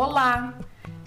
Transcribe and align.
Olá, 0.00 0.54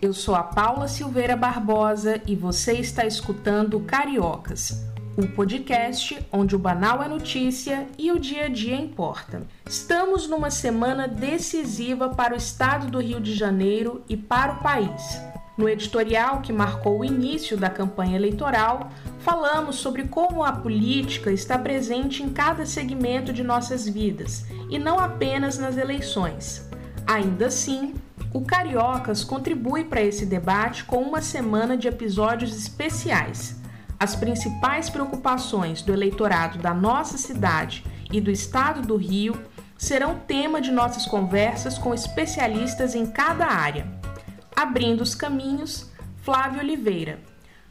eu 0.01 0.11
sou 0.11 0.35
a 0.35 0.43
Paula 0.43 0.85
Silveira 0.85 1.37
Barbosa 1.37 2.21
e 2.27 2.35
você 2.35 2.73
está 2.73 3.05
escutando 3.05 3.79
Cariocas, 3.79 4.85
o 5.17 5.25
podcast 5.27 6.19
onde 6.29 6.57
o 6.57 6.59
banal 6.59 7.01
é 7.01 7.07
notícia 7.07 7.87
e 7.97 8.11
o 8.11 8.19
dia 8.19 8.47
a 8.47 8.49
dia 8.49 8.75
importa. 8.75 9.43
Estamos 9.65 10.27
numa 10.27 10.51
semana 10.51 11.07
decisiva 11.07 12.09
para 12.09 12.33
o 12.33 12.37
estado 12.37 12.91
do 12.91 12.99
Rio 12.99 13.21
de 13.21 13.33
Janeiro 13.33 14.03
e 14.09 14.17
para 14.17 14.55
o 14.55 14.59
país. 14.59 15.21
No 15.57 15.69
editorial 15.69 16.41
que 16.41 16.51
marcou 16.51 16.99
o 16.99 17.05
início 17.05 17.55
da 17.55 17.69
campanha 17.69 18.17
eleitoral, 18.17 18.89
falamos 19.19 19.77
sobre 19.77 20.03
como 20.03 20.43
a 20.43 20.51
política 20.51 21.31
está 21.31 21.57
presente 21.57 22.23
em 22.23 22.29
cada 22.29 22.65
segmento 22.65 23.31
de 23.31 23.41
nossas 23.41 23.87
vidas 23.87 24.45
e 24.69 24.77
não 24.77 24.99
apenas 24.99 25.57
nas 25.57 25.77
eleições. 25.77 26.69
Ainda 27.07 27.45
assim, 27.45 27.95
o 28.33 28.41
Cariocas 28.41 29.23
contribui 29.23 29.83
para 29.83 30.01
esse 30.01 30.25
debate 30.25 30.85
com 30.85 31.01
uma 31.01 31.21
semana 31.21 31.75
de 31.75 31.87
episódios 31.87 32.55
especiais. 32.55 33.59
As 33.99 34.15
principais 34.15 34.89
preocupações 34.89 35.81
do 35.81 35.91
eleitorado 35.91 36.57
da 36.57 36.73
nossa 36.73 37.17
cidade 37.17 37.83
e 38.11 38.21
do 38.21 38.31
estado 38.31 38.81
do 38.81 38.95
Rio 38.95 39.35
serão 39.77 40.15
tema 40.15 40.61
de 40.61 40.71
nossas 40.71 41.05
conversas 41.05 41.77
com 41.77 41.93
especialistas 41.93 42.95
em 42.95 43.05
cada 43.05 43.45
área. 43.45 43.85
Abrindo 44.55 45.01
os 45.01 45.13
caminhos, 45.13 45.91
Flávio 46.23 46.61
Oliveira, 46.61 47.19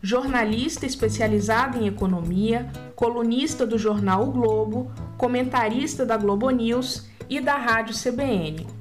jornalista 0.03 0.85
especializado 0.85 1.79
em 1.79 1.87
economia, 1.87 2.69
colunista 2.95 3.67
do 3.67 3.79
jornal 3.79 4.25
O 4.25 4.33
Globo, 4.33 4.93
comentarista 5.17 6.05
da 6.05 6.17
Globo 6.17 6.51
News 6.51 7.09
e 7.29 7.41
da 7.41 7.57
Rádio 7.57 7.95
CBN 7.95 8.80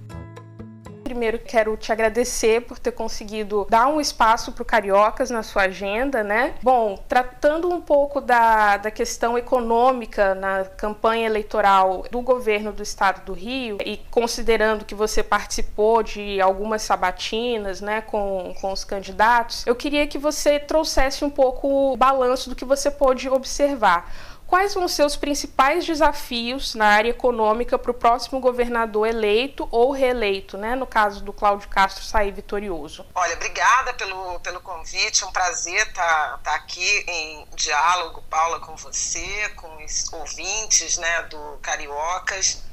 primeiro 1.09 1.39
quero 1.39 1.75
te 1.75 1.91
agradecer 1.91 2.61
por 2.61 2.77
ter 2.77 2.91
conseguido 2.91 3.65
dar 3.67 3.87
um 3.87 3.99
espaço 3.99 4.51
para 4.51 4.61
o 4.61 4.65
Cariocas 4.65 5.31
na 5.31 5.41
sua 5.41 5.63
agenda, 5.63 6.23
né? 6.23 6.53
Bom, 6.61 7.03
tratando 7.07 7.67
um 7.67 7.81
pouco 7.81 8.21
da, 8.21 8.77
da 8.77 8.91
questão 8.91 9.35
econômica 9.35 10.35
na 10.35 10.65
campanha 10.65 11.25
eleitoral 11.25 12.05
do 12.11 12.21
governo 12.21 12.71
do 12.71 12.83
estado 12.83 13.25
do 13.25 13.33
Rio 13.33 13.79
e 13.83 13.97
considerando 14.11 14.85
que 14.85 14.93
você 14.93 15.23
participou 15.23 16.03
de 16.03 16.39
algumas 16.39 16.83
sabatinas, 16.83 17.81
né, 17.81 18.01
com, 18.01 18.53
com 18.61 18.71
os 18.71 18.83
candidatos, 18.83 19.65
eu 19.65 19.75
queria 19.75 20.05
que 20.05 20.19
você 20.19 20.59
trouxesse 20.59 21.25
um 21.25 21.29
pouco 21.29 21.93
o 21.93 21.97
balanço 21.97 22.49
do 22.49 22.55
que 22.55 22.65
você 22.65 22.91
pôde 22.91 23.27
observar 23.27 24.11
Quais 24.49 24.73
vão 24.73 24.87
ser 24.87 25.05
os 25.05 25.15
principais 25.15 25.85
desafios 25.85 26.73
na 26.73 26.87
área 26.87 27.11
econômica 27.11 27.77
para 27.77 27.91
o 27.91 27.93
próximo 27.93 28.39
governador 28.39 29.07
eleito 29.07 29.69
ou 29.69 29.91
reeleito, 29.91 30.57
né? 30.57 30.75
No 30.75 30.87
caso 30.87 31.23
do 31.23 31.31
Cláudio 31.31 31.69
Castro 31.69 32.03
sair 32.03 32.31
vitorioso. 32.31 33.05
Olha, 33.13 33.35
obrigada 33.35 33.93
pelo, 33.93 34.39
pelo 34.39 34.59
convite, 34.59 35.23
um 35.23 35.31
prazer 35.31 35.87
estar 35.87 35.93
tá, 35.93 36.39
tá 36.43 36.55
aqui 36.55 37.05
em 37.07 37.47
diálogo, 37.53 38.23
Paula, 38.23 38.59
com 38.59 38.75
você, 38.75 39.49
com 39.49 39.85
os 39.85 40.11
ouvintes 40.11 40.97
né, 40.97 41.21
do 41.23 41.59
Cariocas. 41.61 42.63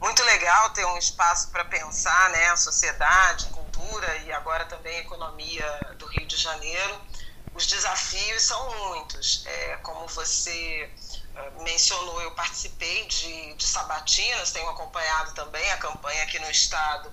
Muito 0.00 0.24
legal 0.24 0.70
ter 0.70 0.86
um 0.86 0.96
espaço 0.96 1.50
para 1.50 1.66
pensar 1.66 2.30
né, 2.30 2.48
a 2.48 2.56
sociedade, 2.56 3.50
cultura 3.50 4.16
e 4.24 4.32
agora 4.32 4.64
também 4.64 4.96
a 4.96 5.00
economia 5.00 5.94
do 5.98 6.06
Rio 6.06 6.26
de 6.26 6.38
Janeiro 6.38 7.11
os 7.54 7.66
desafios 7.66 8.42
são 8.42 8.88
muitos. 8.88 9.44
É, 9.46 9.76
como 9.82 10.06
você 10.08 10.90
uh, 11.34 11.62
mencionou, 11.62 12.20
eu 12.22 12.30
participei 12.32 13.06
de, 13.06 13.54
de 13.54 13.64
sabatinas, 13.64 14.52
tenho 14.52 14.68
acompanhado 14.70 15.34
também 15.34 15.70
a 15.70 15.76
campanha 15.78 16.22
aqui 16.22 16.38
no 16.38 16.50
Estado, 16.50 17.12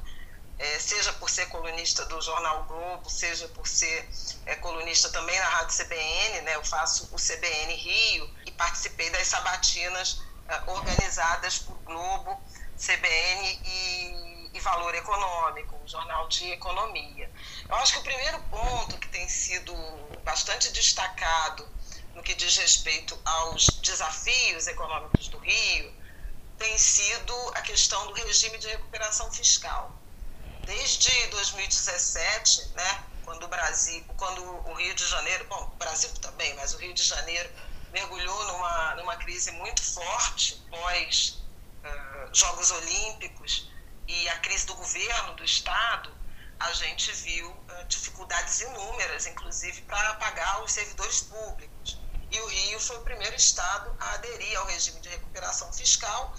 é, 0.57 0.79
seja 0.79 1.13
por 1.13 1.29
ser 1.29 1.47
colunista 1.47 2.05
do 2.05 2.21
Jornal 2.21 2.65
Globo, 2.65 3.09
seja 3.09 3.47
por 3.49 3.65
ser 3.65 4.09
é, 4.45 4.55
colunista 4.55 5.09
também 5.09 5.37
na 5.39 5.45
Rádio 5.45 5.77
CBN, 5.77 6.41
né, 6.41 6.55
eu 6.55 6.65
faço 6.65 7.09
o 7.13 7.15
CBN 7.15 7.73
Rio 7.75 8.29
e 8.45 8.51
participei 8.51 9.09
das 9.09 9.27
sabatinas 9.27 10.13
uh, 10.13 10.71
organizadas 10.71 11.59
por 11.59 11.77
Globo, 11.83 12.41
CBN 12.77 13.61
e 13.63 14.28
e 14.53 14.59
Valor 14.59 14.95
Econômico, 14.95 15.75
um 15.75 15.87
jornal 15.87 16.27
de 16.27 16.51
economia. 16.51 17.31
Eu 17.67 17.75
acho 17.75 17.93
que 17.93 17.99
o 17.99 18.03
primeiro 18.03 18.39
ponto 18.43 18.97
que 18.97 19.07
tem 19.09 19.27
sido 19.29 19.73
bastante 20.23 20.71
destacado 20.71 21.67
no 22.15 22.23
que 22.23 22.33
diz 22.35 22.57
respeito 22.57 23.19
aos 23.23 23.79
desafios 23.81 24.67
econômicos 24.67 25.27
do 25.29 25.37
Rio 25.37 25.93
tem 26.57 26.77
sido 26.77 27.33
a 27.55 27.61
questão 27.61 28.07
do 28.07 28.13
regime 28.13 28.57
de 28.57 28.67
recuperação 28.67 29.31
fiscal. 29.31 29.97
Desde 30.65 31.27
2017, 31.27 32.69
né, 32.75 33.03
quando 33.23 33.43
o 33.43 33.47
Brasil, 33.47 34.03
quando 34.17 34.43
o 34.43 34.73
Rio 34.73 34.93
de 34.93 35.07
Janeiro, 35.07 35.45
bom, 35.45 35.71
o 35.73 35.77
Brasil 35.77 36.11
também, 36.15 36.53
mas 36.55 36.73
o 36.73 36.77
Rio 36.77 36.93
de 36.93 37.03
Janeiro 37.03 37.49
mergulhou 37.91 38.45
numa, 38.45 38.95
numa 38.95 39.15
crise 39.17 39.51
muito 39.51 39.81
forte 39.81 40.55
pós 40.69 41.43
uh, 41.83 42.35
Jogos 42.35 42.71
Olímpicos, 42.71 43.68
e 44.09 44.27
a 44.27 44.39
crise 44.39 44.65
do 44.65 44.73
governo, 44.73 45.35
do 45.35 45.43
Estado, 45.43 46.11
a 46.59 46.73
gente 46.73 47.11
viu 47.11 47.47
uh, 47.47 47.85
dificuldades 47.87 48.59
inúmeras, 48.59 49.27
inclusive 49.27 49.83
para 49.83 50.15
pagar 50.15 50.63
os 50.63 50.73
servidores 50.73 51.21
públicos. 51.21 52.01
E 52.31 52.39
o 52.41 52.47
Rio 52.47 52.79
foi 52.79 52.97
o 52.97 53.01
primeiro 53.01 53.35
estado 53.35 53.95
a 53.99 54.13
aderir 54.13 54.57
ao 54.57 54.65
regime 54.65 54.99
de 54.99 55.09
recuperação 55.09 55.71
fiscal, 55.71 56.33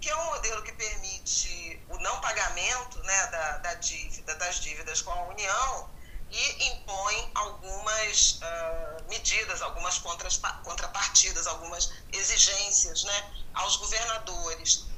que 0.00 0.08
é 0.08 0.16
um 0.16 0.24
modelo 0.24 0.62
que 0.62 0.72
permite 0.72 1.82
o 1.90 1.98
não 1.98 2.20
pagamento 2.22 2.98
né, 3.02 3.26
da, 3.26 3.58
da 3.58 3.74
dívida, 3.74 4.34
das 4.36 4.60
dívidas 4.60 5.02
com 5.02 5.10
a 5.10 5.22
União 5.28 5.90
e 6.30 6.68
impõe 6.68 7.30
algumas 7.34 8.40
uh, 8.40 9.08
medidas, 9.10 9.60
algumas 9.60 9.98
contrapartidas, 9.98 11.46
algumas 11.46 11.92
exigências 12.12 13.04
né, 13.04 13.30
aos 13.52 13.76
governadores 13.76 14.89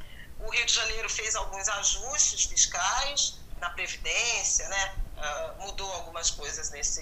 o 0.43 0.51
Rio 0.51 0.67
de 0.67 0.73
Janeiro 0.73 1.09
fez 1.09 1.35
alguns 1.37 1.69
ajustes 1.69 2.45
fiscais 2.45 3.39
na 3.59 3.71
Previdência, 3.71 4.69
né? 4.69 4.95
Uh, 5.17 5.63
mudou 5.63 5.91
algumas 5.93 6.31
coisas 6.31 6.71
nesse, 6.71 7.01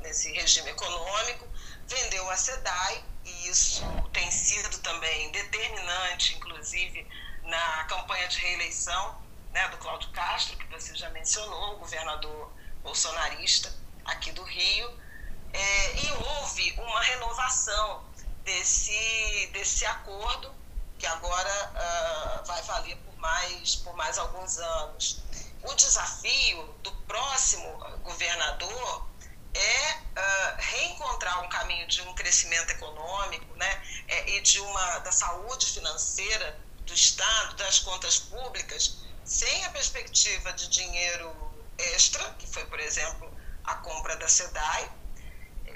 nesse 0.00 0.32
regime 0.32 0.70
econômico, 0.70 1.46
vendeu 1.86 2.30
a 2.30 2.36
SEDAI, 2.36 3.04
e 3.24 3.48
isso 3.48 3.82
tem 4.12 4.30
sido 4.30 4.78
também 4.78 5.30
determinante, 5.32 6.34
inclusive, 6.36 7.06
na 7.42 7.84
campanha 7.84 8.26
de 8.28 8.38
reeleição 8.38 9.22
né, 9.52 9.68
do 9.68 9.76
Cláudio 9.78 10.10
Castro, 10.12 10.56
que 10.56 10.66
você 10.68 10.96
já 10.96 11.10
mencionou, 11.10 11.74
o 11.74 11.78
governador 11.78 12.52
bolsonarista 12.82 13.74
aqui 14.04 14.32
do 14.32 14.42
Rio. 14.44 15.08
É, 15.52 15.96
e 15.96 16.12
houve 16.12 16.72
uma 16.72 17.02
renovação 17.02 18.04
desse, 18.44 19.50
desse 19.52 19.84
acordo 19.84 20.57
que 20.98 21.06
agora 21.06 21.70
uh, 21.70 22.44
vai 22.44 22.60
valer 22.62 22.96
por 22.96 23.16
mais, 23.16 23.76
por 23.76 23.94
mais 23.96 24.18
alguns 24.18 24.58
anos. 24.58 25.22
O 25.62 25.74
desafio 25.74 26.62
do 26.82 26.92
próximo 27.06 27.68
governador 28.02 29.06
é 29.54 29.94
uh, 29.94 30.56
reencontrar 30.58 31.44
um 31.44 31.48
caminho 31.48 31.86
de 31.86 32.02
um 32.02 32.14
crescimento 32.14 32.70
econômico 32.70 33.54
né, 33.56 33.82
é, 34.08 34.30
e 34.30 34.40
de 34.40 34.60
uma 34.60 34.98
da 34.98 35.12
saúde 35.12 35.66
financeira 35.66 36.58
do 36.84 36.94
Estado, 36.94 37.56
das 37.56 37.80
contas 37.80 38.18
públicas, 38.18 38.98
sem 39.24 39.64
a 39.66 39.70
perspectiva 39.70 40.52
de 40.52 40.68
dinheiro 40.68 41.30
extra, 41.76 42.24
que 42.34 42.46
foi, 42.46 42.64
por 42.66 42.80
exemplo, 42.80 43.30
a 43.64 43.74
compra 43.76 44.16
da 44.16 44.28
SEDAI, 44.28 44.90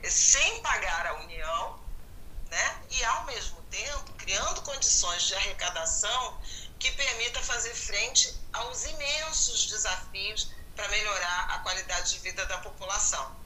sem 0.08 0.62
pagar 0.62 1.06
a 1.06 1.14
União, 1.20 1.81
né, 2.52 2.82
e 2.90 3.04
ao 3.04 3.24
mesmo 3.24 3.62
tempo 3.70 4.12
criando 4.18 4.60
condições 4.60 5.22
de 5.22 5.34
arrecadação 5.34 6.38
que 6.78 6.92
permita 6.92 7.40
fazer 7.40 7.74
frente 7.74 8.38
aos 8.52 8.84
imensos 8.84 9.66
desafios 9.68 10.52
para 10.76 10.86
melhorar 10.88 11.46
a 11.48 11.58
qualidade 11.60 12.10
de 12.10 12.18
vida 12.18 12.44
da 12.44 12.58
população. 12.58 13.40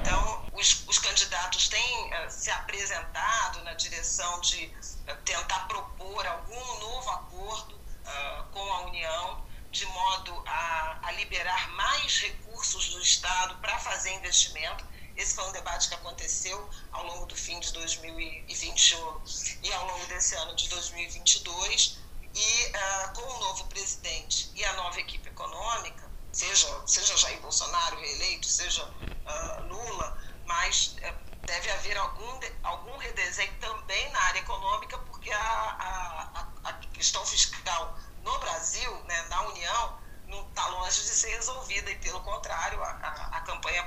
Então, 0.00 0.48
os, 0.54 0.84
os 0.88 0.98
candidatos 0.98 1.68
têm 1.68 2.14
uh, 2.14 2.30
se 2.30 2.50
apresentado 2.50 3.62
na 3.62 3.74
direção 3.74 4.40
de 4.40 4.64
uh, 4.66 5.16
tentar 5.24 5.68
propor 5.68 6.26
algum 6.26 6.78
novo 6.80 7.10
acordo 7.10 7.74
uh, 7.74 8.44
com 8.52 8.72
a 8.72 8.80
União, 8.86 9.46
de 9.70 9.84
modo 9.84 10.42
a, 10.46 10.98
a 11.02 11.12
liberar 11.12 11.68
mais 11.72 12.20
recursos 12.20 12.88
do 12.88 13.02
Estado 13.02 13.54
para 13.56 13.78
fazer 13.78 14.14
investimento 14.14 14.86
esse 15.16 15.34
foi 15.34 15.44
um 15.44 15.52
debate 15.52 15.88
que 15.88 15.94
aconteceu 15.94 16.70
ao 16.92 17.04
longo 17.06 17.26
do 17.26 17.34
fim 17.34 17.58
de 17.58 17.72
2021 17.72 19.22
e 19.62 19.72
ao 19.72 19.86
longo 19.86 20.06
desse 20.06 20.34
ano 20.36 20.54
de 20.54 20.68
2022. 20.68 21.98
E 22.34 22.66
uh, 22.66 23.14
com 23.14 23.22
o 23.22 23.38
novo 23.40 23.64
presidente 23.64 24.50
e 24.54 24.62
a 24.62 24.72
nova 24.74 25.00
equipe 25.00 25.26
econômica, 25.26 26.10
seja, 26.30 26.68
seja 26.86 27.16
Jair 27.16 27.40
Bolsonaro 27.40 27.98
reeleito, 27.98 28.46
seja 28.46 28.84
uh, 28.84 29.66
Lula, 29.68 30.18
mas 30.44 30.96
uh, 30.98 31.14
deve 31.46 31.70
haver 31.70 31.96
algum, 31.96 32.40
algum 32.62 32.98
redesenho 32.98 33.54
também 33.58 34.10
na 34.10 34.20
área 34.20 34.40
econômica, 34.40 34.98
porque 34.98 35.30
a, 35.30 35.38
a, 35.40 36.48
a 36.64 36.72
questão 36.92 37.24
fiscal 37.24 37.98
no 38.22 38.38
Brasil, 38.38 38.92
né, 39.04 39.22
na 39.28 39.42
União, 39.48 39.98
não 40.26 40.46
está 40.48 40.66
longe 40.68 41.02
de 41.02 41.08
ser 41.08 41.28
resolvida 41.36 41.90
e, 41.90 41.96
pelo 41.96 42.20
contrário, 42.20 42.82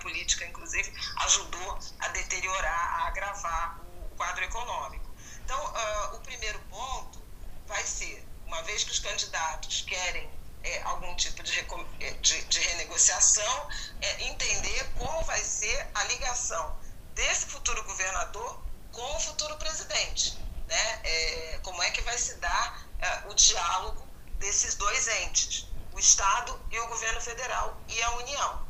política, 0.10 0.46
inclusive, 0.46 0.92
ajudou 1.26 1.80
a 2.00 2.08
deteriorar, 2.10 3.02
a 3.02 3.08
agravar 3.08 3.80
o 3.80 4.16
quadro 4.16 4.44
econômico. 4.44 5.06
Então, 5.44 5.60
uh, 5.64 6.16
o 6.16 6.20
primeiro 6.22 6.60
ponto 6.70 7.22
vai 7.68 7.84
ser, 7.84 8.26
uma 8.46 8.62
vez 8.64 8.84
que 8.84 8.92
os 8.92 9.00
candidatos 9.00 9.82
querem 9.82 10.30
é, 10.64 10.82
algum 10.84 11.16
tipo 11.16 11.42
de, 11.44 11.60
é, 12.00 12.12
de, 12.14 12.44
de 12.44 12.60
renegociação, 12.60 13.70
é, 14.02 14.24
entender 14.24 14.92
como 14.98 15.24
vai 15.24 15.40
ser 15.40 15.88
a 15.94 16.04
ligação 16.06 16.78
desse 17.14 17.46
futuro 17.46 17.84
governador 17.84 18.62
com 18.92 19.16
o 19.16 19.20
futuro 19.20 19.56
presidente. 19.58 20.38
Né? 20.68 21.00
É, 21.04 21.60
como 21.64 21.82
é 21.84 21.92
que 21.92 22.02
vai 22.02 22.18
se 22.18 22.36
dar 22.36 22.86
é, 23.00 23.30
o 23.30 23.34
diálogo 23.34 24.08
desses 24.40 24.76
dois 24.76 25.08
entes, 25.24 25.68
o 26.00 26.02
Estado 26.02 26.58
e 26.72 26.80
o 26.80 26.88
governo 26.88 27.20
federal 27.20 27.78
e 27.90 28.02
a 28.02 28.12
União. 28.12 28.66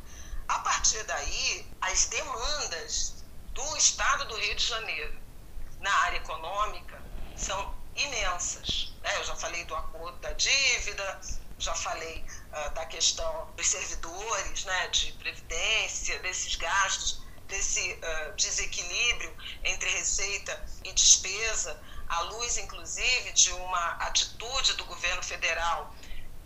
A 0.48 0.60
partir 0.60 1.04
daí, 1.04 1.72
as 1.80 2.08
demandas 2.08 3.24
do 3.54 3.78
Estado 3.78 4.26
do 4.26 4.36
Rio 4.36 4.56
de 4.56 4.66
Janeiro 4.66 5.16
na 5.80 5.94
área 6.06 6.18
econômica 6.18 7.00
são 7.38 7.76
imensas. 7.96 8.92
Né? 9.04 9.16
Eu 9.18 9.24
já 9.26 9.36
falei 9.36 9.64
do 9.66 9.76
acordo 9.76 10.18
da 10.18 10.34
dívida, 10.34 11.22
já 11.60 11.76
falei 11.76 12.26
uh, 12.52 12.70
da 12.72 12.88
questão 12.88 13.48
dos 13.56 13.68
servidores, 13.68 14.66
né, 14.66 14.88
de 14.88 15.12
previdência, 15.14 16.18
desses 16.22 16.56
gastos, 16.56 17.22
desse 17.48 17.94
uh, 17.94 18.36
desequilíbrio 18.36 19.38
entre 19.64 19.88
receita 19.92 20.66
e 20.84 20.92
despesa, 20.94 21.80
à 22.08 22.22
luz, 22.22 22.58
inclusive, 22.58 23.32
de 23.34 23.52
uma 23.52 23.92
atitude 23.98 24.74
do 24.74 24.86
governo 24.86 25.22
federal, 25.22 25.94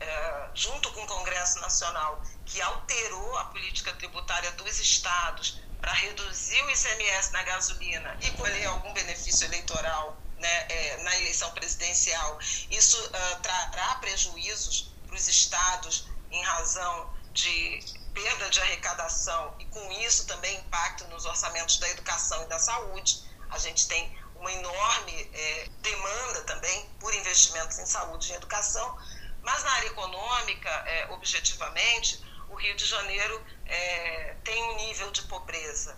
uh, 0.03 0.50
junto 0.53 0.91
com 0.91 1.01
o 1.03 1.07
Congresso 1.07 1.59
Nacional, 1.59 2.21
que 2.45 2.61
alterou 2.61 3.38
a 3.38 3.45
política 3.45 3.94
tributária 3.94 4.51
dos 4.53 4.79
estados 4.79 5.61
para 5.79 5.91
reduzir 5.94 6.61
o 6.63 6.69
ICMS 6.69 7.31
na 7.31 7.44
gasolina 7.44 8.17
e 8.21 8.31
colher 8.31 8.65
algum 8.67 8.94
benefício 8.94 9.45
eleitoral 9.45 10.17
né, 10.38 10.65
é, 10.69 11.03
na 11.03 11.15
eleição 11.17 11.51
presidencial. 11.51 12.39
Isso 12.69 12.97
uh, 12.97 13.41
trará 13.41 13.95
prejuízos 13.95 14.94
para 15.07 15.15
os 15.15 15.27
estados 15.27 16.07
em 16.31 16.41
razão 16.44 17.13
de 17.33 17.83
perda 18.13 18.50
de 18.50 18.61
arrecadação 18.61 19.55
e 19.59 19.65
com 19.65 19.91
isso 19.94 20.27
também 20.27 20.55
impacto 20.57 21.05
nos 21.07 21.25
orçamentos 21.25 21.77
da 21.79 21.89
educação 21.89 22.44
e 22.44 22.45
da 22.47 22.59
saúde. 22.59 23.23
A 23.50 23.57
gente 23.57 23.88
tem 23.88 24.17
uma 24.35 24.51
enorme 24.51 25.29
é, 25.33 25.69
demanda 25.81 26.41
também 26.41 26.89
por 27.00 27.13
investimentos 27.13 27.79
em 27.79 27.85
saúde 27.85 28.31
e 28.31 28.35
educação, 28.35 28.97
mas 29.44 29.63
na 29.63 29.72
área 29.74 29.88
econômica, 29.88 30.69
é, 30.69 31.07
objetivamente, 31.12 32.24
o 32.50 32.56
Rio 32.56 32.75
de 32.75 32.86
Janeiro 32.86 33.45
é, 33.66 34.36
tem 34.44 34.63
um 34.63 34.75
nível 34.78 35.12
de 35.12 35.22
pobreza 35.24 35.98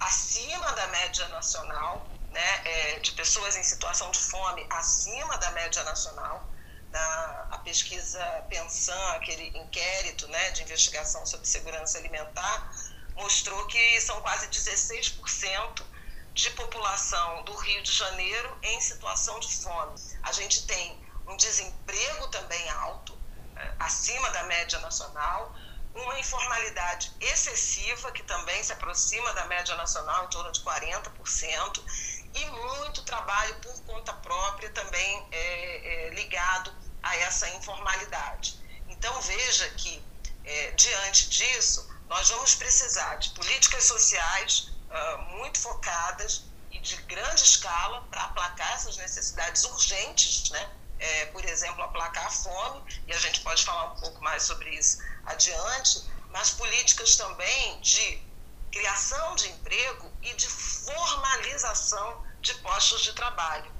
acima 0.00 0.72
da 0.72 0.86
média 0.88 1.28
nacional, 1.28 2.10
né, 2.30 2.60
é, 2.64 2.98
de 3.00 3.12
pessoas 3.12 3.56
em 3.56 3.62
situação 3.62 4.10
de 4.10 4.18
fome 4.18 4.66
acima 4.70 5.36
da 5.38 5.50
média 5.52 5.84
nacional 5.84 6.50
na 6.90 7.48
a 7.52 7.58
pesquisa 7.58 8.22
Pensan, 8.48 9.12
aquele 9.12 9.46
inquérito 9.56 10.26
né, 10.28 10.50
de 10.50 10.62
investigação 10.62 11.24
sobre 11.26 11.46
segurança 11.46 11.98
alimentar, 11.98 12.70
mostrou 13.14 13.66
que 13.66 14.00
são 14.00 14.20
quase 14.22 14.48
16% 14.48 15.84
de 16.34 16.50
população 16.50 17.44
do 17.44 17.54
Rio 17.54 17.82
de 17.82 17.92
Janeiro 17.92 18.58
em 18.62 18.80
situação 18.80 19.38
de 19.40 19.54
fome. 19.62 19.94
A 20.22 20.32
gente 20.32 20.66
tem 20.66 21.01
um 21.26 21.36
desemprego 21.36 22.28
também 22.28 22.68
alto, 22.70 23.18
é, 23.56 23.72
acima 23.78 24.30
da 24.30 24.44
média 24.44 24.78
nacional, 24.80 25.54
uma 25.94 26.18
informalidade 26.18 27.12
excessiva, 27.20 28.10
que 28.12 28.22
também 28.22 28.62
se 28.64 28.72
aproxima 28.72 29.32
da 29.34 29.44
média 29.46 29.74
nacional, 29.76 30.24
em 30.24 30.28
torno 30.28 30.50
de 30.50 30.60
40%, 30.60 31.82
e 32.34 32.46
muito 32.46 33.02
trabalho 33.02 33.54
por 33.56 33.78
conta 33.82 34.12
própria 34.14 34.70
também 34.70 35.28
é, 35.30 36.06
é, 36.06 36.10
ligado 36.10 36.74
a 37.02 37.16
essa 37.18 37.48
informalidade. 37.50 38.58
Então, 38.88 39.20
veja 39.20 39.68
que, 39.70 40.02
é, 40.44 40.70
diante 40.72 41.28
disso, 41.28 41.92
nós 42.08 42.28
vamos 42.28 42.54
precisar 42.54 43.16
de 43.16 43.30
políticas 43.30 43.84
sociais 43.84 44.70
uh, 44.90 45.22
muito 45.36 45.58
focadas 45.58 46.44
e 46.70 46.78
de 46.78 46.96
grande 47.02 47.42
escala 47.42 48.02
para 48.10 48.24
aplacar 48.24 48.72
essas 48.74 48.96
necessidades 48.98 49.64
urgentes, 49.64 50.50
né? 50.50 50.70
É, 51.04 51.26
por 51.26 51.44
exemplo, 51.44 51.82
aplacar 51.82 52.26
a 52.26 52.30
fome, 52.30 53.02
e 53.08 53.12
a 53.12 53.18
gente 53.18 53.40
pode 53.40 53.64
falar 53.64 53.92
um 53.92 54.00
pouco 54.00 54.22
mais 54.22 54.44
sobre 54.44 54.70
isso 54.70 54.98
adiante, 55.26 56.08
mas 56.30 56.50
políticas 56.50 57.16
também 57.16 57.80
de 57.80 58.22
criação 58.70 59.34
de 59.34 59.48
emprego 59.48 60.12
e 60.22 60.32
de 60.34 60.48
formalização 60.48 62.24
de 62.40 62.54
postos 62.58 63.02
de 63.02 63.12
trabalho. 63.14 63.70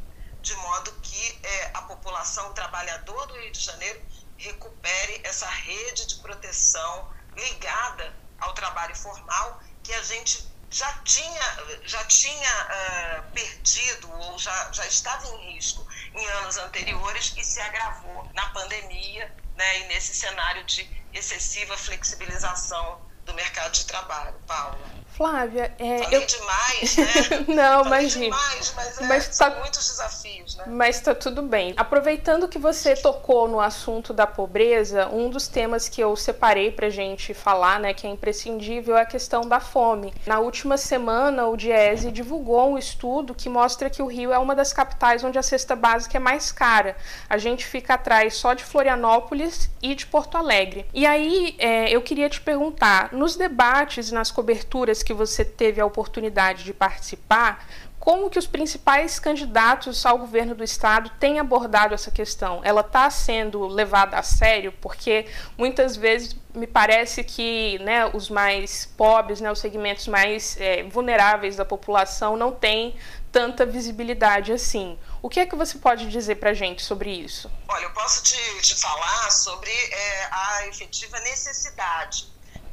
De 0.41 0.53
modo 0.57 0.93
que 1.01 1.41
é, 1.45 1.71
a 1.75 1.83
população 1.83 2.53
trabalhadora 2.55 3.29
do 3.29 3.41
Rio 3.41 3.53
de 3.53 3.61
Janeiro 3.61 4.03
recupere 4.37 5.21
essa 5.23 5.49
rede 5.49 6.07
de 6.07 6.17
proteção 6.17 7.09
ligada 7.37 8.17
ao 8.41 8.53
trabalho 8.53 8.97
formal 8.97 9.63
que 9.85 9.93
a 9.93 10.03
gente 10.03 10.52
já 10.73 10.91
tinha, 11.05 11.57
já 11.85 12.03
tinha 12.05 12.51
uh, 12.65 13.33
perdido 13.33 14.11
ou 14.11 14.39
já, 14.39 14.73
já 14.73 14.87
estava 14.87 15.27
em 15.29 15.55
risco 15.55 15.87
em 16.15 16.27
anos 16.27 16.57
anteriores 16.57 17.35
e 17.37 17.45
se 17.45 17.61
agravou 17.61 18.29
na 18.33 18.47
pandemia 18.49 19.31
né, 19.55 19.81
e 19.81 19.85
nesse 19.89 20.15
cenário 20.15 20.65
de 20.65 20.89
excessiva 21.13 21.77
flexibilização 21.77 23.07
do 23.27 23.35
mercado 23.35 23.73
de 23.73 23.85
trabalho. 23.85 24.35
Paula. 24.47 25.02
Flávia, 25.23 25.73
é, 25.79 25.99
Falei 25.99 26.19
eu... 26.19 26.27
demais, 26.27 26.97
né? 26.97 27.45
Não, 27.55 27.85
Falei 27.85 28.01
imagina. 28.01 28.25
Demais, 28.25 28.73
mas, 28.75 29.01
é, 29.01 29.07
mas 29.07 29.39
tá... 29.39 29.51
muitos 29.51 29.89
desafios, 29.89 30.57
né? 30.57 30.65
Mas 30.67 31.01
tá 31.01 31.15
tudo 31.15 31.43
bem. 31.43 31.75
Aproveitando 31.77 32.49
que 32.49 32.59
você 32.59 32.97
tocou 32.97 33.47
no 33.47 33.61
assunto 33.61 34.13
da 34.13 34.27
pobreza, 34.27 35.07
um 35.13 35.31
dos 35.31 35.47
temas 35.47 35.89
que 35.89 36.01
eu 36.01 36.17
separei 36.17 36.73
pra 36.73 36.91
gente 36.91 37.33
falar, 37.35 37.79
né, 37.79 37.95
que 37.95 38.05
é 38.05 38.11
imprescindível, 38.11 38.97
é 38.97 39.03
a 39.03 39.07
questão 39.07 39.43
da 39.43 39.61
fome. 39.61 40.13
Na 40.27 40.41
última 40.41 40.77
semana, 40.77 41.47
o 41.47 41.57
Diese 41.57 42.11
divulgou 42.11 42.73
um 42.73 42.79
estudo 42.79 43.33
que 43.33 43.49
mostra 43.49 43.89
que 43.89 44.03
o 44.03 44.07
Rio 44.07 44.33
é 44.33 44.39
uma 44.39 44.57
das 44.57 44.73
capitais 44.73 45.23
onde 45.23 45.39
a 45.39 45.43
cesta 45.43 45.77
básica 45.77 46.17
é 46.17 46.21
mais 46.21 46.51
cara. 46.51 46.97
A 47.31 47.39
gente 47.39 47.65
fica 47.65 47.95
atrás 47.95 48.35
só 48.35 48.55
de 48.55 48.65
Florianópolis 48.65 49.71
e 49.81 49.95
de 49.95 50.05
Porto 50.05 50.37
Alegre. 50.37 50.85
E 50.93 51.07
aí, 51.07 51.55
é, 51.61 51.89
eu 51.91 52.03
queria 52.03 52.29
te 52.29 52.41
perguntar, 52.41 53.13
nos 53.13 53.37
debates, 53.37 54.11
nas 54.11 54.33
coberturas 54.33 55.01
que 55.01 55.12
você 55.13 55.45
teve 55.45 55.81
a 55.81 55.87
oportunidade 55.87 56.65
de 56.65 56.73
participar, 56.73 57.67
como 58.03 58.29
que 58.29 58.37
os 58.37 58.49
principais 58.49 59.21
candidatos 59.21 60.05
ao 60.05 60.19
governo 60.19 60.57
do 60.57 60.65
estado 60.65 61.09
têm 61.21 61.39
abordado 61.39 61.95
essa 61.95 62.11
questão? 62.11 62.61
Ela 62.65 62.81
está 62.81 63.09
sendo 63.09 63.65
levada 63.69 64.19
a 64.19 64.25
sério? 64.25 64.73
Porque 64.81 65.27
muitas 65.57 65.97
vezes 65.97 66.35
me 66.53 66.67
parece 66.67 67.23
que 67.23 67.79
né, 67.79 68.05
os 68.07 68.29
mais 68.29 68.87
pobres, 68.97 69.41
né, 69.41 69.53
os 69.53 69.61
segmentos 69.61 70.09
mais 70.09 70.57
é, 70.61 70.83
vulneráveis 70.83 71.55
da 71.55 71.65
população 71.65 72.37
não 72.37 72.51
têm 72.51 72.97
tanta 73.31 73.65
visibilidade 73.65 74.53
assim. 74.53 74.99
O 75.23 75.29
que 75.29 75.39
é 75.39 75.47
que 75.47 75.55
você 75.55 75.79
pode 75.79 76.09
dizer 76.09 76.35
para 76.35 76.51
a 76.51 76.55
gente 76.55 76.83
sobre 76.83 77.09
isso? 77.09 77.49
Olha, 77.69 77.85
eu 77.85 77.91
posso 77.93 78.25
te, 78.25 78.37
te 78.63 78.75
falar 78.81 79.31
sobre 79.31 79.71
é, 79.71 80.29
a 80.29 80.67
efetiva 80.67 81.21
necessidade 81.21 82.33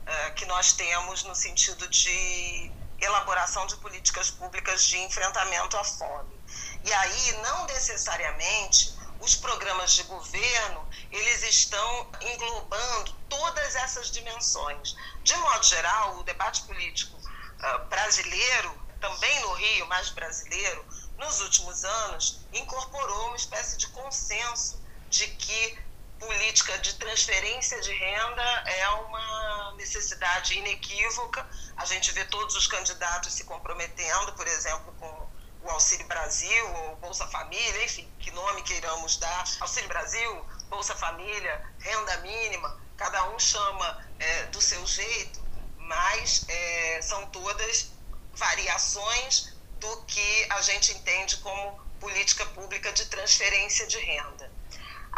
uh, 0.10 0.34
que 0.34 0.46
nós 0.46 0.74
temos 0.74 1.24
no 1.24 1.36
sentido 1.36 1.88
de 1.88 2.72
elaboração 3.00 3.66
de 3.68 3.78
políticas 3.78 4.30
públicas 4.32 4.84
de 4.84 4.98
enfrentamento 4.98 5.78
à 5.78 5.84
fome. 5.84 6.38
E 6.84 6.92
aí, 6.92 7.32
não 7.44 7.66
necessariamente, 7.66 8.98
os 9.20 9.36
programas 9.36 9.94
de 9.94 10.04
governo, 10.04 10.88
eles 11.12 11.44
estão 11.44 12.12
englobando 12.22 13.14
todas 13.30 13.76
essas 13.76 14.12
dimensões. 14.12 14.96
De 15.24 15.36
modo 15.36 15.64
geral, 15.64 16.18
o 16.18 16.24
debate 16.24 16.64
político 16.64 17.16
uh, 17.18 17.86
brasileiro, 17.88 18.90
também 19.00 19.40
no 19.42 19.54
Rio, 19.54 19.88
mas 19.88 20.10
brasileiro, 20.10 20.86
nos 21.18 21.40
últimos 21.42 21.84
anos, 21.84 22.46
incorporou 22.52 23.28
uma 23.28 23.36
espécie 23.36 23.78
de 23.78 23.88
consenso 23.90 24.82
de 25.10 25.28
que 25.28 25.80
política 26.20 26.78
de 26.80 26.94
transferência 26.96 27.80
de 27.82 27.94
renda 27.94 28.44
é 28.66 28.90
uma 28.90 29.74
necessidade 29.78 30.58
inequívoca. 30.58 31.48
A 31.78 31.86
gente 31.86 32.12
vê 32.12 32.26
todos 32.26 32.56
os 32.56 32.68
candidatos 32.68 33.34
se 33.34 33.46
comprometendo, 33.46 34.34
por 34.34 34.48
exemplo, 34.48 34.94
com 35.00 35.30
o 35.62 35.70
Auxílio 35.70 36.06
Brasil 36.08 36.76
ou 36.76 36.96
Bolsa 36.98 37.26
Família, 37.28 37.86
enfim, 37.86 38.12
que 38.20 38.32
nome 38.32 38.62
queiramos 38.64 39.18
dar. 39.18 39.44
Auxílio 39.62 39.88
Brasil, 39.88 40.46
Bolsa 40.70 40.96
Família, 40.96 41.66
renda 41.80 42.18
mínima, 42.18 42.80
cada 42.98 43.30
um 43.30 43.40
chama 43.40 44.06
é, 44.20 44.44
do 44.48 44.62
seu 44.62 44.86
jeito, 44.86 45.42
mas 45.78 46.46
é, 46.48 47.02
são 47.02 47.26
todas 47.28 47.92
variações 48.34 49.54
do 49.80 50.04
que 50.04 50.48
a 50.50 50.62
gente 50.62 50.92
entende 50.92 51.38
como 51.38 51.80
política 52.00 52.46
pública 52.48 52.92
de 52.92 53.06
transferência 53.06 53.88
de 53.88 53.98
renda. 54.00 54.49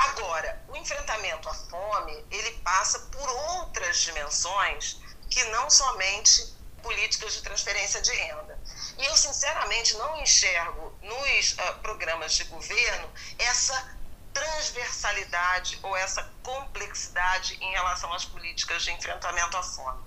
Agora, 0.02 0.64
o 0.68 0.76
enfrentamento 0.76 1.48
à 1.48 1.54
fome, 1.54 2.26
ele 2.32 2.52
passa 2.64 2.98
por 3.00 3.30
outras 3.30 4.00
dimensões 4.00 5.00
que 5.30 5.44
não 5.46 5.70
somente 5.70 6.56
políticas 6.82 7.34
de 7.34 7.44
transferência 7.44 8.02
de 8.02 8.12
renda. 8.12 8.60
E 8.98 9.06
eu, 9.06 9.16
sinceramente, 9.16 9.96
não 9.98 10.20
enxergo 10.20 10.98
nos 11.04 11.52
uh, 11.52 11.80
programas 11.84 12.34
de 12.34 12.46
governo 12.46 13.12
essa 13.38 13.96
transversalidade 14.34 15.80
ou 15.84 15.96
essa 15.96 16.28
complexidade 16.42 17.58
em 17.62 17.72
relação 17.72 18.12
às 18.12 18.26
políticas 18.26 18.82
de 18.82 18.92
enfrentamento 18.92 19.56
à 19.56 19.62
fome. 19.62 20.04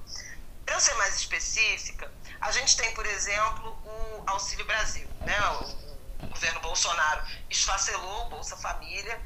Para 0.66 0.80
ser 0.80 0.94
mais 0.94 1.14
específica, 1.14 2.10
a 2.40 2.50
gente 2.50 2.76
tem, 2.76 2.92
por 2.94 3.06
exemplo, 3.06 3.70
o 3.84 4.24
Auxílio 4.26 4.64
Brasil. 4.64 5.06
Né? 5.20 5.38
O 5.50 5.83
governo 6.26 6.60
Bolsonaro 6.60 7.24
esfacelou 7.50 8.26
o 8.26 8.30
Bolsa 8.30 8.56
Família, 8.56 9.20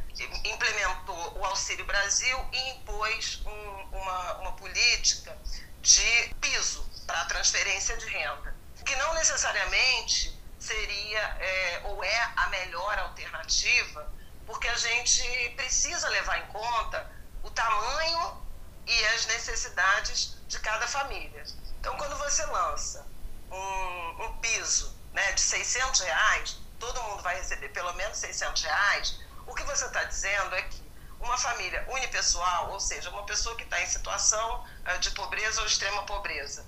implementou 0.45 1.39
o 1.39 1.45
Auxílio 1.45 1.85
Brasil 1.85 2.39
e 2.53 2.71
impôs 2.71 3.43
um, 3.45 3.97
uma, 3.97 4.35
uma 4.39 4.53
política 4.53 5.37
de 5.81 6.35
piso 6.41 6.89
para 7.07 7.25
transferência 7.27 7.97
de 7.97 8.07
renda, 8.07 8.55
que 8.85 8.95
não 8.97 9.15
necessariamente 9.15 10.39
seria 10.59 11.21
é, 11.21 11.81
ou 11.85 12.03
é 12.03 12.33
a 12.37 12.49
melhor 12.49 12.99
alternativa 12.99 14.19
porque 14.49 14.67
a 14.67 14.77
gente 14.77 15.51
precisa 15.57 16.09
levar 16.09 16.39
em 16.39 16.47
conta 16.47 17.13
o 17.43 17.51
tamanho 17.51 18.43
e 18.87 19.05
as 19.09 19.27
necessidades 19.27 20.39
de 20.49 20.59
cada 20.61 20.89
família. 20.89 21.45
Então, 21.79 21.95
quando 21.99 22.17
você 22.17 22.45
lança 22.47 23.07
um, 23.51 24.25
um 24.25 24.39
piso 24.39 24.97
né, 25.13 25.33
de 25.33 25.41
600 25.43 26.01
reais, 26.01 26.59
todo 26.79 27.03
mundo 27.05 27.23
vai 27.23 27.37
receber 27.37 27.69
pelo 27.71 27.93
menos 27.95 28.19
600 28.19 28.63
reais, 28.63 29.21
o 29.47 29.55
que 29.55 29.63
você 29.65 29.87
está 29.87 30.05
dizendo 30.05 30.55
é 30.55 30.63
que 30.63 30.89
uma 31.21 31.37
família 31.37 31.85
unipessoal, 31.89 32.71
ou 32.71 32.81
seja, 32.81 33.11
uma 33.11 33.25
pessoa 33.25 33.57
que 33.57 33.65
está 33.65 33.81
em 33.83 33.87
situação 33.87 34.65
uh, 34.65 34.99
de 35.01 35.11
pobreza 35.11 35.61
ou 35.61 35.67
extrema 35.67 36.05
pobreza, 36.05 36.65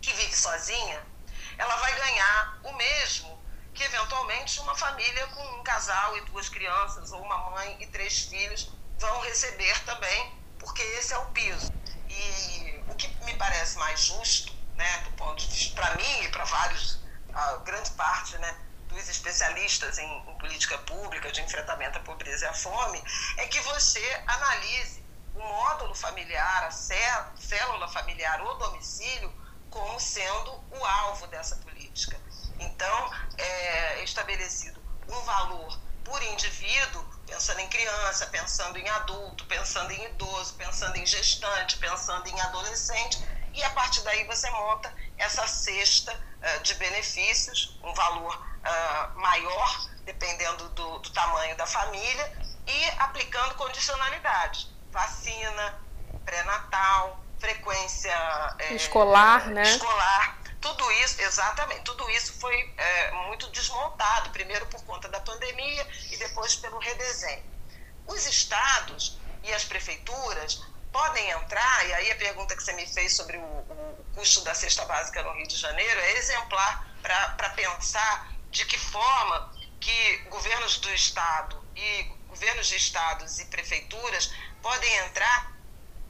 que 0.00 0.12
vive 0.12 0.36
sozinha, 0.36 1.04
ela 1.58 1.76
vai 1.76 1.94
ganhar 1.98 2.60
o 2.64 2.72
mesmo 2.74 3.44
que 3.74 3.82
eventualmente 3.82 4.58
uma 4.60 4.74
família 4.74 5.26
com 5.28 5.58
um 5.58 5.62
casal 5.62 6.16
e 6.16 6.20
duas 6.22 6.48
crianças, 6.48 7.12
ou 7.12 7.20
uma 7.22 7.50
mãe 7.50 7.76
e 7.80 7.86
três 7.88 8.22
filhos, 8.24 8.72
vão 8.98 9.20
receber 9.20 9.78
também, 9.84 10.32
porque 10.58 10.82
esse 10.82 11.12
é 11.12 11.18
o 11.18 11.26
piso. 11.26 11.70
E 12.08 12.84
o 12.88 12.94
que 12.94 13.08
me 13.24 13.34
parece 13.34 13.76
mais 13.76 14.00
justo, 14.00 14.54
né, 14.74 14.98
do 15.04 15.10
ponto 15.10 15.44
para 15.74 15.94
mim 15.96 16.22
e 16.22 16.28
para 16.28 16.44
vários, 16.44 17.00
a 17.34 17.56
grande 17.58 17.90
parte, 17.90 18.38
né, 18.38 18.65
dos 18.96 19.08
especialistas 19.08 19.98
em, 19.98 20.18
em, 20.28 20.38
política 20.38 20.78
pública 20.78 21.30
de 21.30 21.42
enfrentamento 21.42 21.98
à 21.98 22.00
pobreza 22.00 22.46
e 22.46 22.48
à 22.48 22.54
fome, 22.54 23.02
é 23.36 23.46
que 23.46 23.60
você 23.60 24.22
analise 24.26 25.04
o 25.34 25.38
módulo 25.38 25.94
familiar, 25.94 26.64
a 26.64 26.70
célula 26.70 27.88
familiar 27.88 28.40
ou 28.40 28.56
domicílio 28.56 29.32
como 29.70 30.00
sendo 30.00 30.64
o 30.70 30.84
alvo 30.84 31.26
dessa 31.26 31.56
política. 31.56 32.18
Então, 32.58 33.10
é 33.36 34.02
estabelecido 34.02 34.82
um 35.08 35.20
valor 35.22 35.78
por 36.02 36.22
indivíduo, 36.22 37.04
pensando 37.26 37.60
em 37.60 37.68
criança, 37.68 38.26
pensando 38.28 38.78
em 38.78 38.88
adulto, 38.88 39.44
pensando 39.46 39.90
em 39.90 40.04
idoso, 40.06 40.54
pensando 40.54 40.96
em 40.96 41.04
gestante, 41.04 41.76
pensando 41.76 42.26
em 42.28 42.40
adolescente, 42.40 43.18
e 43.52 43.62
a 43.62 43.70
partir 43.70 44.02
daí 44.02 44.24
você 44.24 44.48
monta 44.50 44.94
essa 45.18 45.46
cesta 45.46 46.12
uh, 46.12 46.62
de 46.62 46.74
benefícios, 46.74 47.78
um 47.82 47.92
valor 47.94 48.55
uh, 48.66 49.18
maior, 49.18 49.90
dependendo 50.04 50.68
do, 50.70 50.98
do 50.98 51.10
tamanho 51.10 51.56
da 51.56 51.66
família, 51.66 52.32
e 52.66 52.84
aplicando 52.98 53.54
condicionalidades. 53.54 54.68
Vacina, 54.90 55.78
pré-natal, 56.24 57.22
frequência 57.38 58.56
é, 58.58 58.74
escolar, 58.74 59.46
né? 59.48 59.62
escolar, 59.62 60.38
tudo 60.60 60.90
isso, 60.92 61.20
exatamente, 61.20 61.82
tudo 61.82 62.08
isso 62.10 62.32
foi 62.40 62.74
é, 62.76 63.10
muito 63.28 63.48
desmontado, 63.50 64.30
primeiro 64.30 64.66
por 64.66 64.82
conta 64.84 65.08
da 65.08 65.20
pandemia 65.20 65.86
e 66.10 66.16
depois 66.16 66.56
pelo 66.56 66.78
redesenho. 66.78 67.44
Os 68.06 68.26
estados 68.26 69.18
e 69.42 69.52
as 69.52 69.64
prefeituras 69.64 70.62
podem 70.90 71.30
entrar, 71.30 71.86
e 71.86 71.94
aí 71.94 72.10
a 72.10 72.16
pergunta 72.16 72.56
que 72.56 72.62
você 72.62 72.72
me 72.72 72.86
fez 72.86 73.14
sobre 73.14 73.36
o, 73.36 73.42
o 73.42 74.04
custo 74.14 74.42
da 74.42 74.54
cesta 74.54 74.84
básica 74.86 75.22
no 75.22 75.32
Rio 75.34 75.46
de 75.46 75.56
Janeiro 75.56 76.00
é 76.00 76.12
exemplar 76.12 76.88
para 77.02 77.50
pensar 77.50 78.32
de 78.56 78.64
que 78.64 78.78
forma 78.78 79.52
que 79.78 80.16
governos 80.30 80.78
do 80.78 80.90
estado 80.94 81.62
e 81.76 82.04
governos 82.26 82.68
de 82.68 82.76
estados 82.76 83.38
e 83.38 83.44
prefeituras 83.44 84.32
podem 84.62 84.96
entrar 85.04 85.52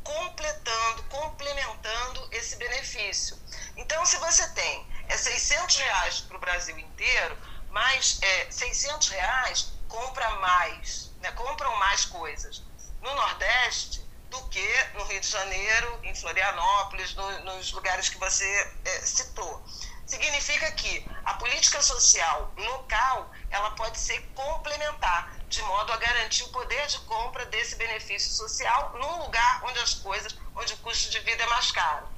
completando, 0.05 1.03
complementando 1.05 2.29
esse 2.31 2.55
benefício. 2.55 3.37
Então, 3.77 4.07
se 4.07 4.17
você 4.19 4.49
tem 4.51 4.87
é 5.09 5.17
600 5.17 5.77
reais 5.77 6.21
para 6.21 6.37
o 6.37 6.41
Brasil 6.41 6.79
inteiro, 6.79 7.37
mas 7.71 8.21
é, 8.23 8.49
600 8.49 9.09
reais 9.09 9.73
compra 9.89 10.31
mais, 10.37 11.11
né, 11.21 11.33
compram 11.33 11.75
mais 11.81 12.05
coisas 12.05 12.63
no 13.03 13.13
Nordeste 13.13 14.07
do 14.31 14.41
que 14.49 14.85
no 14.95 15.05
Rio 15.05 15.21
de 15.21 15.29
Janeiro, 15.29 16.01
em 16.05 16.15
Florianópolis, 16.15 17.13
no, 17.15 17.41
nos 17.41 17.73
lugares 17.73 18.09
que 18.09 18.19
você 18.19 18.73
é, 18.85 19.01
citou. 19.01 19.65
Significa 20.07 20.71
que 20.73 21.11
a 21.25 21.35
política 21.35 21.83
social 21.83 22.53
local 22.57 23.29
ela 23.51 23.71
pode 23.73 23.99
ser 23.99 24.21
complementar 24.35 25.37
de 25.49 25.61
modo 25.63 25.93
a 25.93 25.97
garantir 25.97 26.45
o 26.45 26.49
poder 26.51 26.87
de 26.87 26.99
compra 27.01 27.45
desse 27.47 27.75
benefício 27.75 28.33
social 28.33 28.93
num 28.99 29.23
lugar 29.25 29.65
onde 29.65 29.81
as 29.81 29.95
coisas, 29.95 30.39
onde 30.55 30.73
o 30.75 30.77
custo 30.79 31.11
de 31.11 31.19
vida 31.21 31.43
é 31.43 31.47
mais 31.47 31.73
caro. 31.73 32.09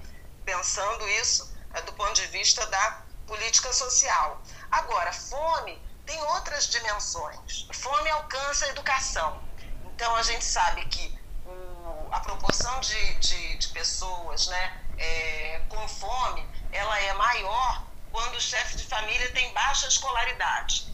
Pensando 0.45 1.09
isso 1.09 1.51
é, 1.73 1.81
do 1.83 1.93
ponto 1.95 2.13
de 2.13 2.27
vista 2.27 2.67
da 2.67 3.07
política 3.27 3.73
social. 3.73 4.43
Agora, 4.71 5.11
fome 5.13 5.83
tem 6.05 6.23
outras 6.25 6.69
dimensões. 6.69 7.67
Fome 7.73 8.11
alcança 8.11 8.67
a 8.67 8.69
educação. 8.69 9.43
Então, 9.85 10.15
a 10.17 10.23
gente 10.23 10.45
sabe 10.45 10.85
que 10.87 11.19
a 12.11 12.21
proporção 12.21 12.81
de, 12.81 13.15
de, 13.19 13.59
de 13.59 13.69
pessoas 13.69 14.47
né, 14.47 14.73
é, 14.97 15.61
com 15.69 15.89
fome 15.89 16.47
ela 16.73 17.01
é 17.01 17.13
maior 17.15 17.89
quando 18.11 18.37
o 18.37 18.41
chefe 18.41 18.77
de 18.77 18.85
família 18.85 19.33
tem 19.33 19.53
baixa 19.53 19.87
escolaridade. 19.87 20.93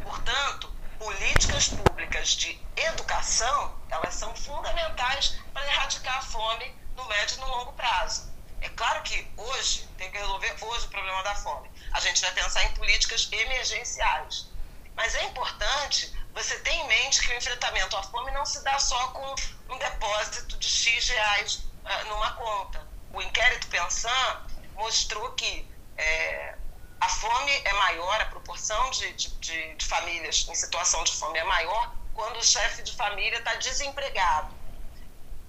Portanto, 0.00 0.72
políticas 0.98 1.68
públicas 1.68 2.30
de 2.30 2.60
educação, 2.76 3.80
elas 3.90 4.14
são 4.14 4.34
fundamentais 4.34 5.38
para 5.52 5.66
erradicar 5.66 6.18
a 6.18 6.22
fome 6.22 6.74
no 6.94 7.04
médio 7.06 7.36
e 7.36 7.40
no 7.40 7.46
longo 7.46 7.72
prazo. 7.74 8.34
É 8.60 8.68
claro 8.70 9.02
que 9.02 9.32
hoje 9.36 9.86
tem 9.98 10.10
que 10.10 10.18
resolver 10.18 10.56
hoje 10.62 10.86
o 10.86 10.90
problema 10.90 11.22
da 11.22 11.34
fome. 11.34 11.70
A 11.92 12.00
gente 12.00 12.20
vai 12.20 12.32
pensar 12.32 12.64
em 12.64 12.74
políticas 12.74 13.28
emergenciais. 13.30 14.46
Mas 14.94 15.14
é 15.14 15.24
importante 15.24 16.12
você 16.32 16.58
ter 16.60 16.72
em 16.72 16.86
mente 16.88 17.20
que 17.20 17.32
o 17.32 17.36
enfrentamento 17.36 17.96
à 17.96 18.02
fome 18.02 18.30
não 18.32 18.46
se 18.46 18.62
dá 18.64 18.78
só 18.78 19.08
com 19.08 19.34
um 19.68 19.78
depósito 19.78 20.56
de 20.58 20.68
X 20.68 21.08
reais 21.08 21.54
uh, 21.84 22.08
numa 22.08 22.32
conta. 22.32 22.86
O 23.12 23.20
inquérito 23.20 23.68
Pensan 23.68 24.46
mostrou 24.76 25.32
que 25.32 25.68
é, 25.96 26.54
a 27.00 27.08
fome 27.08 27.52
é 27.64 27.72
maior, 27.74 28.20
a 28.20 28.26
proporção 28.26 28.90
de, 28.90 29.12
de, 29.14 29.74
de 29.74 29.84
famílias 29.84 30.46
em 30.48 30.54
situação 30.54 31.02
de 31.04 31.12
fome 31.12 31.38
é 31.38 31.44
maior 31.44 31.94
quando 32.14 32.38
o 32.38 32.42
chefe 32.42 32.82
de 32.82 32.96
família 32.96 33.38
está 33.38 33.54
desempregado, 33.56 34.54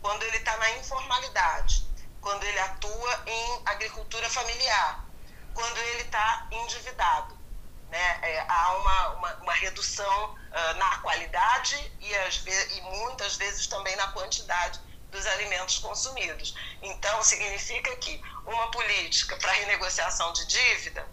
quando 0.02 0.24
ele 0.24 0.38
está 0.38 0.56
na 0.58 0.72
informalidade, 0.72 1.88
quando 2.20 2.44
ele 2.44 2.60
atua 2.60 3.24
em 3.26 3.62
agricultura 3.66 4.30
familiar, 4.30 5.06
quando 5.54 5.78
ele 5.78 6.02
está 6.02 6.48
endividado. 6.52 7.38
Né? 7.90 8.20
É, 8.22 8.46
há 8.50 8.74
uma, 8.74 9.10
uma, 9.14 9.34
uma 9.36 9.54
redução 9.54 10.34
uh, 10.34 10.78
na 10.78 10.98
qualidade 10.98 11.76
e, 12.02 12.12
e 12.78 12.82
muitas 12.82 13.38
vezes 13.38 13.66
também 13.68 13.96
na 13.96 14.08
quantidade 14.10 14.78
dos 15.12 15.26
alimentos 15.28 15.80
consumidos. 15.80 16.56
Então, 16.82 17.24
significa 17.24 17.96
que 17.98 18.22
uma 18.46 18.70
política 18.72 19.36
para 19.38 19.52
renegociação 19.54 20.34
de 20.34 20.46
dívida 20.48 21.08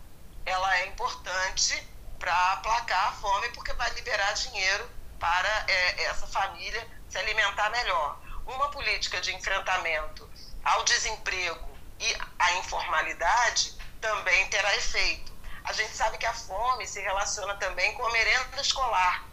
ela 0.46 0.78
é 0.78 0.86
importante 0.86 1.82
para 2.18 2.52
aplacar 2.52 3.08
a 3.08 3.12
fome, 3.12 3.48
porque 3.50 3.72
vai 3.74 3.90
liberar 3.94 4.32
dinheiro 4.32 4.90
para 5.18 5.64
é, 5.68 6.04
essa 6.04 6.26
família 6.26 6.86
se 7.08 7.18
alimentar 7.18 7.70
melhor. 7.70 8.18
Uma 8.46 8.70
política 8.70 9.20
de 9.20 9.34
enfrentamento 9.34 10.28
ao 10.62 10.84
desemprego 10.84 11.78
e 12.00 12.16
à 12.38 12.52
informalidade 12.54 13.74
também 14.00 14.48
terá 14.48 14.76
efeito. 14.76 15.32
A 15.64 15.72
gente 15.72 15.96
sabe 15.96 16.18
que 16.18 16.26
a 16.26 16.34
fome 16.34 16.86
se 16.86 17.00
relaciona 17.00 17.54
também 17.56 17.94
com 17.94 18.06
a 18.06 18.12
merenda 18.12 18.60
escolar. 18.60 19.24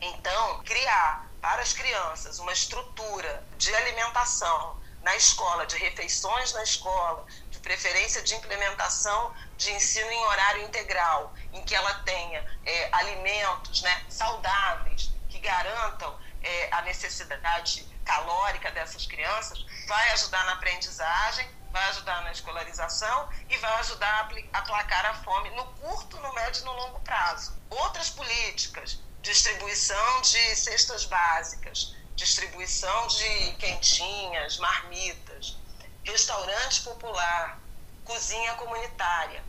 Então, 0.00 0.62
criar 0.64 1.27
para 1.40 1.62
as 1.62 1.72
crianças 1.72 2.38
uma 2.38 2.52
estrutura 2.52 3.46
de 3.56 3.74
alimentação 3.74 4.80
na 5.02 5.14
escola, 5.16 5.66
de 5.66 5.76
refeições 5.76 6.52
na 6.52 6.62
escola, 6.62 7.24
de 7.50 7.58
preferência 7.60 8.22
de 8.22 8.34
implementação 8.34 9.32
de 9.56 9.70
ensino 9.72 10.10
em 10.10 10.24
horário 10.26 10.62
integral, 10.62 11.32
em 11.52 11.64
que 11.64 11.74
ela 11.74 11.94
tenha 12.00 12.44
é, 12.64 12.88
alimentos 12.92 13.82
né, 13.82 14.04
saudáveis 14.08 15.12
que 15.28 15.38
garantam 15.38 16.18
é, 16.42 16.68
a 16.72 16.82
necessidade 16.82 17.86
calórica 18.04 18.70
dessas 18.70 19.06
crianças, 19.06 19.64
vai 19.86 20.10
ajudar 20.12 20.44
na 20.46 20.52
aprendizagem, 20.52 21.48
vai 21.70 21.88
na 22.22 22.32
escolarização 22.32 23.28
e 23.48 23.56
vai 23.58 23.72
ajudar 23.80 24.30
a 24.52 24.58
aplacar 24.58 25.06
a 25.06 25.14
fome 25.22 25.50
no 25.50 25.64
curto, 25.74 26.18
no 26.20 26.32
médio 26.32 26.62
e 26.62 26.64
no 26.64 26.72
longo 26.72 27.00
prazo. 27.00 27.56
Outras 27.70 28.10
políticas, 28.10 29.00
distribuição 29.28 30.22
de 30.22 30.56
cestas 30.56 31.04
básicas, 31.04 31.94
distribuição 32.16 33.06
de 33.08 33.52
quentinhas, 33.58 34.56
marmitas, 34.56 35.54
restaurante 36.02 36.80
popular, 36.80 37.60
cozinha 38.06 38.54
comunitária. 38.54 39.44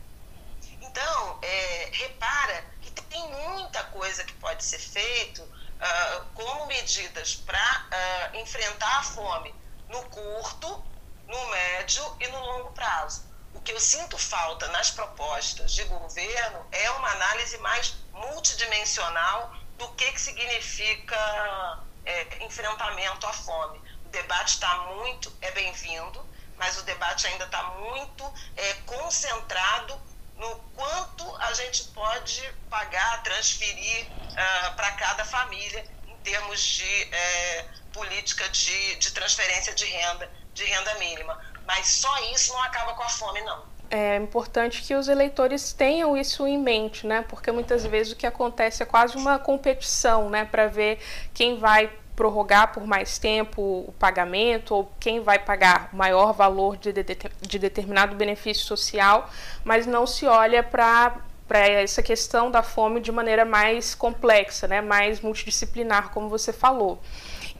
Então, 0.82 1.38
é, 1.40 1.88
repara 1.94 2.62
que 2.82 2.90
tem 2.90 3.26
muita 3.28 3.82
coisa 3.84 4.22
que 4.22 4.34
pode 4.34 4.62
ser 4.62 4.78
feito 4.78 5.42
uh, 5.42 6.26
como 6.34 6.66
medidas 6.66 7.36
para 7.36 7.86
uh, 8.34 8.36
enfrentar 8.36 8.98
a 8.98 9.02
fome 9.02 9.54
no 9.88 10.02
curto, 10.10 10.84
no 11.26 11.46
médio 11.46 12.16
e 12.20 12.28
no 12.28 12.38
longo 12.38 12.72
prazo. 12.72 13.24
O 13.54 13.60
que 13.62 13.72
eu 13.72 13.80
sinto 13.80 14.18
falta 14.18 14.68
nas 14.68 14.90
propostas 14.90 15.72
de 15.72 15.84
governo 15.84 16.66
é 16.70 16.90
uma 16.90 17.10
análise 17.12 17.56
mais 17.58 17.94
multidimensional 18.12 19.59
do 19.80 19.88
que, 19.94 20.12
que 20.12 20.20
significa 20.20 21.82
é, 22.04 22.44
enfrentamento 22.44 23.26
à 23.26 23.32
fome. 23.32 23.80
O 24.04 24.08
debate 24.10 24.48
está 24.54 24.76
muito, 24.94 25.34
é 25.40 25.50
bem-vindo, 25.52 26.28
mas 26.58 26.78
o 26.78 26.82
debate 26.82 27.26
ainda 27.26 27.46
está 27.46 27.62
muito 27.62 28.30
é, 28.56 28.74
concentrado 28.84 29.98
no 30.36 30.54
quanto 30.74 31.36
a 31.36 31.54
gente 31.54 31.84
pode 31.84 32.54
pagar, 32.68 33.22
transferir 33.22 34.06
uh, 34.06 34.74
para 34.76 34.92
cada 34.92 35.24
família 35.24 35.84
em 36.06 36.16
termos 36.18 36.62
de 36.62 37.14
é, 37.14 37.68
política 37.92 38.48
de, 38.48 38.96
de 38.96 39.10
transferência 39.12 39.74
de 39.74 39.84
renda, 39.86 40.30
de 40.54 40.64
renda 40.64 40.94
mínima. 40.94 41.38
Mas 41.66 41.86
só 41.86 42.18
isso 42.32 42.52
não 42.52 42.62
acaba 42.62 42.94
com 42.94 43.02
a 43.02 43.08
fome, 43.08 43.40
não. 43.42 43.69
É 43.90 44.16
importante 44.16 44.82
que 44.82 44.94
os 44.94 45.08
eleitores 45.08 45.72
tenham 45.72 46.16
isso 46.16 46.46
em 46.46 46.56
mente, 46.56 47.06
né? 47.06 47.24
Porque 47.28 47.50
muitas 47.50 47.84
vezes 47.84 48.12
o 48.12 48.16
que 48.16 48.26
acontece 48.26 48.82
é 48.82 48.86
quase 48.86 49.16
uma 49.16 49.38
competição, 49.38 50.30
né? 50.30 50.44
Para 50.44 50.68
ver 50.68 50.98
quem 51.34 51.58
vai 51.58 51.90
prorrogar 52.14 52.72
por 52.72 52.86
mais 52.86 53.18
tempo 53.18 53.62
o 53.88 53.94
pagamento 53.98 54.74
ou 54.74 54.92
quem 55.00 55.20
vai 55.20 55.38
pagar 55.38 55.88
maior 55.92 56.32
valor 56.32 56.76
de, 56.76 56.92
de, 56.92 57.04
de 57.40 57.58
determinado 57.58 58.14
benefício 58.14 58.64
social, 58.64 59.28
mas 59.64 59.86
não 59.86 60.06
se 60.06 60.26
olha 60.26 60.62
para 60.62 61.16
para 61.48 61.66
essa 61.66 62.00
questão 62.00 62.48
da 62.48 62.62
fome 62.62 63.00
de 63.00 63.10
maneira 63.10 63.44
mais 63.44 63.92
complexa, 63.92 64.68
né, 64.68 64.80
mais 64.80 65.20
multidisciplinar, 65.20 66.10
como 66.10 66.28
você 66.28 66.52
falou. 66.52 67.02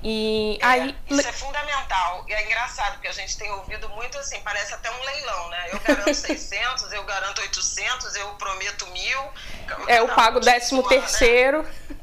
E 0.02 0.58
é, 0.60 0.66
aí 0.66 0.98
isso 1.08 1.28
é 1.28 1.32
fundamental. 1.32 2.24
E 2.26 2.32
é 2.32 2.46
engraçado 2.46 2.92
porque 2.94 3.08
a 3.08 3.12
gente 3.12 3.36
tem 3.36 3.50
ouvido 3.52 3.88
muito 3.90 4.16
assim, 4.18 4.40
parece 4.40 4.72
até 4.72 4.90
um 4.90 5.04
leilão, 5.04 5.48
né? 5.50 5.68
Eu 5.72 5.80
garanto 5.80 6.14
600, 6.14 6.92
eu 6.92 7.04
garanto 7.04 7.40
800, 7.40 8.14
eu 8.16 8.34
prometo 8.34 8.86
mil. 8.88 9.32
É, 9.86 9.98
eu 9.98 10.08
pago 10.08 10.40
décimo 10.40 10.82
terceiro. 10.88 11.62
Né? 11.62 11.96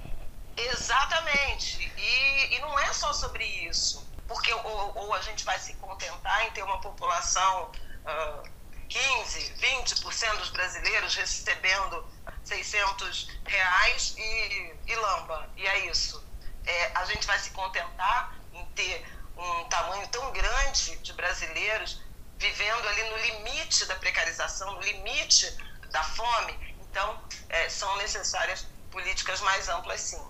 Exatamente. 0.58 1.92
E, 1.98 2.56
e 2.56 2.60
não 2.60 2.80
é 2.80 2.94
só 2.94 3.13
sobre 3.13 3.44
isso, 3.46 4.08
porque 4.27 4.54
ou, 4.54 4.92
ou 4.96 5.13
a 5.13 5.22
gente 5.22 5.44
vai 5.44 5.58
se 5.60 5.74
contentar 5.75 6.46
em 6.48 6.51
ter 6.51 6.63
uma 6.63 6.80
população 6.80 7.72
uh, 8.06 8.50
15, 8.89 9.54
20% 9.60 10.38
dos 10.38 10.50
brasileiros 10.50 11.16
recebendo 11.16 12.06
600 12.44 13.30
reais 13.46 14.16
e, 14.18 14.74
e 14.88 14.96
lamba, 14.96 15.50
e 15.58 15.68
é 15.68 15.88
isso. 15.88 16.26
É, 16.67 16.91
a 16.95 17.05
gente 17.05 17.25
vai 17.25 17.39
se 17.39 17.50
contentar 17.51 18.36
em 18.53 18.65
ter 18.75 19.05
um 19.38 19.63
tamanho 19.65 20.07
tão 20.09 20.31
grande 20.31 20.97
de 20.97 21.13
brasileiros 21.13 22.01
vivendo 22.38 22.88
ali 22.88 23.09
no 23.09 23.17
limite 23.17 23.86
da 23.86 23.95
precarização, 23.95 24.74
no 24.74 24.81
limite 24.81 25.55
da 25.91 26.03
fome. 26.03 26.75
Então, 26.89 27.20
é, 27.50 27.70
são 27.70 27.96
necessárias 27.98 28.68
políticas 28.92 29.42
mais 29.42 29.70
amplas, 29.70 30.01
sim. 30.01 30.22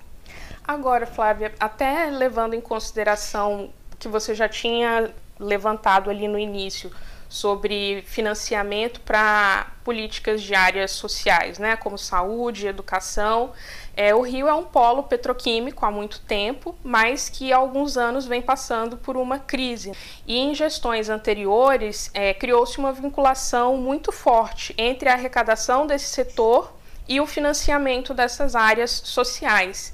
Agora, 0.63 1.07
Flávia, 1.07 1.53
até 1.59 2.07
levando 2.07 2.53
em 2.53 2.62
consideração 2.62 3.73
que 3.97 4.07
você 4.07 4.35
já 4.35 4.47
tinha 4.47 5.13
levantado 5.39 6.09
ali 6.09 6.27
no 6.27 6.38
início 6.38 6.91
sobre 7.29 8.03
financiamento 8.03 9.01
para 9.01 9.67
políticas 9.83 10.41
de 10.41 10.55
áreas 10.55 10.91
sociais, 10.91 11.59
né, 11.59 11.75
como 11.75 11.97
saúde, 11.97 12.67
educação. 12.67 13.53
É, 13.99 14.13
o 14.13 14.21
Rio 14.21 14.47
é 14.47 14.53
um 14.53 14.63
polo 14.63 15.01
petroquímico 15.01 15.83
há 15.83 15.89
muito 15.89 16.19
tempo, 16.19 16.75
mas 16.83 17.29
que 17.29 17.51
há 17.51 17.57
alguns 17.57 17.97
anos 17.97 18.27
vem 18.27 18.43
passando 18.43 18.95
por 18.95 19.17
uma 19.17 19.39
crise. 19.39 19.91
E 20.27 20.38
em 20.38 20.53
gestões 20.53 21.10
anteriores, 21.10 22.12
é, 22.13 22.31
criou-se 22.31 22.77
uma 22.77 22.93
vinculação 22.93 23.75
muito 23.75 24.12
forte 24.12 24.71
entre 24.77 25.10
a 25.10 25.13
arrecadação 25.13 25.88
desse 25.88 26.05
setor 26.05 26.77
e 27.07 27.19
o 27.19 27.25
financiamento 27.25 28.13
dessas 28.13 28.55
áreas 28.55 28.91
sociais. 28.91 29.91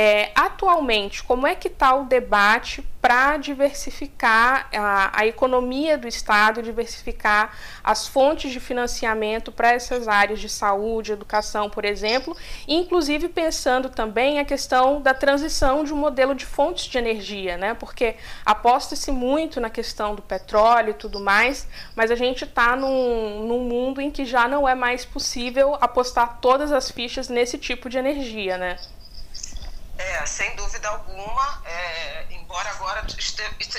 É, 0.00 0.30
atualmente, 0.32 1.24
como 1.24 1.44
é 1.44 1.56
que 1.56 1.66
está 1.66 1.92
o 1.92 2.04
debate 2.04 2.86
para 3.02 3.36
diversificar 3.36 4.68
a, 4.72 5.22
a, 5.22 5.26
economia 5.26 5.98
do 5.98 6.06
Estado, 6.06 6.62
diversificar 6.62 7.52
as 7.82 8.06
fontes 8.06 8.52
de 8.52 8.60
financiamento 8.60 9.50
para 9.50 9.72
essas 9.72 10.06
áreas 10.06 10.38
de 10.38 10.48
saúde, 10.48 11.10
educação, 11.10 11.68
por 11.68 11.84
exemplo, 11.84 12.36
inclusive 12.68 13.28
pensando 13.28 13.90
também 13.90 14.38
a 14.38 14.44
questão 14.44 15.02
da 15.02 15.12
transição 15.12 15.82
de 15.82 15.92
um 15.92 15.96
modelo 15.96 16.32
de 16.32 16.46
fontes 16.46 16.84
de 16.84 16.96
energia, 16.96 17.56
né? 17.56 17.74
Porque 17.74 18.14
aposta-se 18.46 19.10
muito 19.10 19.60
na 19.60 19.68
questão 19.68 20.14
do 20.14 20.22
petróleo 20.22 20.90
e 20.90 20.94
tudo 20.94 21.18
mais, 21.18 21.66
mas 21.96 22.12
a 22.12 22.14
gente 22.14 22.44
está 22.44 22.76
num, 22.76 23.48
num 23.48 23.64
mundo 23.64 24.00
em 24.00 24.12
que 24.12 24.24
já 24.24 24.46
não 24.46 24.68
é 24.68 24.76
mais 24.76 25.04
possível 25.04 25.76
apostar 25.80 26.38
todas 26.40 26.70
as 26.70 26.88
fichas 26.88 27.28
nesse 27.28 27.58
tipo 27.58 27.90
de 27.90 27.98
energia, 27.98 28.56
né? 28.56 28.76
É, 29.98 30.24
sem 30.26 30.54
dúvida 30.54 30.88
alguma, 30.88 31.62
é, 31.64 32.26
embora 32.30 32.70
agora 32.70 33.04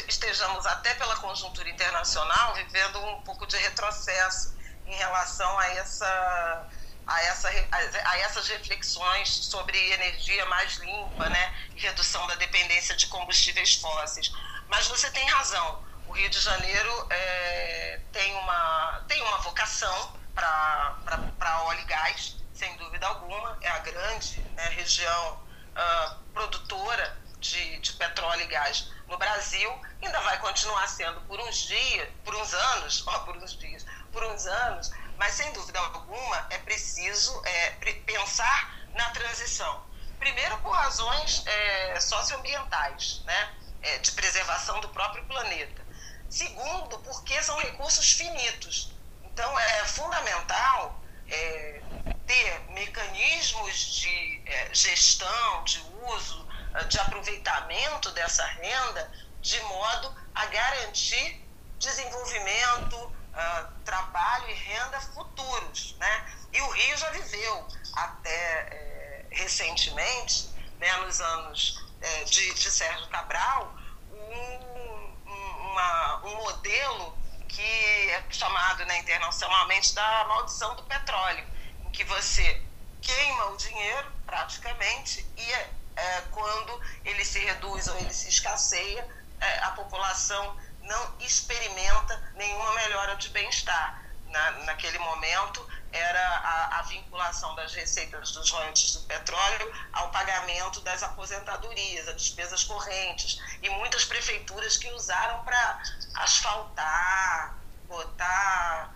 estejamos 0.08 0.66
até 0.66 0.94
pela 0.96 1.16
conjuntura 1.16 1.70
internacional 1.70 2.54
vivendo 2.56 3.00
um 3.06 3.22
pouco 3.22 3.48
de 3.48 3.56
retrocesso 3.58 4.54
em 4.86 4.94
relação 4.96 5.58
a 5.58 5.68
essa 5.76 6.68
a, 7.08 7.24
essa, 7.24 7.50
a 7.50 8.20
essas 8.20 8.48
reflexões 8.50 9.30
sobre 9.46 9.78
energia 9.94 10.46
mais 10.46 10.76
limpa, 10.76 11.28
né, 11.30 11.56
e 11.76 11.80
redução 11.80 12.28
da 12.28 12.36
dependência 12.36 12.96
de 12.96 13.08
combustíveis 13.08 13.76
fósseis. 13.76 14.32
Mas 14.68 14.88
você 14.88 15.10
tem 15.10 15.28
razão. 15.30 15.84
O 16.08 16.12
Rio 16.12 16.30
de 16.30 16.40
Janeiro 16.40 17.08
é, 17.10 18.00
tem 18.12 18.36
uma 18.36 19.04
tem 19.08 19.22
uma 19.24 19.38
vocação 19.40 20.14
para 20.36 21.64
óleo 21.64 21.80
e 21.80 21.86
gás, 21.86 22.36
sem 22.54 22.76
dúvida 22.78 23.08
alguma. 23.08 23.58
É 23.62 23.70
a 23.70 23.80
grande 23.80 24.40
né, 24.56 24.70
região 24.70 25.49
uh, 25.76 26.16
produtora 26.34 27.18
de, 27.40 27.80
de 27.80 27.94
petróleo 27.94 28.44
e 28.44 28.48
gás 28.48 28.92
no 29.08 29.18
Brasil, 29.18 29.70
ainda 30.02 30.20
vai 30.22 30.40
continuar 30.40 30.88
sendo 30.88 31.22
por 31.22 31.40
uns 31.40 31.58
dias, 31.68 32.10
por 32.24 32.36
uns 32.36 32.54
anos, 32.54 33.04
ó, 33.08 33.20
por 33.20 33.38
uns 33.38 33.58
dias, 33.58 33.86
por 34.12 34.24
uns 34.26 34.46
anos, 34.46 34.92
mas 35.18 35.34
sem 35.34 35.52
dúvida 35.54 35.80
alguma 35.80 36.48
é 36.50 36.58
preciso 36.60 37.42
é, 37.46 37.72
pensar 38.06 38.80
na 38.94 39.10
transição. 39.12 39.88
Primeiro, 40.20 40.58
por 40.60 40.72
razões 40.72 41.44
é, 41.46 42.00
socioambientais, 42.00 43.22
né, 43.26 43.54
é, 43.82 43.98
de 44.00 44.12
preservação 44.12 44.80
do 44.82 44.90
próprio 44.90 45.24
planeta. 45.26 45.82
Segundo, 46.30 47.00
porque 47.00 47.42
são 47.42 47.58
recursos 47.60 48.12
finitos. 48.12 48.94
Então, 49.24 49.58
é 49.58 49.86
fundamental 49.86 51.02
é, 51.28 51.82
ter 52.30 52.62
mecanismos 52.70 53.96
de 53.96 54.44
é, 54.46 54.70
gestão, 54.72 55.64
de 55.64 55.82
uso, 56.14 56.48
é, 56.76 56.84
de 56.84 57.00
aproveitamento 57.00 58.12
dessa 58.12 58.46
renda, 58.46 59.12
de 59.42 59.60
modo 59.62 60.16
a 60.36 60.46
garantir 60.46 61.44
desenvolvimento, 61.80 62.96
uh, 62.98 63.72
trabalho 63.84 64.48
e 64.48 64.54
renda 64.54 65.02
futuros. 65.02 65.96
Né? 65.98 66.36
E 66.54 66.62
o 66.62 66.70
Rio 66.70 66.98
já 66.98 67.10
viveu 67.10 67.68
até 67.96 68.32
é, 68.32 69.26
recentemente, 69.32 70.50
né, 70.78 70.98
nos 70.98 71.20
anos 71.20 71.84
é, 72.00 72.24
de, 72.26 72.54
de 72.54 72.70
Sérgio 72.70 73.08
Cabral, 73.08 73.74
um, 74.12 75.26
um, 75.26 75.72
uma, 75.72 76.22
um 76.26 76.36
modelo 76.44 77.18
que 77.48 78.10
é 78.12 78.24
chamado 78.30 78.86
né, 78.86 79.00
internacionalmente 79.00 79.96
da 79.96 80.26
maldição 80.26 80.76
do 80.76 80.84
petróleo, 80.84 81.59
que 81.92 82.04
você 82.04 82.62
queima 83.02 83.46
o 83.48 83.58
dinheiro 83.58 84.12
praticamente 84.26 85.26
e 85.38 85.54
é, 85.54 85.70
é, 85.96 86.22
quando 86.32 86.82
ele 87.04 87.24
se 87.26 87.40
reduz 87.40 87.88
ou 87.88 87.98
ele 87.98 88.14
se 88.14 88.30
escasseia, 88.30 89.08
é, 89.40 89.60
a 89.60 89.72
população 89.72 90.58
não 90.82 91.16
experimenta 91.20 92.34
nenhuma 92.36 92.74
melhora 92.74 93.16
de 93.16 93.30
bem-estar. 93.30 94.06
Na, 94.28 94.52
naquele 94.66 95.00
momento, 95.00 95.68
era 95.92 96.22
a, 96.22 96.80
a, 96.80 96.82
vinculação 96.84 97.56
das 97.56 97.74
receitas 97.74 98.32
dos 98.32 98.52
royalties 98.52 98.94
do 98.94 99.02
petróleo 99.08 99.74
ao 99.92 100.12
pagamento 100.12 100.82
das 100.82 101.02
aposentadorias, 101.02 102.08
as 102.08 102.16
despesas 102.22 102.64
correntes. 102.64 103.42
E 103.64 103.70
muitas 103.72 104.06
prefeituras 104.06 104.78
que 104.78 104.88
usaram 104.92 105.44
para 105.44 105.82
asfaltar, 106.14 107.56
botar 107.88 108.94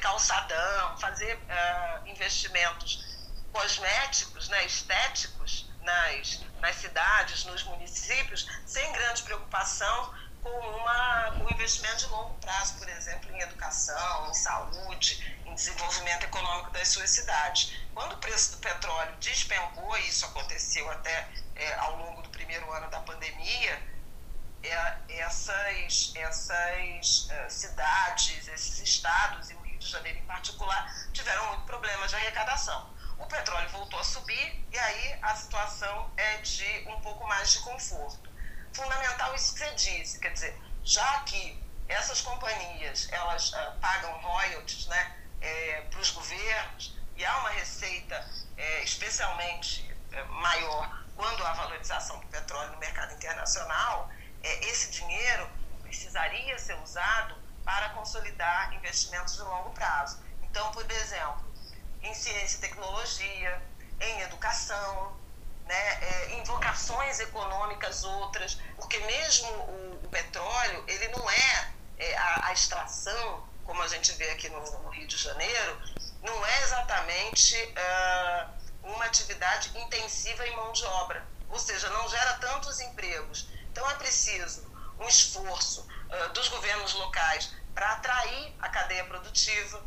calçadão, 0.00 0.98
fazer 0.98 1.36
uh, 1.36 2.08
investimentos 2.08 3.06
cosméticos, 3.52 4.48
né, 4.48 4.64
estéticos 4.64 5.70
nas, 5.82 6.40
nas 6.60 6.76
cidades, 6.76 7.44
nos 7.44 7.62
municípios, 7.64 8.46
sem 8.66 8.90
grande 8.92 9.22
preocupação 9.22 10.14
com, 10.42 10.50
uma, 10.50 11.30
um 11.40 11.50
investimento 11.50 11.98
de 11.98 12.06
longo 12.06 12.34
prazo, 12.34 12.74
por 12.78 12.88
exemplo, 12.88 13.32
em 13.32 13.40
educação, 13.40 14.30
em 14.30 14.34
saúde, 14.34 15.40
em 15.44 15.54
desenvolvimento 15.54 16.24
econômico 16.24 16.70
das 16.70 16.88
suas 16.88 17.10
cidades. 17.10 17.72
Quando 17.94 18.12
o 18.12 18.18
preço 18.18 18.52
do 18.52 18.58
petróleo 18.58 19.16
despencou, 19.18 19.96
e 19.98 20.08
isso 20.08 20.24
aconteceu 20.26 20.88
até 20.90 21.28
é, 21.56 21.74
ao 21.74 21.96
longo 21.96 22.22
do 22.22 22.28
primeiro 22.30 22.70
ano 22.72 22.88
da 22.90 23.00
pandemia, 23.00 23.97
essas, 25.08 26.12
essas 26.14 27.28
uh, 27.30 27.50
cidades, 27.50 28.48
esses 28.48 28.80
estados, 28.80 29.50
e 29.50 29.54
o 29.54 29.60
Rio 29.60 29.78
de 29.78 29.86
Janeiro 29.86 30.18
em 30.18 30.26
particular, 30.26 30.92
tiveram 31.12 31.46
muito 31.48 31.64
problemas 31.64 32.10
de 32.10 32.16
arrecadação. 32.16 32.92
O 33.18 33.26
petróleo 33.26 33.68
voltou 33.70 33.98
a 33.98 34.04
subir 34.04 34.64
e 34.70 34.78
aí 34.78 35.18
a 35.22 35.34
situação 35.34 36.10
é 36.16 36.36
de 36.38 36.84
um 36.88 37.00
pouco 37.00 37.26
mais 37.26 37.52
de 37.52 37.60
conforto. 37.60 38.30
Fundamental 38.72 39.34
isso 39.34 39.54
que 39.54 39.60
você 39.60 39.74
disse, 39.74 40.20
quer 40.20 40.32
dizer, 40.32 40.56
já 40.84 41.20
que 41.20 41.62
essas 41.88 42.20
companhias 42.20 43.08
elas 43.10 43.52
uh, 43.52 43.78
pagam 43.80 44.12
royalties 44.20 44.86
né, 44.86 45.16
é, 45.40 45.80
para 45.90 46.00
os 46.00 46.10
governos 46.10 46.96
e 47.16 47.24
há 47.24 47.38
uma 47.38 47.50
receita 47.50 48.28
é, 48.56 48.82
especialmente 48.84 49.88
é, 50.12 50.22
maior 50.24 51.04
quando 51.16 51.44
há 51.44 51.52
valorização 51.52 52.20
do 52.20 52.26
petróleo 52.28 52.72
no 52.72 52.78
mercado 52.78 53.12
internacional, 53.14 54.08
é, 54.08 54.17
esse 54.42 54.90
dinheiro 54.90 55.48
precisaria 55.82 56.58
ser 56.58 56.74
usado 56.82 57.36
para 57.64 57.90
consolidar 57.90 58.72
investimentos 58.74 59.34
de 59.34 59.42
longo 59.42 59.70
prazo. 59.70 60.18
Então, 60.42 60.70
por 60.72 60.90
exemplo, 60.90 61.44
em 62.02 62.14
ciência 62.14 62.56
e 62.56 62.60
tecnologia, 62.60 63.62
em 64.00 64.20
educação, 64.20 65.16
né, 65.66 65.98
é, 66.02 66.30
em 66.32 66.44
vocações 66.44 67.20
econômicas 67.20 68.04
outras, 68.04 68.54
porque 68.76 68.98
mesmo 69.00 69.48
o, 69.50 70.00
o 70.02 70.08
petróleo, 70.08 70.82
ele 70.88 71.08
não 71.08 71.30
é, 71.30 71.72
é 71.98 72.16
a, 72.16 72.46
a, 72.46 72.52
extração, 72.52 73.46
como 73.64 73.82
a 73.82 73.88
gente 73.88 74.12
vê 74.12 74.30
aqui 74.30 74.48
no, 74.48 74.60
no 74.60 74.88
Rio 74.88 75.06
de 75.06 75.16
Janeiro, 75.18 75.82
não 76.22 76.46
é 76.46 76.62
exatamente 76.62 77.54
uh, 77.54 78.50
uma 78.82 79.04
atividade 79.04 79.76
intensiva 79.78 80.46
em 80.46 80.56
mão 80.56 80.72
de 80.72 80.84
obra, 80.84 81.22
ou 81.50 81.58
seja, 81.58 81.90
não 81.90 82.08
gera 82.08 82.34
tantos 82.38 82.80
empregos. 82.80 83.48
Então 83.78 83.88
é 83.88 83.94
preciso 83.94 84.66
um 84.98 85.06
esforço 85.06 85.82
uh, 85.82 86.28
dos 86.30 86.48
governos 86.48 86.94
locais 86.94 87.54
para 87.72 87.92
atrair 87.92 88.52
a 88.58 88.68
cadeia 88.68 89.04
produtiva, 89.04 89.80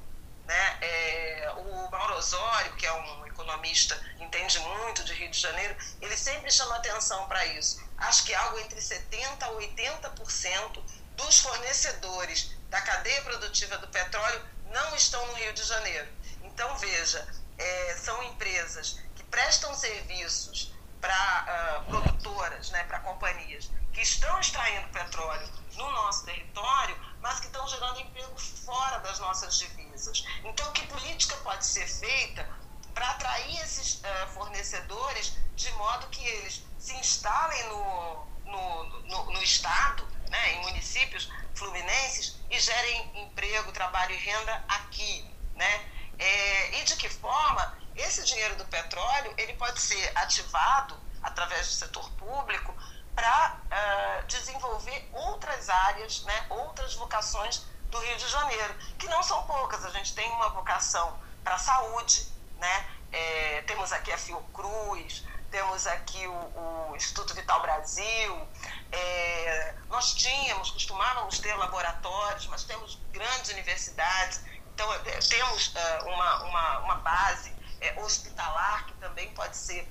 né? 0.45 0.77
É, 0.79 1.53
o 1.57 1.91
Mauro 1.91 2.15
Osório, 2.15 2.73
que 2.77 2.85
é 2.85 2.93
um 2.93 3.27
economista, 3.27 3.99
entende 4.17 4.59
muito 4.59 5.03
de 5.03 5.13
Rio 5.13 5.29
de 5.29 5.37
Janeiro, 5.37 5.75
ele 5.99 6.15
sempre 6.15 6.49
chama 6.49 6.77
atenção 6.77 7.27
para 7.27 7.45
isso. 7.47 7.83
Acho 7.97 8.23
que 8.23 8.33
algo 8.33 8.59
entre 8.59 8.79
70% 8.79 9.43
a 9.43 9.49
80% 9.49 10.83
dos 11.17 11.39
fornecedores 11.41 12.55
da 12.69 12.79
cadeia 12.79 13.21
produtiva 13.23 13.77
do 13.77 13.89
petróleo 13.89 14.41
não 14.67 14.95
estão 14.95 15.27
no 15.27 15.33
Rio 15.33 15.51
de 15.51 15.63
Janeiro. 15.65 16.07
Então, 16.43 16.77
veja, 16.77 17.27
é, 17.57 17.97
são 17.97 18.23
empresas 18.23 19.01
que 19.17 19.23
prestam 19.25 19.73
serviços 19.75 20.71
para 21.01 21.13
uh, 21.13 21.49
ah, 21.49 21.83
produtoras, 21.89 22.69
né, 22.69 22.83
para 22.83 22.99
companhias 22.99 23.69
que 23.93 24.01
estão 24.01 24.39
extraindo 24.39 24.87
petróleo 24.89 25.49
no 25.75 25.91
nosso 25.91 26.25
território, 26.25 26.97
mas 27.21 27.39
que 27.39 27.47
estão 27.47 27.67
gerando 27.67 27.99
emprego 27.99 28.37
fora 28.39 28.99
das 28.99 29.19
nossas 29.19 29.57
divisas. 29.57 30.25
Então, 30.43 30.71
que 30.73 30.85
política 30.87 31.35
pode 31.37 31.65
ser 31.65 31.87
feita 31.87 32.47
para 32.93 33.09
atrair 33.11 33.61
esses 33.61 33.95
uh, 33.95 34.27
fornecedores 34.33 35.37
de 35.55 35.71
modo 35.73 36.07
que 36.07 36.25
eles 36.25 36.63
se 36.77 36.93
instalem 36.93 37.67
no, 37.69 38.27
no, 38.45 38.83
no, 39.01 39.31
no 39.31 39.43
Estado, 39.43 40.07
né, 40.29 40.53
em 40.53 40.61
municípios 40.61 41.29
fluminenses, 41.53 42.37
e 42.49 42.59
gerem 42.59 43.23
emprego, 43.23 43.71
trabalho 43.71 44.13
e 44.13 44.17
renda 44.17 44.63
aqui? 44.67 45.29
Né? 45.55 45.91
É, 46.17 46.79
e 46.79 46.83
de 46.83 46.95
que 46.95 47.09
forma 47.09 47.77
esse 47.95 48.23
dinheiro 48.23 48.55
do 48.55 48.65
petróleo 48.65 49.33
ele 49.37 49.53
pode 49.53 49.79
ser 49.79 50.11
ativado 50.17 50.99
através 51.21 51.67
do 51.67 51.73
setor 51.73 52.09
público 52.11 52.73
para 53.21 53.55
uh, 53.55 53.67
eh, 53.69 54.23
desenvolver 54.23 55.07
outras 55.13 55.69
áreas, 55.69 56.23
né, 56.23 56.45
outras 56.49 56.95
vocações 56.95 57.63
do 57.91 57.99
Rio 57.99 58.17
de 58.17 58.27
Janeiro, 58.27 58.73
que 58.97 59.07
não 59.07 59.21
são 59.21 59.43
poucas. 59.43 59.85
A 59.85 59.91
gente 59.91 60.15
tem 60.15 60.27
uma 60.31 60.49
vocação 60.49 61.19
para 61.43 61.53
a 61.53 61.59
saúde, 61.59 62.27
né? 62.57 62.85
É, 63.11 63.61
temos 63.67 63.91
aqui 63.91 64.11
a 64.11 64.17
Fiocruz, 64.17 65.23
temos 65.51 65.85
aqui 65.85 66.25
o, 66.25 66.91
o 66.91 66.95
Instituto 66.95 67.35
Vital 67.35 67.61
Brasil. 67.61 68.47
É, 68.91 69.75
nós 69.87 70.15
tínhamos, 70.15 70.71
costumávamos 70.71 71.37
ter 71.37 71.53
laboratórios, 71.55 72.47
mas 72.47 72.63
temos 72.63 72.97
grandes 73.11 73.51
universidades. 73.51 74.43
Então, 74.73 74.91
é, 74.93 74.99
temos 74.99 75.71
uma, 76.05 76.43
uma, 76.43 76.79
uma 76.79 76.95
base 76.95 77.53
hospitalar 77.97 78.85
que 78.87 78.93
também 78.93 79.31
pode 79.33 79.57
ser 79.57 79.87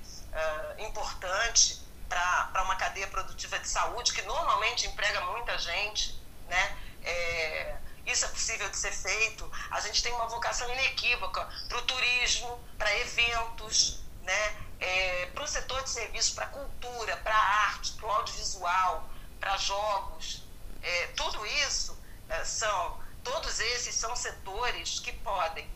importante 0.79 1.81
para 2.11 2.63
uma 2.63 2.75
cadeia 2.75 3.07
produtiva 3.07 3.57
de 3.57 3.69
saúde 3.69 4.11
que 4.11 4.21
normalmente 4.23 4.85
emprega 4.85 5.21
muita 5.21 5.57
gente, 5.57 6.21
né? 6.47 6.77
É, 7.03 7.77
isso 8.05 8.25
é 8.25 8.27
possível 8.27 8.69
de 8.69 8.75
ser 8.75 8.91
feito. 8.91 9.49
A 9.69 9.79
gente 9.79 10.03
tem 10.03 10.11
uma 10.11 10.27
vocação 10.27 10.69
inequívoca 10.73 11.47
para 11.69 11.77
o 11.77 11.81
turismo, 11.83 12.59
para 12.77 12.93
eventos, 12.97 14.01
né? 14.23 14.57
É, 14.81 15.27
para 15.27 15.43
o 15.43 15.47
setor 15.47 15.81
de 15.83 15.89
serviços, 15.89 16.33
para 16.33 16.45
a 16.45 16.49
cultura, 16.49 17.15
para 17.17 17.33
a 17.33 17.67
arte, 17.67 17.93
para 17.93 18.07
o 18.07 18.11
audiovisual, 18.11 19.09
para 19.39 19.55
jogos. 19.57 20.43
É, 20.83 21.07
tudo 21.15 21.45
isso 21.45 21.97
é, 22.27 22.43
são, 22.43 22.99
todos 23.23 23.59
esses 23.59 23.95
são 23.95 24.13
setores 24.17 24.99
que 24.99 25.13
podem, 25.13 25.69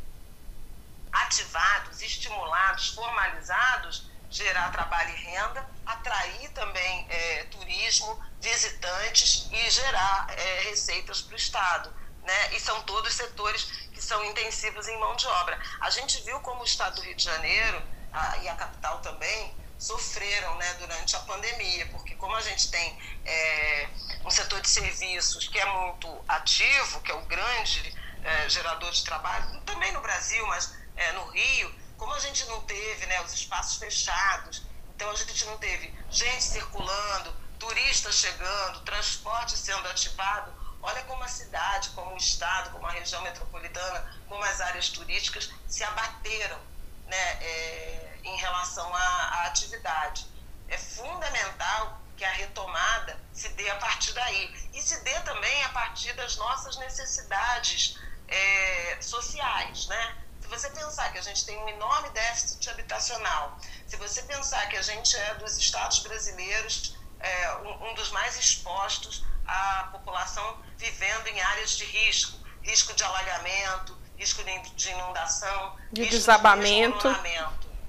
ativados, 1.13 2.02
estimulados, 2.02 2.89
formalizados, 2.89 4.10
gerar 4.36 4.69
trabalho 4.69 5.12
e 5.12 5.21
renda, 5.21 5.65
atrair 5.86 6.50
também 6.50 7.08
é, 7.10 7.43
turismo, 7.45 8.21
visitantes 8.41 9.48
e 9.52 9.69
gerar 9.69 10.28
é, 10.30 10.69
receitas 10.69 11.21
para 11.21 11.34
o 11.34 11.38
Estado. 11.38 11.93
Né? 12.21 12.56
E 12.56 12.60
são 12.60 12.82
todos 12.84 13.13
setores 13.13 13.63
que 13.93 14.02
são 14.02 14.24
intensivos 14.26 14.88
em 14.88 15.00
mão 15.00 15.15
de 15.15 15.26
obra. 15.28 15.58
A 15.80 15.89
gente 15.89 16.21
viu 16.24 16.39
como 16.41 16.62
o 16.62 16.65
Estado 16.65 16.95
do 16.95 17.02
Rio 17.02 17.15
de 17.15 17.24
Janeiro 17.24 17.82
a, 18.12 18.38
e 18.38 18.50
a 18.50 18.56
capital 18.56 19.00
também 19.00 19.56
sofreram 19.78 20.56
né, 20.56 20.74
durante 20.80 21.15
a 21.15 21.19
pandemia, 21.19 21.86
porque 21.88 22.15
como 22.15 22.36
a 22.36 22.41
gente 22.41 22.69
tem 22.71 22.98
é, 23.26 23.89
um 24.26 24.30
setor 24.30 24.60
de 24.62 24.69
serviços 24.69 25.48
que 25.48 25.60
é 25.60 25.65
muito 25.65 26.26
ativo, 26.28 27.02
que 27.02 27.12
é 27.12 27.15
o 27.15 27.26
grande 27.26 27.95
é, 28.24 28.50
gerador 28.50 28.91
de 28.91 29.04
trabalho, 29.04 29.62
também 29.62 29.91
no 29.93 30.02
Brasil, 30.02 30.45
mas 30.48 30.74
é, 30.95 31.12
no 31.13 31.26
Rio, 31.28 31.85
como 31.97 32.13
a 32.13 32.19
gente 32.19 32.45
não 32.45 32.62
teve 32.62 33.05
né, 33.05 33.21
os 33.21 33.34
espaços 33.34 33.77
fechados, 33.77 34.63
então 34.95 35.10
a 35.10 35.15
gente 35.15 35.45
não 35.45 35.58
teve 35.58 35.93
gente 36.10 36.43
circulando, 36.43 37.36
turistas 37.60 38.15
chegando, 38.15 38.81
transporte 38.81 39.58
sendo 39.58 39.88
ativado, 39.88 40.53
olha 40.81 41.03
como 41.03 41.23
a 41.23 41.27
cidade, 41.27 41.89
como 41.89 42.13
o 42.13 42.17
estado, 42.17 42.69
como 42.71 42.86
a 42.86 42.91
região 42.91 43.21
metropolitana, 43.21 44.13
como 44.27 44.43
as 44.43 44.62
áreas 44.62 44.89
turísticas 44.89 45.49
se 45.67 45.84
abateram 45.84 46.60
né, 47.08 47.43
é, 47.43 48.19
em 48.23 48.38
relação 48.38 48.93
à, 48.93 48.99
à 48.99 49.45
atividade. 49.47 50.27
É 50.67 50.77
fundamental 50.77 52.01
que 52.17 52.23
a 52.23 52.31
retomada 52.31 53.19
se 53.34 53.49
dê 53.49 53.69
a 53.69 53.75
partir 53.75 54.13
daí 54.13 54.69
e 54.73 54.81
se 54.81 54.99
dê 55.01 55.19
também 55.21 55.63
a 55.63 55.69
partir 55.69 56.13
das 56.13 56.38
nossas 56.38 56.77
necessidades 56.77 57.99
é, 58.27 58.97
sociais, 59.01 59.88
né? 59.88 60.24
Se 60.45 60.51
você 60.51 60.69
pensar 60.69 61.12
que 61.12 61.17
a 61.17 61.23
gente 61.23 61.43
tem 61.43 61.58
um 61.58 61.67
enorme 61.69 62.08
déficit 62.12 62.69
habitacional, 62.69 63.58
se 63.88 63.97
você 63.97 64.21
pensar 64.21 64.63
que 64.69 64.77
a 64.77 64.81
gente 64.84 65.17
é 65.17 65.34
dos 65.36 65.58
estados 65.58 65.99
brasileiros 65.99 66.95
é, 67.19 67.55
um, 67.63 67.89
um 67.89 67.93
dos 67.95 68.12
mais 68.12 68.38
expostos 68.38 69.25
à 69.47 69.89
população 69.91 70.62
vivendo 70.77 71.27
em 71.29 71.41
áreas 71.41 71.71
de 71.71 71.86
risco, 71.86 72.39
risco 72.62 72.93
de 72.93 73.03
alagamento, 73.03 73.99
risco 74.19 74.43
de 74.75 74.89
inundação, 74.91 75.75
de 75.91 76.05
desabamento, 76.05 77.12
de 77.12 77.79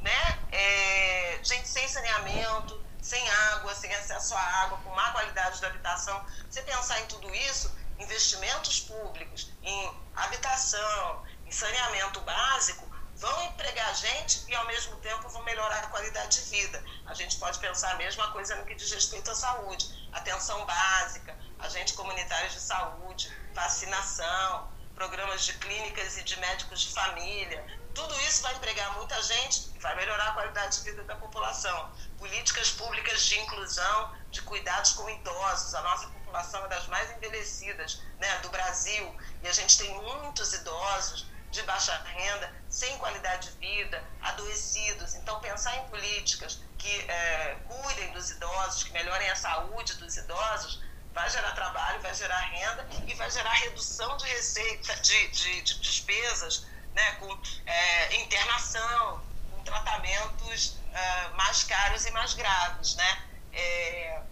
né? 0.00 0.38
É, 0.50 1.40
gente 1.42 1.68
sem 1.68 1.86
saneamento, 1.88 2.86
sem 3.02 3.28
água, 3.30 3.74
sem 3.74 3.94
acesso 3.94 4.34
à 4.34 4.40
água, 4.62 4.78
com 4.78 4.94
má 4.94 5.10
qualidade 5.10 5.58
de 5.58 5.66
habitação. 5.66 6.24
Você 6.48 6.62
pensar 6.62 7.00
em 7.00 7.06
tudo 7.06 7.34
isso, 7.34 7.70
investimentos 7.98 8.80
públicos 8.80 9.52
em 9.62 10.02
habitação, 10.14 11.22
em 11.48 11.50
saneamento 11.50 12.20
básico 12.20 12.86
vão 13.16 13.42
empregar 13.44 13.94
gente 13.96 14.44
e, 14.46 14.54
ao 14.54 14.66
mesmo 14.66 14.96
tempo, 14.96 15.30
vão 15.30 15.42
melhorar 15.44 15.78
a 15.78 15.86
qualidade 15.86 16.42
de 16.42 16.50
vida. 16.50 16.84
A 17.06 17.14
gente 17.14 17.38
pode 17.38 17.58
pensar 17.58 17.92
a 17.92 17.96
mesma 17.96 18.30
coisa 18.32 18.54
no 18.56 18.66
que 18.66 18.74
diz 18.74 18.92
respeito 18.92 19.30
à 19.30 19.34
saúde. 19.34 19.86
Atenção 20.12 20.64
básica, 20.66 21.34
agentes 21.58 21.94
comunitários 21.94 22.52
de 22.52 22.60
saúde, 22.60 23.34
vacinação, 23.54 24.70
programas 24.94 25.46
de 25.46 25.54
clínicas 25.54 26.18
e 26.18 26.22
de 26.22 26.38
médicos 26.38 26.80
de 26.82 26.92
família. 26.92 27.64
Tudo 27.94 28.14
isso 28.20 28.42
vai 28.42 28.54
empregar 28.54 28.92
muita 28.98 29.20
gente 29.22 29.72
e 29.74 29.78
vai 29.78 29.96
melhorar 29.96 30.28
a 30.28 30.32
qualidade 30.32 30.76
de 30.76 30.84
vida 30.84 31.02
da 31.04 31.16
população. 31.16 31.90
Políticas 32.18 32.72
públicas 32.72 33.22
de 33.22 33.40
inclusão, 33.40 34.14
de 34.30 34.42
cuidados 34.42 34.92
com 34.92 35.08
idosos. 35.08 35.74
A 35.74 35.80
nossa 35.80 36.08
população 36.08 36.62
é 36.66 36.68
das 36.68 36.86
mais 36.88 37.10
envelhecidas 37.12 38.02
né, 38.18 38.38
do 38.40 38.50
Brasil 38.50 39.16
e 39.42 39.48
a 39.48 39.52
gente 39.52 39.78
tem 39.78 39.94
muitos 39.94 40.52
idosos 40.52 41.27
de 41.50 41.62
baixa 41.62 41.96
renda, 42.04 42.52
sem 42.68 42.96
qualidade 42.98 43.50
de 43.50 43.58
vida, 43.58 44.02
adoecidos. 44.20 45.14
Então, 45.14 45.40
pensar 45.40 45.76
em 45.76 45.88
políticas 45.88 46.60
que 46.76 47.10
é, 47.10 47.56
cuidem 47.66 48.12
dos 48.12 48.30
idosos, 48.30 48.84
que 48.84 48.92
melhorem 48.92 49.30
a 49.30 49.36
saúde 49.36 49.94
dos 49.94 50.16
idosos, 50.16 50.82
vai 51.12 51.28
gerar 51.30 51.52
trabalho, 51.52 52.00
vai 52.00 52.14
gerar 52.14 52.38
renda 52.38 52.88
e 53.06 53.14
vai 53.14 53.30
gerar 53.30 53.52
redução 53.52 54.16
de 54.18 54.26
receita, 54.26 54.94
de, 54.96 55.28
de, 55.28 55.62
de 55.62 55.80
despesas, 55.80 56.66
né, 56.94 57.12
com 57.12 57.40
é, 57.66 58.16
internação, 58.16 59.24
com 59.50 59.62
tratamentos 59.64 60.76
é, 60.92 61.28
mais 61.30 61.64
caros 61.64 62.06
e 62.06 62.10
mais 62.10 62.34
graves, 62.34 62.94
né? 62.94 63.22
É, 63.52 64.22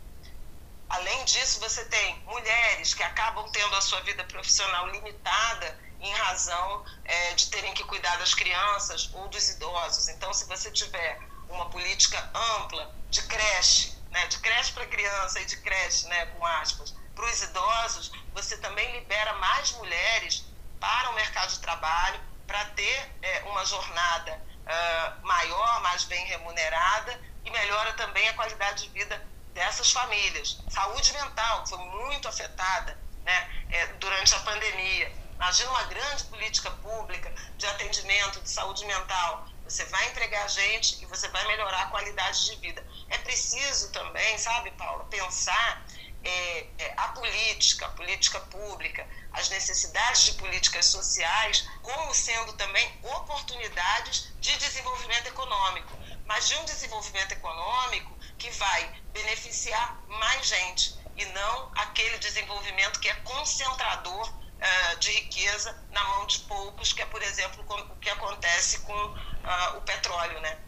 além 0.88 1.24
disso, 1.24 1.60
você 1.60 1.84
tem 1.86 2.22
mulheres 2.26 2.94
que 2.94 3.02
acabam 3.02 3.48
tendo 3.50 3.74
a 3.76 3.80
sua 3.80 4.00
vida 4.02 4.24
profissional 4.24 4.88
limitada 4.88 5.78
em 6.00 6.12
razão 6.12 6.84
é, 7.04 7.34
de 7.34 7.46
terem 7.48 7.72
que 7.74 7.84
cuidar 7.84 8.16
das 8.18 8.34
crianças 8.34 9.10
ou 9.14 9.28
dos 9.28 9.48
idosos. 9.48 10.08
Então, 10.08 10.32
se 10.32 10.44
você 10.46 10.70
tiver 10.70 11.20
uma 11.48 11.68
política 11.70 12.18
ampla 12.34 12.94
de 13.10 13.22
creche, 13.22 13.96
né, 14.10 14.26
de 14.26 14.38
creche 14.38 14.72
para 14.72 14.86
criança 14.86 15.40
e 15.40 15.46
de 15.46 15.56
creche, 15.58 16.06
né, 16.08 16.26
com 16.26 16.46
aspas, 16.46 16.94
para 17.14 17.24
os 17.24 17.42
idosos, 17.42 18.12
você 18.34 18.58
também 18.58 18.92
libera 18.92 19.32
mais 19.34 19.72
mulheres 19.72 20.44
para 20.78 21.10
o 21.10 21.14
mercado 21.14 21.50
de 21.50 21.60
trabalho, 21.60 22.20
para 22.46 22.64
ter 22.66 23.16
é, 23.22 23.42
uma 23.44 23.64
jornada 23.64 24.40
uh, 24.66 25.26
maior, 25.26 25.80
mais 25.82 26.04
bem 26.04 26.24
remunerada 26.26 27.20
e 27.44 27.50
melhora 27.50 27.92
também 27.94 28.28
a 28.28 28.34
qualidade 28.34 28.84
de 28.84 28.90
vida 28.90 29.26
dessas 29.56 29.90
famílias. 29.90 30.62
Saúde 30.68 31.12
mental, 31.14 31.62
que 31.62 31.70
foi 31.70 31.78
muito 31.78 32.28
afetada 32.28 32.96
né, 33.24 33.48
é, 33.70 33.86
durante 33.94 34.34
a 34.34 34.40
pandemia. 34.40 35.10
Imagina 35.34 35.70
uma 35.70 35.84
grande 35.84 36.24
política 36.24 36.70
pública 36.70 37.32
de 37.56 37.66
atendimento 37.66 38.40
de 38.42 38.50
saúde 38.50 38.84
mental. 38.84 39.48
Você 39.64 39.84
vai 39.86 40.06
entregar 40.08 40.46
gente 40.48 41.02
e 41.02 41.06
você 41.06 41.26
vai 41.28 41.46
melhorar 41.46 41.82
a 41.84 41.86
qualidade 41.86 42.44
de 42.44 42.56
vida. 42.56 42.86
É 43.08 43.18
preciso 43.18 43.90
também, 43.92 44.38
sabe, 44.38 44.70
Paula, 44.72 45.04
pensar 45.04 45.86
é, 46.22 46.66
é, 46.78 46.94
a 46.96 47.08
política, 47.08 47.86
a 47.86 47.90
política 47.90 48.40
pública, 48.40 49.08
as 49.32 49.48
necessidades 49.48 50.24
de 50.24 50.32
políticas 50.34 50.86
sociais 50.86 51.66
como 51.82 52.14
sendo 52.14 52.52
também 52.54 53.00
oportunidades 53.02 54.32
de 54.38 54.54
desenvolvimento 54.58 55.28
econômico, 55.28 55.96
mas 56.26 56.48
de 56.48 56.56
um 56.56 56.64
desenvolvimento 56.64 57.32
econômico 57.32 58.15
que 58.38 58.50
vai 58.50 58.90
beneficiar 59.12 60.00
mais 60.08 60.46
gente 60.46 60.96
e 61.16 61.24
não 61.26 61.70
aquele 61.74 62.18
desenvolvimento 62.18 63.00
que 63.00 63.08
é 63.08 63.14
concentrador 63.24 64.28
uh, 64.28 64.98
de 64.98 65.10
riqueza 65.10 65.74
na 65.90 66.04
mão 66.04 66.26
de 66.26 66.40
poucos, 66.40 66.92
que 66.92 67.02
é, 67.02 67.06
por 67.06 67.22
exemplo, 67.22 67.64
o 67.68 67.96
que 67.96 68.10
acontece 68.10 68.80
com 68.80 68.92
uh, 68.92 69.78
o 69.78 69.80
petróleo, 69.82 70.40
né? 70.40 70.58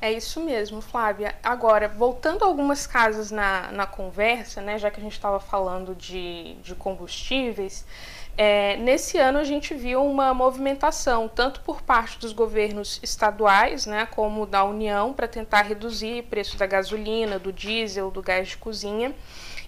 É 0.00 0.12
isso 0.12 0.40
mesmo, 0.40 0.82
Flávia. 0.82 1.34
Agora, 1.42 1.88
voltando 1.88 2.44
a 2.44 2.46
algumas 2.46 2.86
casas 2.86 3.30
na, 3.30 3.72
na 3.72 3.86
conversa, 3.86 4.60
né, 4.60 4.78
já 4.78 4.90
que 4.90 5.00
a 5.00 5.02
gente 5.02 5.14
estava 5.14 5.40
falando 5.40 5.94
de, 5.94 6.56
de 6.56 6.74
combustíveis, 6.74 7.86
é, 8.36 8.76
nesse 8.76 9.16
ano 9.18 9.38
a 9.38 9.44
gente 9.44 9.74
viu 9.74 10.04
uma 10.04 10.34
movimentação, 10.34 11.28
tanto 11.28 11.60
por 11.60 11.82
parte 11.82 12.18
dos 12.18 12.32
governos 12.32 12.98
estaduais, 13.02 13.86
né, 13.86 14.06
como 14.06 14.44
da 14.44 14.64
União, 14.64 15.12
para 15.12 15.28
tentar 15.28 15.62
reduzir 15.62 16.20
o 16.20 16.24
preço 16.24 16.56
da 16.56 16.66
gasolina, 16.66 17.38
do 17.38 17.52
diesel, 17.52 18.10
do 18.10 18.20
gás 18.20 18.48
de 18.48 18.56
cozinha. 18.56 19.14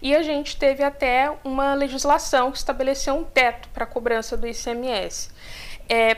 E 0.03 0.15
a 0.15 0.23
gente 0.23 0.57
teve 0.57 0.83
até 0.83 1.33
uma 1.45 1.75
legislação 1.75 2.51
que 2.51 2.59
estabeleceu 2.59 3.15
um 3.15 3.25
teto 3.25 3.69
para 3.71 3.85
a 3.85 3.87
cobrança 3.87 4.37
do 4.37 4.47
ICMS. 4.47 5.31
É, 5.89 6.17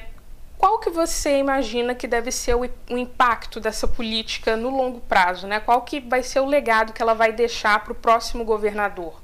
qual 0.57 0.81
que 0.81 0.91
você 0.91 1.39
imagina 1.39 1.95
que 1.95 2.09
deve 2.09 2.33
ser 2.33 2.55
o, 2.57 2.69
o, 2.91 2.99
impacto 2.99 3.61
dessa 3.61 3.87
política 3.87 4.57
no 4.57 4.71
longo 4.71 5.01
prazo? 5.01 5.47
Né? 5.47 5.61
Qual 5.61 5.83
que 5.83 6.01
vai 6.01 6.23
ser 6.23 6.41
o 6.41 6.47
legado 6.47 6.93
que 6.93 7.01
ela 7.01 7.15
vai 7.15 7.33
deixar 7.33 7.85
para 7.85 7.93
o 7.93 7.95
próximo 7.95 8.45
governador? 8.45 9.21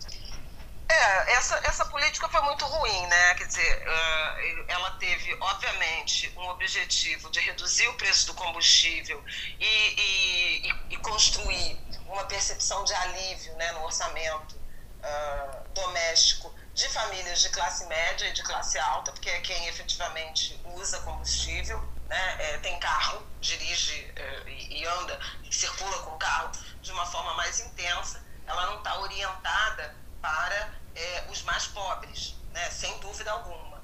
É, 0.95 1.33
essa, 1.33 1.61
essa 1.65 1.85
política 1.87 2.29
foi 2.29 2.41
muito 2.43 2.65
ruim, 2.67 3.07
né? 3.07 3.35
Quer 3.35 3.47
dizer, 3.49 3.83
uh, 3.83 4.65
ela 4.69 4.93
teve, 4.93 5.37
obviamente, 5.41 6.33
um 6.37 6.49
objetivo 6.51 7.29
de 7.31 7.41
reduzir 7.41 7.89
o 7.89 7.95
preço 7.95 8.27
do 8.27 8.35
combustível 8.35 9.23
e, 9.59 9.67
e, 9.67 10.75
e 10.91 10.97
construir 10.99 11.79
uma 12.07 12.25
percepção 12.27 12.85
de 12.85 12.95
alívio 12.95 13.55
né, 13.57 13.73
no 13.73 13.83
orçamento 13.83 14.55
uh, 14.55 15.69
doméstico 15.75 16.55
de 16.73 16.89
famílias 16.89 17.41
de 17.41 17.49
classe 17.51 17.85
média 17.87 18.29
e 18.29 18.33
de 18.33 18.43
classe 18.45 18.79
alta, 18.79 19.11
porque 19.11 19.31
é 19.31 19.41
quem 19.41 19.67
efetivamente 19.67 20.61
usa 20.77 21.01
combustível, 21.01 21.83
né, 22.09 22.37
é, 22.39 22.59
tem 22.59 22.79
carro, 22.79 23.27
dirige 23.41 24.13
é, 24.15 24.43
e, 24.47 24.81
e, 24.81 24.87
anda 24.87 25.19
e 25.43 25.53
circula 25.55 25.99
com 26.03 26.11
o 26.13 26.19
carro 26.19 26.53
de 26.81 26.93
uma 26.93 27.07
forma 27.07 27.35
mais 27.35 27.59
intensa, 27.61 28.25
ela 28.47 28.67
não 28.67 28.79
está 28.79 28.99
orientada 29.01 29.97
para 30.21 30.84
é, 30.95 31.25
os 31.29 31.43
mais 31.43 31.67
pobres, 31.67 32.35
né, 32.53 32.71
sem 32.71 32.97
dúvida 32.99 33.31
alguma. 33.31 33.83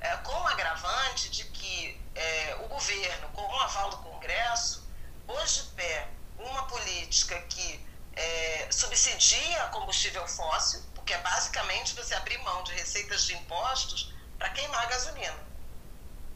É, 0.00 0.16
com 0.18 0.32
o 0.32 0.48
agravante 0.48 1.28
de 1.30 1.44
que 1.44 2.00
é, 2.14 2.56
o 2.64 2.68
governo, 2.68 3.28
com 3.28 3.42
o 3.42 3.60
aval 3.60 3.90
do 3.90 3.96
Congresso, 3.98 4.86
pôs 5.26 5.54
de 5.54 5.62
pé 5.74 6.08
uma 6.38 6.64
política 6.66 7.40
que 7.42 7.86
é, 8.14 8.68
subsidia 8.70 9.60
combustível 9.68 10.26
fóssil, 10.26 10.82
porque 10.94 11.14
é 11.14 11.18
basicamente 11.18 11.94
você 11.94 12.14
abrir 12.14 12.38
mão 12.38 12.62
de 12.64 12.72
receitas 12.72 13.24
de 13.24 13.34
impostos 13.34 14.12
para 14.38 14.50
queimar 14.50 14.88
gasolina. 14.88 15.38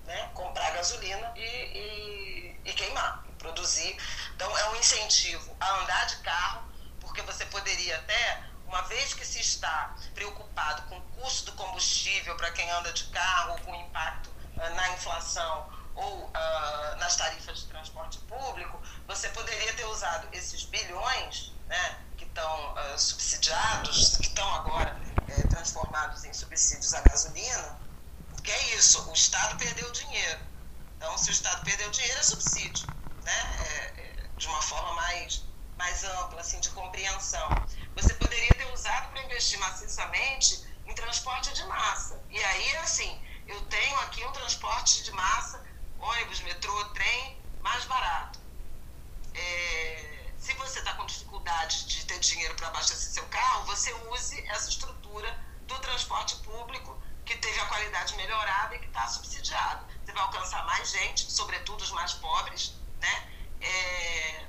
Né? 0.04 0.30
Comprar 0.34 0.70
gasolina 0.70 1.32
e, 1.36 1.40
e, 1.40 2.60
e 2.64 2.72
queimar, 2.72 3.24
e 3.28 3.32
produzir. 3.32 3.96
Então, 4.34 4.56
é 4.56 4.70
um 4.70 4.76
incentivo 4.76 5.56
a 5.60 5.80
andar 5.80 6.04
de 6.06 6.16
carro, 6.18 6.62
porque 7.00 7.22
você 7.22 7.44
poderia 7.46 7.96
até, 7.96 8.44
uma 8.66 8.82
vez 8.82 9.14
que 9.14 9.24
se 9.24 9.40
está 9.40 9.94
preocupado 10.14 10.82
com 10.82 10.98
o 10.98 11.02
custo 11.20 11.50
do 11.50 11.56
combustível 11.56 12.36
para 12.36 12.50
quem 12.52 12.68
anda 12.70 12.92
de 12.92 13.04
carro, 13.04 13.58
com 13.64 13.72
o 13.72 13.76
impacto 13.76 14.28
uh, 14.28 14.74
na 14.74 14.90
inflação 14.90 15.70
ou 15.94 16.26
uh, 16.26 16.96
nas 16.98 17.16
tarifas 17.16 17.60
de 17.60 17.66
transporte 17.66 18.18
público, 18.20 18.80
você 19.06 19.28
poderia 19.30 19.72
ter 19.74 19.84
usado 19.86 20.28
esses 20.32 20.64
bilhões 20.64 21.52
né, 21.66 22.04
que 22.16 22.24
estão 22.24 22.74
uh, 22.74 22.98
subsidiados, 22.98 24.18
que 24.18 24.28
estão 24.28 24.54
agora 24.54 25.00
é, 25.28 25.42
transformados 25.44 26.24
em 26.24 26.32
subsídios 26.32 26.92
à 26.94 27.00
gasolina, 27.00 27.80
porque 28.28 28.50
é 28.50 28.76
isso, 28.76 29.08
o 29.08 29.12
Estado 29.12 29.56
perdeu 29.56 29.90
dinheiro. 29.92 30.40
Então, 30.96 31.16
se 31.18 31.30
o 31.30 31.32
Estado 31.32 31.62
perdeu 31.64 31.90
dinheiro, 31.90 32.18
é 32.18 32.22
subsídio, 32.22 32.88
né? 33.22 33.56
É, 33.58 34.00
é, 34.00 34.30
de 34.36 34.46
uma 34.46 34.62
forma 34.62 34.94
mais, 34.94 35.45
mais 35.76 36.04
ampla, 36.04 36.40
assim, 36.40 36.60
de 36.60 36.70
compreensão. 36.70 37.64
Você 37.94 38.14
poderia 38.14 38.56
ter 38.56 38.72
usado 38.72 39.10
para 39.10 39.22
investir 39.24 39.58
maciçamente 39.58 40.66
em 40.86 40.94
transporte 40.94 41.52
de 41.52 41.64
massa. 41.64 42.24
E 42.30 42.42
aí, 42.42 42.76
assim, 42.78 43.22
eu 43.46 43.60
tenho 43.66 43.98
aqui 44.00 44.24
um 44.24 44.32
transporte 44.32 45.02
de 45.04 45.12
massa, 45.12 45.64
ônibus, 45.98 46.40
metrô, 46.40 46.84
trem, 46.86 47.42
mais 47.60 47.84
barato. 47.84 48.40
É, 49.34 50.32
se 50.38 50.54
você 50.54 50.78
está 50.78 50.94
com 50.94 51.06
dificuldade 51.06 51.86
de 51.86 52.06
ter 52.06 52.18
dinheiro 52.20 52.54
para 52.54 52.68
abastecer 52.68 53.12
seu 53.12 53.26
carro, 53.28 53.66
você 53.66 53.92
use 54.10 54.40
essa 54.48 54.68
estrutura 54.68 55.38
do 55.62 55.78
transporte 55.80 56.36
público 56.36 57.02
que 57.24 57.36
teve 57.38 57.58
a 57.60 57.66
qualidade 57.66 58.14
melhorada 58.14 58.76
e 58.76 58.78
que 58.78 58.86
está 58.86 59.06
subsidiado. 59.08 59.86
Você 60.04 60.12
vai 60.12 60.22
alcançar 60.22 60.64
mais 60.64 60.88
gente, 60.90 61.30
sobretudo 61.30 61.82
os 61.82 61.90
mais 61.90 62.12
pobres, 62.14 62.80
né? 63.00 63.32
É, 63.60 64.46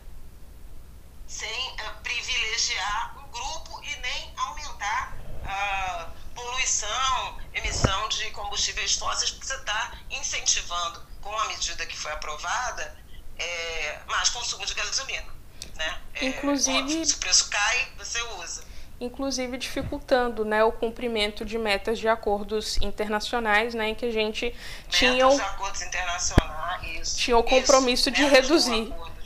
sem 1.28 1.76
é, 1.80 1.90
privilegiar 2.02 3.18
um 3.20 3.30
grupo 3.30 3.84
e 3.84 3.96
nem 3.98 4.34
aumentar 4.38 5.14
a 5.46 6.10
poluição, 6.34 7.38
emissão 7.54 8.08
de 8.10 8.32
combustíveis 8.32 8.96
fósseis, 8.96 9.32
porque 9.32 9.48
você 9.48 9.56
está 9.56 9.92
incentivando, 10.10 11.06
com 11.22 11.38
a 11.38 11.46
medida 11.48 11.86
que 11.86 11.98
foi 11.98 12.12
aprovada, 12.12 12.98
é, 13.38 14.00
mais 14.08 14.30
consumo 14.30 14.66
de 14.66 14.74
gasolina. 14.74 15.28
Né? 15.76 16.02
É, 16.16 16.26
Inclusive, 16.26 17.06
se 17.06 17.16
o 17.16 17.18
preço 17.18 17.50
cai, 17.50 17.92
você 17.98 18.22
usa. 18.40 18.66
Inclusive 19.00 19.58
dificultando 19.58 20.44
né, 20.44 20.64
o 20.64 20.72
cumprimento 20.72 21.46
de 21.46 21.58
metas 21.58 22.00
de 22.00 22.08
acordos 22.08 22.78
internacionais, 22.82 23.76
né, 23.76 23.90
em 23.90 23.96
que 23.96 24.06
a 24.08 24.12
gente 24.12 24.46
metas 24.46 24.98
tinha 24.98 25.28
o, 25.28 25.40
acordos 25.40 25.82
internacionais, 25.82 27.00
isso, 27.02 27.18
tinha 27.18 27.38
o 27.38 27.44
compromisso 27.44 28.10
isso, 28.10 28.12
de 28.12 28.26
reduzir. 28.26 28.86
De. 28.86 29.18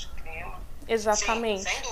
Exatamente. 0.92 1.70
Sim. 1.70 1.91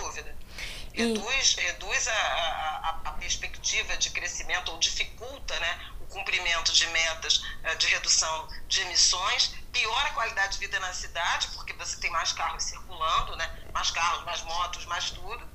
Reduz, 1.00 1.56
e... 1.58 1.62
reduz 1.62 2.08
a, 2.08 2.14
a, 2.14 3.02
a, 3.06 3.12
perspectiva 3.14 3.96
de 3.96 4.10
crescimento 4.10 4.70
ou 4.72 4.78
dificulta 4.80 5.58
né, 5.60 5.92
o 6.02 6.06
cumprimento 6.08 6.74
de 6.74 6.88
metas 6.88 7.42
eh, 7.64 7.76
de 7.76 7.88
redução 7.88 8.50
de 8.68 8.82
emissões, 8.82 9.56
piora 9.72 10.10
a 10.10 10.14
qualidade 10.14 10.54
de 10.54 10.60
vida 10.60 10.80
na 10.80 10.92
cidade, 10.94 11.48
porque 11.54 11.74
você 11.74 11.98
tem 12.00 12.10
mais 12.12 12.34
carros 12.34 12.64
circulando, 12.64 13.36
né? 13.38 13.60
mais 13.74 13.92
carros, 13.92 14.26
mais 14.26 14.42
motos, 14.42 14.86
mais 14.86 15.12
tudo. 15.12 15.50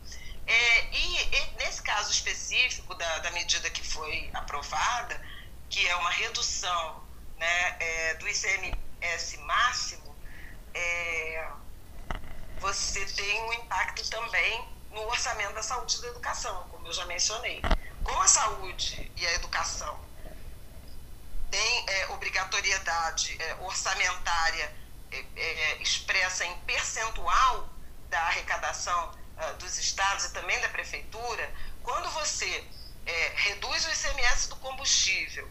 É, 0.47 0.91
e, 0.95 1.37
e, 1.37 1.51
nesse 1.59 1.83
caso 1.83 2.11
específico 2.11 2.95
da, 2.95 3.19
da 3.19 3.31
medida 3.33 3.69
que 3.71 3.83
foi 3.83 4.31
aprovada, 4.35 5.21
que 5.69 5.87
é 5.87 5.97
uma 5.97 6.11
redução 6.11 7.07
né, 7.37 7.77
é, 7.81 8.15
do 8.15 8.29
ICMS 8.29 9.39
máximo, 9.39 10.17
é, 10.75 11.51
você 12.59 13.05
tem 13.07 13.43
um 13.43 13.53
impacto 13.55 14.09
também 14.09 14.74
no 14.95 15.03
orçamento 15.09 15.53
da 15.55 15.63
saúde 15.63 15.97
e 15.97 16.01
da 16.03 16.09
educação, 16.09 16.67
como 16.71 16.87
eu 16.87 16.93
já 16.93 17.05
mencionei. 17.05 17.61
Como 18.03 18.21
a 18.21 18.29
saúde 18.29 19.11
e 19.17 19.27
a 19.27 19.33
educação 19.35 19.99
têm 21.51 21.85
é, 21.89 22.09
obrigatoriedade 22.09 23.37
é, 23.41 23.55
orçamentária 23.57 24.73
é, 25.11 25.25
é, 25.37 25.83
expressa 25.83 26.45
em 26.45 26.61
percentual 26.61 27.69
da 28.09 28.21
arrecadação 28.21 29.15
uh, 29.37 29.55
dos 29.59 29.77
estados 29.79 30.27
e 30.27 30.33
também 30.33 30.61
da 30.61 30.69
prefeitura, 30.69 31.53
quando 31.83 32.09
você 32.11 32.65
é, 33.07 33.33
reduz 33.37 33.87
o 33.87 33.91
ICMS 33.91 34.49
do 34.49 34.57
combustível, 34.57 35.51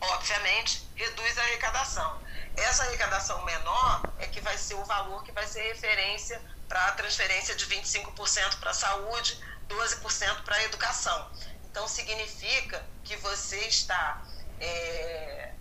obviamente 0.00 0.86
reduz 0.94 1.38
a 1.38 1.42
arrecadação. 1.42 2.22
Essa 2.56 2.84
arrecadação 2.84 3.44
menor 3.44 4.12
é 4.18 4.26
que 4.26 4.40
vai 4.40 4.58
ser 4.58 4.74
o 4.74 4.84
valor 4.84 5.22
que 5.24 5.32
vai 5.32 5.46
ser 5.46 5.62
referência 5.62 6.40
para 6.68 6.86
a 6.86 6.92
transferência 6.92 7.54
de 7.54 7.66
25% 7.66 8.58
para 8.60 8.70
a 8.70 8.74
saúde, 8.74 9.42
12% 9.68 10.42
para 10.44 10.56
a 10.56 10.64
educação. 10.64 11.30
Então, 11.70 11.88
significa 11.88 12.84
que 13.04 13.16
você 13.16 13.58
está. 13.66 14.22
É, 14.60 15.52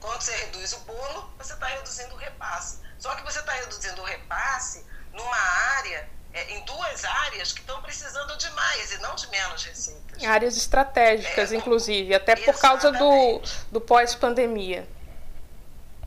quando 0.00 0.20
você 0.20 0.34
reduz 0.36 0.72
o 0.74 0.80
bolo, 0.80 1.30
você 1.38 1.52
está 1.52 1.66
reduzindo 1.66 2.14
o 2.14 2.18
repasse. 2.18 2.80
Só 2.98 3.14
que 3.14 3.22
você 3.22 3.38
está 3.38 3.52
reduzindo 3.52 4.00
o 4.00 4.04
repasse 4.04 4.84
numa 5.12 5.36
área, 5.36 6.08
é, 6.32 6.50
em 6.52 6.64
duas 6.64 7.04
áreas 7.04 7.52
que 7.52 7.60
estão 7.60 7.80
precisando 7.82 8.36
de 8.36 8.50
mais 8.50 8.92
e 8.92 8.98
não 8.98 9.14
de 9.14 9.28
menos 9.28 9.64
receitas. 9.64 10.22
Áreas 10.24 10.56
estratégicas, 10.56 11.52
é, 11.52 11.56
inclusive, 11.56 12.14
até 12.14 12.36
por 12.36 12.58
causa 12.58 12.92
do, 12.92 13.40
do 13.70 13.80
pós-pandemia. 13.80 14.88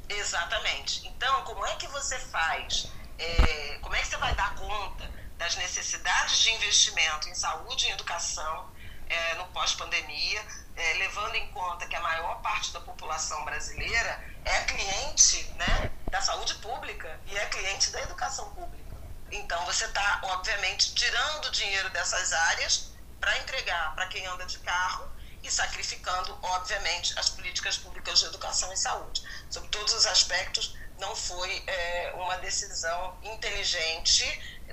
Exatamente. 0.07 1.07
Então, 1.07 1.43
como 1.43 1.65
é 1.65 1.75
que 1.75 1.87
você 1.87 2.17
faz? 2.17 2.87
É, 3.19 3.77
como 3.81 3.95
é 3.95 3.99
que 4.01 4.07
você 4.07 4.17
vai 4.17 4.33
dar 4.33 4.55
conta 4.55 5.11
das 5.37 5.55
necessidades 5.57 6.39
de 6.39 6.51
investimento 6.51 7.29
em 7.29 7.35
saúde 7.35 7.85
e 7.85 7.91
educação 7.91 8.69
é, 9.09 9.35
no 9.35 9.45
pós-pandemia, 9.47 10.45
é, 10.75 10.93
levando 10.93 11.35
em 11.35 11.47
conta 11.51 11.85
que 11.87 11.95
a 11.95 12.01
maior 12.01 12.41
parte 12.41 12.71
da 12.71 12.79
população 12.79 13.43
brasileira 13.43 14.23
é 14.45 14.63
cliente 14.63 15.43
né, 15.57 15.91
da 16.09 16.21
saúde 16.21 16.55
pública 16.55 17.19
e 17.25 17.37
é 17.37 17.45
cliente 17.47 17.91
da 17.91 18.01
educação 18.01 18.49
pública. 18.51 18.95
Então, 19.31 19.63
você 19.65 19.85
está, 19.85 20.21
obviamente, 20.23 20.93
tirando 20.95 21.51
dinheiro 21.51 21.89
dessas 21.89 22.33
áreas 22.33 22.91
para 23.19 23.37
entregar 23.39 23.93
para 23.95 24.07
quem 24.07 24.25
anda 24.27 24.45
de 24.45 24.57
carro 24.59 25.11
e 25.43 25.51
sacrificando, 25.51 26.37
obviamente, 26.41 27.17
as 27.17 27.29
políticas 27.29 27.77
públicas 27.77 28.19
de 28.19 28.25
educação 28.25 28.71
e 28.73 28.77
saúde. 28.77 29.21
Sobre 29.49 29.69
todos 29.69 29.93
os 29.93 30.05
aspectos, 30.05 30.75
não 30.99 31.15
foi 31.15 31.63
é, 31.65 32.11
uma 32.15 32.37
decisão 32.37 33.17
inteligente 33.23 34.25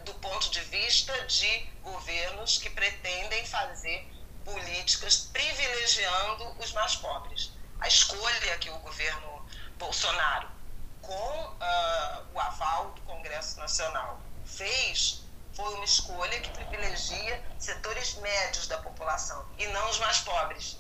do 0.05 0.15
ponto 0.15 0.51
de 0.51 0.61
vista 0.63 1.13
de 1.27 1.67
governos 1.83 2.59
que 2.59 2.69
pretendem 2.71 3.45
fazer 3.47 4.09
políticas 4.45 5.29
privilegiando 5.33 6.57
os 6.61 6.73
mais 6.73 6.97
pobres. 6.97 7.53
A 7.81 7.89
escolha 7.89 8.59
que 8.59 8.71
o 8.71 8.79
governo 8.79 9.47
Bolsonaro, 9.79 10.49
com 11.03 11.13
uh, 11.13 12.27
o 12.33 12.41
aval 12.41 12.93
do 12.93 13.01
Congresso 13.03 13.59
Nacional, 13.59 14.21
fez 14.45 15.27
foi 15.57 15.73
uma 15.75 15.85
escolha 15.87 16.39
que 16.41 16.51
privilegia 16.51 17.43
setores 17.59 18.15
médios 18.17 18.67
da 18.67 18.77
população 18.79 19.49
e 19.57 19.67
não 19.69 19.89
os 19.89 19.99
mais 19.99 20.19
pobres. 20.19 20.79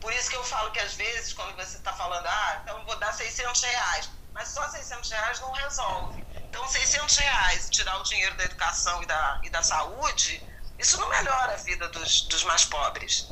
Por 0.00 0.12
isso 0.12 0.30
que 0.30 0.36
eu 0.36 0.44
falo 0.44 0.70
que 0.70 0.78
às 0.78 0.94
vezes, 0.94 1.32
quando 1.32 1.56
você 1.56 1.76
está 1.76 1.92
falando, 1.92 2.24
ah, 2.24 2.60
então 2.62 2.84
vou 2.84 2.96
dar 2.98 3.12
600 3.12 3.60
reais, 3.62 4.10
mas 4.36 4.48
só 4.48 4.68
600 4.68 5.10
reais 5.10 5.40
não 5.40 5.50
resolve. 5.52 6.22
Então, 6.48 6.68
600 6.68 7.16
reais, 7.16 7.70
tirar 7.70 7.98
o 7.98 8.02
dinheiro 8.02 8.36
da 8.36 8.44
educação 8.44 9.02
e 9.02 9.06
da, 9.06 9.40
e 9.42 9.50
da 9.50 9.62
saúde, 9.62 10.46
isso 10.78 11.00
não 11.00 11.08
melhora 11.08 11.54
a 11.54 11.56
vida 11.56 11.88
dos, 11.88 12.22
dos 12.28 12.44
mais 12.44 12.66
pobres. 12.66 13.28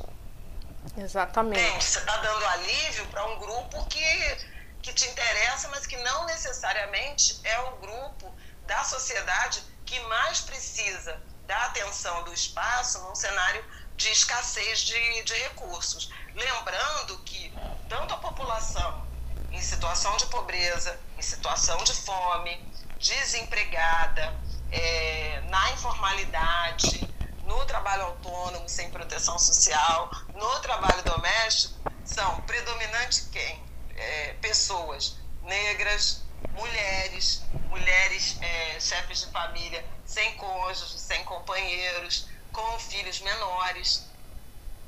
Exatamente. 0.96 1.84
Você 1.84 1.98
está 1.98 2.16
dando 2.16 2.46
alívio 2.46 3.06
para 3.08 3.26
um 3.26 3.38
grupo 3.38 3.84
que, 3.86 4.36
que 4.80 4.94
te 4.94 5.06
interessa, 5.06 5.68
mas 5.68 5.86
que 5.86 5.96
não 5.98 6.24
necessariamente 6.24 7.38
é 7.44 7.60
o 7.60 7.76
grupo 7.76 8.34
da 8.66 8.82
sociedade 8.82 9.62
que 9.84 10.00
mais 10.00 10.40
precisa 10.40 11.20
da 11.46 11.66
atenção 11.66 12.24
do 12.24 12.32
espaço 12.32 12.98
num 13.02 13.14
cenário 13.14 13.62
de 13.94 14.08
escassez 14.08 14.80
de, 14.80 15.22
de 15.22 15.34
recursos. 15.34 16.08
Lembrando 16.34 17.18
que 17.24 17.52
tanto 17.90 18.14
a 18.14 18.16
população 18.16 19.13
em 19.54 19.62
situação 19.62 20.16
de 20.16 20.26
pobreza, 20.26 21.00
em 21.16 21.22
situação 21.22 21.82
de 21.84 21.94
fome, 21.94 22.60
desempregada, 22.98 24.36
é, 24.68 25.40
na 25.48 25.70
informalidade, 25.72 27.14
no 27.40 27.64
trabalho 27.64 28.02
autônomo 28.02 28.68
sem 28.68 28.90
proteção 28.90 29.38
social, 29.38 30.10
no 30.32 30.60
trabalho 30.60 31.04
doméstico, 31.04 31.80
são 32.02 32.40
predominante 32.42 33.28
quem? 33.30 33.64
É, 33.90 34.32
pessoas 34.34 35.18
negras, 35.40 36.24
mulheres, 36.52 37.48
mulheres 37.68 38.38
é, 38.42 38.80
chefes 38.80 39.20
de 39.20 39.30
família 39.30 39.88
sem 40.04 40.34
cônjuges, 40.36 41.00
sem 41.00 41.22
companheiros, 41.24 42.28
com 42.50 42.78
filhos 42.80 43.20
menores. 43.20 44.12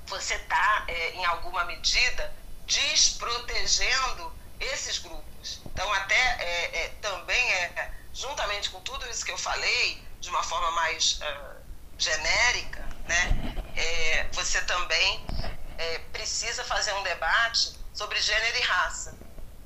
Você 0.07 0.35
está, 0.35 0.85
é, 0.89 1.11
em 1.13 1.25
alguma 1.25 1.65
medida, 1.65 2.35
desprotegendo 2.67 4.37
esses 4.61 4.99
grupos. 4.99 5.61
Então, 5.66 5.92
até 5.92 6.14
é, 6.14 6.85
é, 6.85 6.88
também 7.01 7.53
é, 7.53 7.90
juntamente 8.12 8.71
com 8.71 8.81
tudo 8.81 9.07
isso 9.09 9.25
que 9.25 9.33
eu 9.33 9.38
falei, 9.38 10.03
de 10.21 10.31
uma 10.31 10.42
forma 10.42 10.71
mais 10.73 11.21
uh, 11.21 11.57
genérica, 11.99 12.85
né, 13.07 13.55
é, 13.77 14.27
você 14.33 14.61
também 14.62 15.25
é, 15.79 15.99
precisa 16.12 16.64
fazer 16.64 16.92
um 16.95 17.03
debate 17.03 17.79
sobre 17.92 18.21
gênero 18.21 18.57
e 18.57 18.62
raça. 18.62 19.14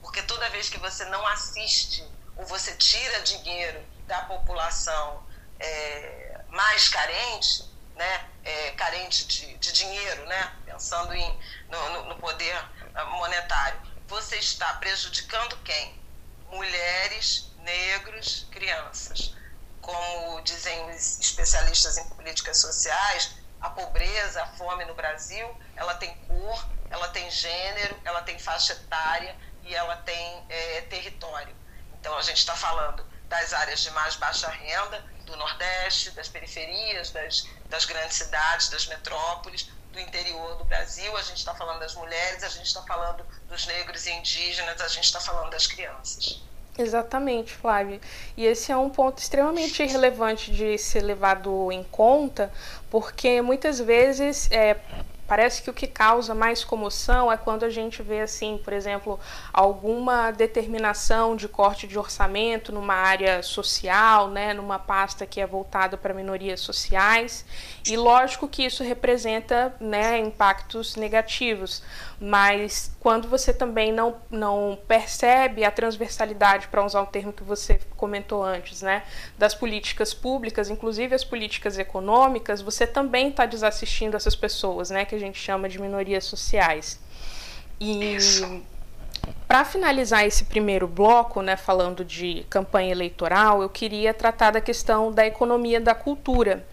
Porque 0.01 0.23
toda 0.23 0.49
vez 0.51 0.69
que 0.69 0.79
você 0.79 1.05
não 1.07 1.25
assiste 1.29 2.05
ou 2.37 2.45
você 2.47 2.75
tira 2.75 3.21
dinheiro 3.21 3.81
da 4.07 4.23
população 4.23 5.25
é, 5.59 6.41
mais 6.49 6.89
carente, 6.89 7.65
né, 7.95 8.29
é, 8.45 8.71
carente 8.73 9.27
de, 9.27 9.59
de, 9.59 9.73
dinheiro, 9.73 10.25
né, 10.27 10.53
pensando 10.65 11.13
em, 11.15 11.41
no, 11.69 12.05
no 12.05 12.17
poder 12.17 12.57
ah, 12.95 13.05
monetário, 13.05 13.81
você 14.11 14.37
está 14.39 14.75
prejudicando 14.75 15.57
quem? 15.59 16.03
Mulheres, 16.51 17.49
negros, 17.59 18.45
crianças. 18.51 19.37
Como 19.81 20.41
dizem 20.41 20.91
os 20.91 21.21
especialistas 21.21 21.97
em 21.97 22.09
políticas 22.09 22.59
sociais, 22.59 23.37
a 23.61 23.71
pobreza, 23.71 24.43
a 24.43 24.49
fome 24.49 24.85
no 24.85 24.95
Brasil, 24.95 25.49
ela 25.77 25.95
tem 25.95 26.13
cor, 26.27 26.69
ela 26.91 27.09
tem 27.11 27.31
gênero, 27.31 28.01
ela 28.05 28.21
tem 28.23 28.37
faixa 28.37 28.73
etária 28.73 29.37
e 29.63 29.77
ela 29.77 29.97
tem 29.99 30.45
é, 30.49 30.81
território. 30.83 31.55
Então 32.01 32.19
a 32.19 32.23
gente 32.23 32.39
está 32.39 32.57
falando 32.57 33.07
das 33.29 33.53
áreas 33.53 33.79
de 33.79 33.93
mais 33.93 34.17
baixa 34.17 34.49
renda, 34.49 35.05
do 35.25 35.37
Nordeste, 35.37 36.11
das 36.11 36.29
periferias, 36.29 37.13
das, 37.13 37.49
das 37.67 37.85
grandes 37.85 38.17
cidades, 38.17 38.71
das 38.71 38.87
metrópoles, 38.89 39.71
do 39.93 40.01
interior 40.01 40.57
do 40.57 40.65
Brasil, 40.65 41.17
a 41.17 41.23
gente 41.23 41.39
está 41.39 41.55
falando 41.55 41.81
das 41.81 41.95
mulheres, 41.95 42.43
a 42.43 42.49
gente 42.49 42.67
está 42.67 42.83
falando 42.83 43.25
dos 43.49 43.67
negros 43.67 44.07
e 44.07 44.13
indígenas, 44.13 44.81
a 44.81 44.89
gente 44.89 45.05
está 45.05 45.21
falando 45.21 45.51
das 45.51 45.67
crianças. 45.67 46.43
Exatamente, 46.79 47.53
Flávia. 47.53 48.01
E 48.37 48.47
esse 48.47 48.73
é 48.73 48.77
um 48.77 48.89
ponto 48.89 49.19
extremamente 49.19 49.85
relevante 49.85 50.53
de 50.53 50.79
ser 50.79 51.03
levado 51.03 51.71
em 51.71 51.83
conta, 51.85 52.51
porque 52.91 53.43
muitas 53.43 53.79
vezes 53.79 54.49
é, 54.51 54.77
Parece 55.31 55.63
que 55.63 55.71
o 55.71 55.73
que 55.73 55.87
causa 55.87 56.35
mais 56.35 56.65
comoção 56.65 57.31
é 57.31 57.37
quando 57.37 57.63
a 57.63 57.71
gente 57.71 58.03
vê, 58.03 58.23
assim, 58.23 58.59
por 58.65 58.73
exemplo, 58.73 59.17
alguma 59.53 60.33
determinação 60.33 61.37
de 61.37 61.47
corte 61.47 61.87
de 61.87 61.97
orçamento 61.97 62.73
numa 62.73 62.95
área 62.95 63.41
social, 63.41 64.27
né, 64.27 64.53
numa 64.53 64.77
pasta 64.77 65.25
que 65.25 65.41
é 65.41 65.47
voltada 65.47 65.97
para 65.97 66.13
minorias 66.13 66.59
sociais. 66.59 67.45
E 67.87 67.97
lógico 67.97 68.49
que 68.49 68.65
isso 68.65 68.83
representa 68.83 69.73
né, 69.79 70.19
impactos 70.19 70.97
negativos, 70.97 71.81
mas 72.21 72.95
quando 73.01 73.27
você 73.27 73.53
também 73.53 73.91
não, 73.91 74.17
não 74.31 74.79
percebe 74.87 75.65
a 75.65 75.71
transversalidade, 75.71 76.69
para 76.69 76.85
usar 76.85 77.01
um 77.01 77.07
termo 77.07 77.33
que 77.33 77.43
você 77.43 77.81
comentou 77.97 78.45
antes, 78.45 78.83
né, 78.83 79.05
das 79.39 79.55
políticas 79.55 80.13
públicas, 80.13 80.69
inclusive 80.69 81.15
as 81.15 81.25
políticas 81.25 81.79
econômicas, 81.79 82.61
você 82.61 82.87
também 82.87 83.31
está 83.31 83.47
desassistindo 83.47 84.17
essas 84.17 84.37
pessoas, 84.37 84.91
né, 84.91 85.07
que 85.07 85.15
a 85.15 85.19
gente 85.19 85.39
chama 85.39 85.67
de 85.67 85.81
minorias 85.81 86.25
sociais. 86.25 87.01
E 87.81 88.19
para 89.47 89.65
finalizar 89.65 90.25
esse 90.25 90.45
primeiro 90.45 90.87
bloco, 90.87 91.43
né, 91.43 91.57
falando 91.57 92.05
de 92.05 92.47
campanha 92.49 92.93
eleitoral, 92.93 93.63
eu 93.63 93.69
queria 93.69 94.15
tratar 94.15 94.53
da 94.53 94.61
questão 94.61 95.11
da 95.11 95.27
economia 95.27 95.81
da 95.81 95.95
cultura. 95.95 96.65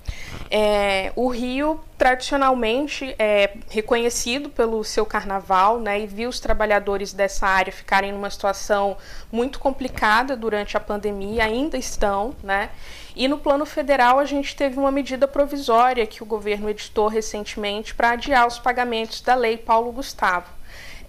É, 0.52 1.12
o 1.16 1.28
Rio 1.28 1.80
tradicionalmente 1.98 3.16
é 3.18 3.56
reconhecido 3.70 4.50
pelo 4.50 4.84
seu 4.84 5.06
carnaval, 5.06 5.80
né, 5.80 6.02
e 6.02 6.06
viu 6.06 6.30
os 6.30 6.40
trabalhadores 6.40 7.14
dessa 7.14 7.48
área 7.48 7.74
ficarem 7.74 8.12
numa 8.12 8.30
situação 8.30 8.96
muito 9.32 9.60
complicada 9.60 10.38
durante 10.38 10.78
a 10.78 10.80
pandemia, 10.80 11.46
ainda 11.46 11.78
estão, 11.78 12.36
né. 12.44 12.70
E 13.16 13.28
no 13.28 13.40
plano 13.40 13.66
federal 13.66 14.20
a 14.20 14.26
gente 14.26 14.56
teve 14.56 14.78
uma 14.78 14.92
medida 14.92 15.28
provisória 15.28 16.06
que 16.06 16.22
o 16.22 16.26
governo 16.28 16.70
editou 16.70 17.08
recentemente 17.08 17.96
para 17.96 18.12
adiar 18.12 18.46
os 18.46 18.60
pagamentos 18.60 19.22
da 19.22 19.34
lei 19.34 19.58
Paulo 19.58 19.92
Gustavo. 19.92 20.57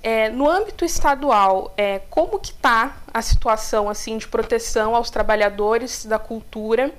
É, 0.03 0.28
no 0.30 0.49
âmbito 0.49 0.84
estadual, 0.84 1.72
é, 1.76 2.01
como 2.11 2.38
que 2.38 2.53
está 2.53 2.99
a 3.12 3.20
situação 3.20 3.88
assim 3.88 4.16
de 4.16 4.28
proteção 4.28 4.94
aos 4.94 5.11
trabalhadores 5.11 6.05
da 6.05 6.18
cultura 6.18 6.92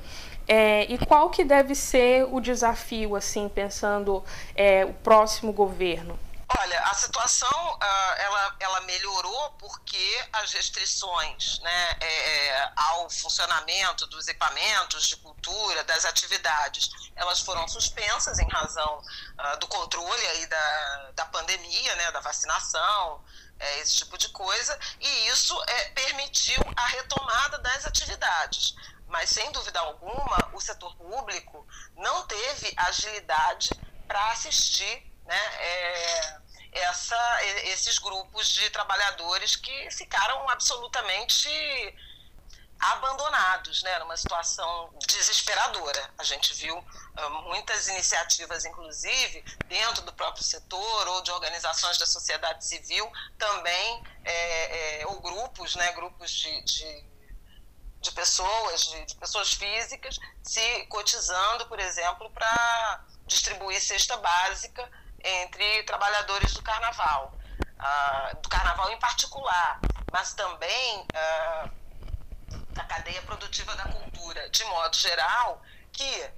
é, 0.51 0.91
e 0.91 0.97
qual 0.97 1.29
que 1.29 1.43
deve 1.43 1.75
ser 1.75 2.27
o 2.31 2.41
desafio, 2.41 3.15
assim, 3.15 3.47
pensando 3.47 4.23
é, 4.55 4.83
o 4.83 4.93
próximo 4.93 5.53
governo? 5.53 6.17
Olha, 6.57 6.79
a 6.79 6.93
situação 6.95 7.73
uh, 7.75 8.13
ela, 8.17 8.55
ela 8.59 8.81
melhorou 8.81 9.51
porque 9.59 10.27
as 10.33 10.51
restrições 10.51 11.59
né, 11.59 11.97
é, 12.01 12.47
é, 12.47 12.71
ao 12.75 13.07
funcionamento 13.07 14.07
dos 14.07 14.27
equipamentos 14.27 15.07
de 15.07 15.17
cultura, 15.17 15.83
das 15.83 16.05
atividades, 16.05 16.89
elas 17.15 17.41
foram 17.41 17.67
suspensas 17.67 18.39
em 18.39 18.49
razão 18.49 18.97
uh, 18.97 19.59
do 19.59 19.67
controle 19.67 20.27
aí 20.27 20.47
da, 20.47 21.11
da 21.13 21.25
pandemia, 21.25 21.95
né, 21.95 22.11
da 22.11 22.19
vacinação, 22.19 23.23
é, 23.59 23.79
esse 23.81 23.97
tipo 23.97 24.17
de 24.17 24.29
coisa, 24.29 24.77
e 24.99 25.27
isso 25.27 25.55
é, 25.67 25.89
permitiu 25.89 26.61
a 26.75 26.85
retomada 26.87 27.59
das 27.59 27.85
atividades. 27.85 28.73
Mas, 29.07 29.29
sem 29.29 29.51
dúvida 29.51 29.79
alguma, 29.79 30.49
o 30.53 30.59
setor 30.59 30.95
público 30.95 31.67
não 31.95 32.25
teve 32.25 32.73
agilidade 32.75 33.69
para 34.07 34.31
assistir 34.31 35.08
né, 35.29 35.55
é, 35.59 36.39
essa, 36.71 37.45
esses 37.65 37.99
grupos 37.99 38.47
de 38.49 38.67
trabalhadores 38.71 39.55
que 39.55 39.91
ficaram 39.91 40.49
absolutamente 40.49 41.47
abandonados, 42.79 43.83
né, 43.83 43.99
numa 43.99 44.15
situação 44.17 44.91
desesperadora. 45.05 46.09
A 46.17 46.23
gente 46.23 46.53
viu 46.53 46.77
uh, 46.77 47.29
muitas 47.43 47.89
iniciativas, 47.89 48.65
inclusive, 48.65 49.43
dentro 49.67 50.01
do 50.03 50.13
próprio 50.13 50.43
setor 50.43 51.07
ou 51.09 51.21
de 51.21 51.29
organizações 51.29 51.97
da 51.97 52.05
sociedade 52.05 52.65
civil, 52.65 53.11
também, 53.37 54.03
é, 54.23 55.01
é, 55.01 55.07
ou 55.07 55.19
grupos, 55.19 55.75
né, 55.75 55.91
grupos 55.91 56.31
de, 56.31 56.63
de, 56.63 57.05
de 57.99 58.11
pessoas, 58.13 58.85
de, 58.85 59.05
de 59.05 59.15
pessoas 59.15 59.53
físicas, 59.53 60.17
se 60.41 60.85
cotizando, 60.85 61.67
por 61.67 61.79
exemplo, 61.79 62.29
para 62.31 63.03
distribuir 63.27 63.81
cesta 63.81 64.15
básica 64.17 64.89
entre 65.23 65.83
trabalhadores 65.83 66.53
do 66.53 66.61
carnaval, 66.61 67.33
uh, 67.79 68.41
do 68.41 68.49
carnaval 68.49 68.91
em 68.91 68.99
particular, 68.99 69.79
mas 70.11 70.33
também 70.33 70.99
uh, 71.01 71.69
da 72.71 72.83
cadeia 72.85 73.21
produtiva 73.23 73.75
da 73.75 73.85
cultura, 73.85 74.49
de 74.49 74.63
modo 74.65 74.95
geral, 74.95 75.61
que 75.91 76.29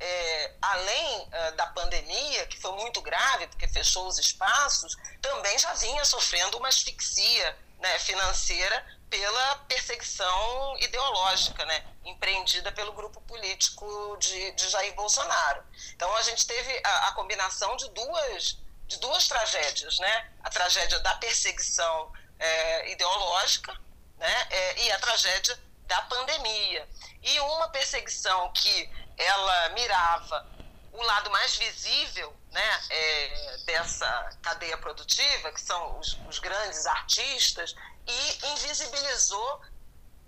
é, 0.00 0.54
além 0.62 1.22
uh, 1.22 1.56
da 1.56 1.66
pandemia, 1.66 2.46
que 2.46 2.58
foi 2.58 2.72
muito 2.72 3.02
grave, 3.02 3.46
porque 3.48 3.68
fechou 3.68 4.06
os 4.06 4.18
espaços, 4.18 4.96
também 5.20 5.58
já 5.58 5.74
vinha 5.74 6.04
sofrendo 6.04 6.56
uma 6.56 6.68
asfixia 6.68 7.56
né, 7.78 7.98
financeira 7.98 8.99
pela 9.10 9.56
perseguição 9.68 10.78
ideológica, 10.78 11.64
né, 11.66 11.84
empreendida 12.04 12.70
pelo 12.70 12.92
grupo 12.92 13.20
político 13.22 14.16
de, 14.18 14.52
de 14.52 14.68
Jair 14.68 14.94
Bolsonaro. 14.94 15.62
Então 15.94 16.14
a 16.16 16.22
gente 16.22 16.46
teve 16.46 16.80
a, 16.84 17.08
a, 17.08 17.12
combinação 17.12 17.76
de 17.76 17.88
duas 17.90 18.58
de 18.86 18.98
duas 18.98 19.28
tragédias, 19.28 19.98
né, 19.98 20.32
a 20.42 20.50
tragédia 20.50 20.98
da 21.00 21.14
perseguição 21.14 22.12
é, 22.38 22.92
ideológica, 22.92 23.72
né, 24.16 24.46
é, 24.50 24.82
e 24.82 24.92
a 24.92 24.98
tragédia 24.98 25.58
da 25.86 26.02
pandemia 26.02 26.88
e 27.22 27.40
uma 27.40 27.68
perseguição 27.68 28.52
que 28.52 28.90
ela 29.16 29.68
mirava 29.70 30.46
o 30.92 31.02
lado 31.02 31.30
mais 31.30 31.56
visível 31.56 32.34
né, 32.50 32.80
é, 32.90 33.56
dessa 33.64 34.38
cadeia 34.42 34.76
produtiva, 34.78 35.52
que 35.52 35.60
são 35.60 35.98
os, 35.98 36.18
os 36.28 36.38
grandes 36.38 36.84
artistas, 36.86 37.74
e 38.10 38.46
invisibilizou 38.52 39.62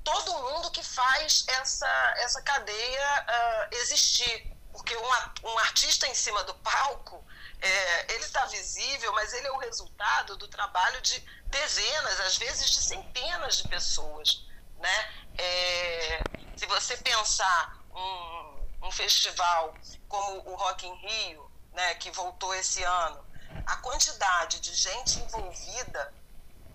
todo 0.05 0.39
mundo 0.39 0.71
que 0.71 0.83
faz 0.83 1.45
essa, 1.49 2.15
essa 2.19 2.43
cadeia 2.43 3.27
uh, 3.29 3.75
existir. 3.77 4.53
Porque 4.73 4.97
um, 4.97 5.49
um, 5.49 5.59
artista 5.59 6.07
em 6.07 6.15
cima 6.15 6.43
do 6.45 6.55
palco, 6.55 7.25
é, 7.61 8.15
ele 8.15 8.25
está 8.25 8.47
visível, 8.47 9.13
mas 9.13 9.33
ele 9.35 9.47
é 9.47 9.53
o 9.53 9.59
resultado 9.59 10.37
do 10.37 10.49
trabalho 10.49 11.01
de 11.03 11.21
dezenas, 11.47 12.21
às 12.21 12.37
vezes 12.39 12.71
de 12.71 12.83
centenas 12.83 13.59
de 13.59 13.69
pessoas. 13.69 14.47
Né? 14.79 15.27
É, 15.39 16.23
se 16.57 16.67
você 16.67 16.97
pensar 16.97 17.79
um, 17.95 18.87
um 18.87 18.91
festival 18.91 19.75
como 20.09 20.51
o 20.51 20.55
Rock 20.55 20.87
in 20.87 20.95
Rio, 20.95 21.53
né, 21.73 21.95
que 21.97 22.11
voltou 22.11 22.55
esse 22.55 22.83
ano, 22.83 23.25
a 23.67 23.77
quantidade 23.77 24.61
de 24.61 24.75
gente 24.75 25.19
envolvida 25.19 26.15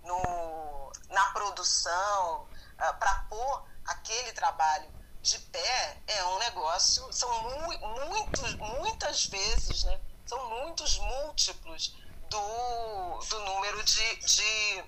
no, 0.04 0.77
na 1.10 1.26
produção, 1.32 2.42
uh, 2.44 2.48
ah, 2.78 2.94
para 2.94 3.14
pôr 3.30 3.64
aquele 3.86 4.32
trabalho 4.34 4.90
de 5.22 5.40
pé, 5.40 6.02
é 6.08 6.24
um 6.26 6.40
negócio, 6.40 7.12
são 7.12 7.30
mu 7.44 8.08
muitos, 8.08 8.56
muitas 8.56 9.26
vezes, 9.26 9.84
né, 9.84 10.00
são 10.26 10.50
muitos 10.50 10.98
múltiplos 11.00 11.96
do, 12.30 13.20
do 13.20 13.40
número 13.40 13.84
de, 13.84 14.16
de, 14.18 14.84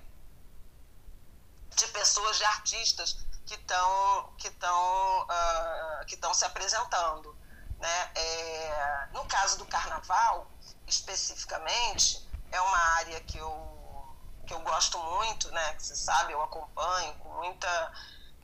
de 1.75 1.87
pessoas, 1.87 2.37
de 2.37 2.45
artistas 2.45 3.17
que 3.45 3.55
estão 3.55 4.33
que 4.37 4.47
estão 4.47 5.23
uh, 5.23 6.05
que 6.05 6.17
se 6.35 6.45
apresentando 6.45 7.35
né. 7.79 8.11
É, 8.13 9.07
no 9.13 9.25
caso 9.25 9.57
do 9.57 9.65
carnaval 9.65 10.51
especificamente 10.85 12.27
é 12.51 12.61
uma 12.61 12.77
área 12.97 13.19
que 13.21 13.37
eu 13.37 13.78
que 14.49 14.53
eu 14.55 14.59
gosto 14.61 14.97
muito, 14.97 15.51
né? 15.51 15.73
Que 15.75 15.83
você 15.83 15.95
sabe, 15.95 16.33
eu 16.33 16.41
acompanho 16.41 17.13
com 17.19 17.29
muita. 17.35 17.93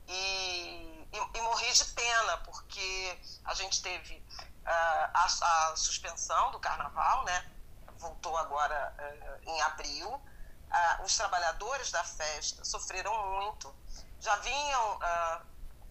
E, 0.06 1.08
e, 1.12 1.38
e 1.38 1.40
morri 1.40 1.72
de 1.72 1.84
pena, 1.86 2.36
porque 2.38 3.18
a 3.44 3.52
gente 3.54 3.82
teve 3.82 4.14
uh, 4.14 5.10
a, 5.12 5.24
a, 5.24 5.76
suspensão 5.76 6.52
do 6.52 6.60
carnaval, 6.60 7.24
né? 7.24 7.50
Voltou 7.98 8.36
agora 8.36 8.94
uh, 8.96 9.50
em 9.50 9.60
abril. 9.62 10.08
Uh, 10.08 11.02
os 11.02 11.16
trabalhadores 11.16 11.90
da 11.90 12.04
festa 12.04 12.64
sofreram 12.64 13.12
muito, 13.40 13.74
já 14.20 14.36
vinham. 14.36 14.98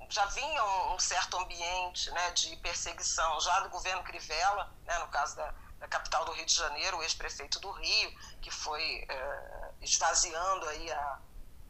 já 0.09 0.26
vinham 0.28 0.95
um 0.95 0.99
certo 0.99 1.38
ambiente 1.38 2.09
né, 2.11 2.32
de 2.32 2.55
perseguição 2.57 3.41
já 3.41 3.59
do 3.61 3.70
governo 3.70 4.03
Crivella, 4.03 4.72
né, 4.86 4.97
no 4.99 5.07
caso 5.07 5.36
da, 5.36 5.53
da 5.80 5.88
capital 5.88 6.24
do 6.26 6.32
Rio 6.32 6.45
de 6.45 6.53
Janeiro, 6.53 6.97
o 6.97 7.03
ex-prefeito 7.03 7.59
do 7.59 7.72
Rio, 7.72 8.20
que 8.41 8.51
foi 8.51 9.07
esvaziando 9.86 10.67
aí 10.67 10.91
a 10.91 11.19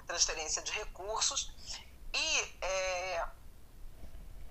transferência 0.08 0.62
de 0.62 0.72
recursos. 0.72 1.52
E 2.14 2.58
é, 2.62 3.28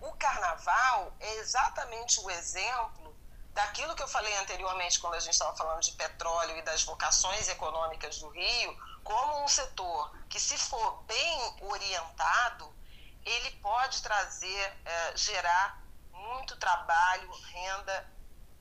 o 0.01 0.13
carnaval 0.13 1.15
é 1.19 1.35
exatamente 1.37 2.21
o 2.21 2.31
exemplo 2.31 3.15
daquilo 3.53 3.95
que 3.95 4.03
eu 4.03 4.09
falei 4.09 4.37
anteriormente, 4.39 5.01
quando 5.01 5.15
a 5.15 5.21
gente 5.21 5.33
estava 5.33 5.57
falando 5.57 5.81
de 5.81 5.93
petróleo 5.93 6.59
e 6.59 6.63
das 6.63 6.83
vocações 6.83 7.49
econômicas 7.49 8.19
do 8.19 8.29
Rio, 8.29 8.77
como 9.03 9.45
um 9.45 9.49
setor 9.49 10.13
que, 10.29 10.41
se 10.41 10.59
for 10.59 11.03
bem 11.05 11.57
orientado, 11.63 12.75
ele 13.25 13.53
pode 13.63 14.03
trazer, 14.03 14.77
é, 14.85 15.17
gerar 15.17 15.81
muito 16.11 16.57
trabalho, 16.57 17.31
renda 17.53 18.13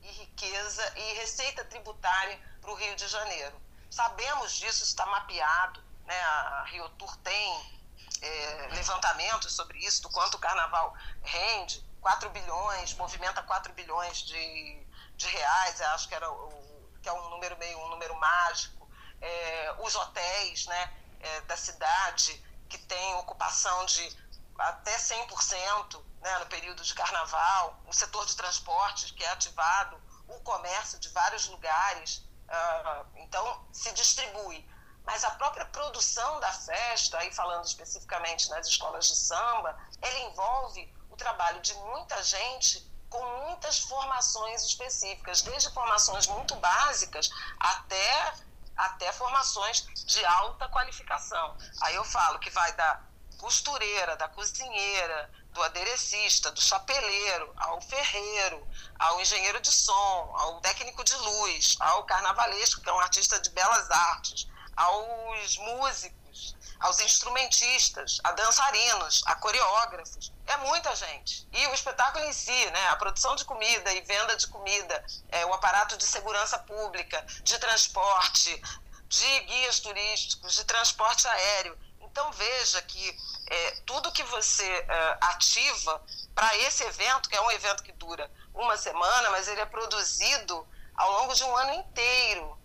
e 0.01 0.07
riqueza 0.11 0.93
e 0.97 1.13
receita 1.15 1.65
tributária 1.65 2.39
para 2.61 2.71
o 2.71 2.75
Rio 2.75 2.95
de 2.95 3.07
Janeiro. 3.07 3.62
Sabemos 3.93 4.53
disso, 4.53 4.83
está 4.83 5.05
mapeado. 5.05 5.79
Né? 6.05 6.19
A 6.19 6.63
Rio 6.63 6.89
Tour 6.89 7.15
tem 7.17 7.79
é, 8.23 8.69
levantamentos 8.71 9.53
sobre 9.53 9.77
isso, 9.85 10.01
do 10.01 10.09
quanto 10.09 10.35
o 10.35 10.39
carnaval 10.39 10.95
rende. 11.21 11.85
4 12.01 12.27
bilhões, 12.31 12.93
movimenta 12.95 13.43
4 13.43 13.71
bilhões 13.73 14.23
de, 14.23 14.85
de 15.15 15.27
reais, 15.27 15.79
acho 15.79 16.07
que, 16.09 16.15
era 16.15 16.29
o, 16.29 16.89
que 17.01 17.07
é 17.07 17.13
um 17.13 17.29
número 17.29 17.55
meio 17.57 17.77
um 17.79 17.89
número 17.89 18.15
mágico. 18.19 18.89
É, 19.21 19.75
os 19.79 19.95
hotéis 19.95 20.65
né, 20.65 20.93
é, 21.19 21.41
da 21.41 21.55
cidade, 21.55 22.43
que 22.67 22.79
tem 22.79 23.15
ocupação 23.15 23.85
de 23.85 24.17
até 24.57 24.97
100% 24.97 26.03
né, 26.19 26.39
no 26.39 26.47
período 26.47 26.83
de 26.83 26.93
carnaval, 26.95 27.79
o 27.85 27.93
setor 27.93 28.25
de 28.25 28.35
transportes 28.35 29.11
que 29.11 29.23
é 29.23 29.29
ativado, 29.29 30.01
o 30.27 30.39
comércio 30.41 30.99
de 30.99 31.09
vários 31.09 31.47
lugares. 31.47 32.23
Uh, 32.53 33.05
então, 33.15 33.65
se 33.71 33.91
distribui 33.93 34.63
mas 35.05 35.23
a 35.23 35.31
própria 35.31 35.65
produção 35.65 36.39
da 36.39 36.51
festa, 36.51 37.17
aí 37.19 37.31
falando 37.33 37.65
especificamente 37.65 38.49
nas 38.49 38.67
escolas 38.67 39.07
de 39.07 39.15
samba, 39.15 39.77
ela 40.01 40.19
envolve 40.19 40.93
o 41.09 41.15
trabalho 41.15 41.59
de 41.61 41.73
muita 41.75 42.21
gente 42.23 42.89
com 43.09 43.23
muitas 43.45 43.79
formações 43.79 44.63
específicas, 44.63 45.41
desde 45.41 45.69
formações 45.71 46.25
muito 46.27 46.55
básicas 46.55 47.29
até, 47.59 48.33
até 48.75 49.11
formações 49.11 49.81
de 50.05 50.25
alta 50.25 50.67
qualificação. 50.69 51.55
Aí 51.81 51.95
eu 51.95 52.03
falo 52.05 52.39
que 52.39 52.49
vai 52.49 52.71
da 52.73 53.01
costureira, 53.37 54.15
da 54.15 54.27
cozinheira, 54.29 55.29
do 55.53 55.63
aderecista, 55.63 56.51
do 56.51 56.61
chapeleiro, 56.61 57.53
ao 57.57 57.79
ferreiro, 57.81 58.67
ao 58.99 59.21
engenheiro 59.21 59.61
de 59.61 59.71
som, 59.71 60.33
ao 60.35 60.59
técnico 60.61 61.03
de 61.03 61.15
luz, 61.15 61.77
ao 61.79 62.03
carnavalesco, 62.03 62.81
que 62.81 62.89
é 62.89 62.93
um 62.93 62.99
artista 62.99 63.39
de 63.39 63.49
belas 63.51 63.89
artes, 63.89 64.47
aos 64.75 65.57
músicos, 65.57 66.55
aos 66.79 66.99
instrumentistas, 66.99 68.19
a 68.23 68.31
dançarinos, 68.31 69.23
a 69.25 69.35
coreógrafos. 69.35 70.33
É 70.47 70.57
muita 70.57 70.93
gente. 70.95 71.47
E 71.53 71.67
o 71.67 71.73
espetáculo 71.73 72.25
em 72.25 72.33
si, 72.33 72.65
né, 72.71 72.89
a 72.89 72.95
produção 72.97 73.35
de 73.35 73.45
comida 73.45 73.93
e 73.93 74.01
venda 74.01 74.35
de 74.35 74.47
comida, 74.47 75.05
é, 75.29 75.45
o 75.45 75.53
aparato 75.53 75.95
de 75.95 76.03
segurança 76.03 76.57
pública, 76.59 77.25
de 77.43 77.57
transporte, 77.59 78.61
de 79.07 79.39
guias 79.41 79.79
turísticos, 79.79 80.55
de 80.55 80.65
transporte 80.65 81.27
aéreo. 81.27 81.77
Então 82.13 82.31
veja 82.31 82.79
que 82.83 83.19
é, 83.47 83.71
tudo 83.87 84.11
que 84.11 84.21
você 84.21 84.63
é, 84.67 85.17
ativa 85.19 85.99
para 86.35 86.55
esse 86.59 86.83
evento, 86.83 87.27
que 87.27 87.35
é 87.35 87.41
um 87.41 87.49
evento 87.49 87.81
que 87.81 87.91
dura 87.93 88.29
uma 88.53 88.77
semana, 88.77 89.31
mas 89.31 89.47
ele 89.47 89.59
é 89.59 89.65
produzido 89.65 90.67
ao 90.95 91.11
longo 91.13 91.33
de 91.33 91.43
um 91.43 91.57
ano 91.57 91.73
inteiro 91.73 92.55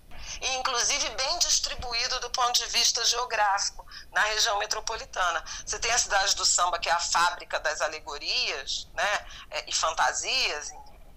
e 0.42 0.56
inclusive 0.56 1.08
bem 1.10 1.38
distribuído 1.38 2.20
do 2.20 2.28
ponto 2.28 2.52
de 2.52 2.66
vista 2.66 3.02
geográfico 3.06 3.86
na 4.12 4.22
região 4.24 4.58
metropolitana. 4.58 5.42
Você 5.64 5.78
tem 5.78 5.92
a 5.92 5.98
cidade 5.98 6.36
do 6.36 6.44
samba, 6.44 6.78
que 6.78 6.90
é 6.90 6.92
a 6.92 7.00
fábrica 7.00 7.58
das 7.58 7.80
alegorias 7.80 8.86
né, 8.92 9.26
é, 9.50 9.64
e 9.66 9.72
fantasias, 9.72 10.74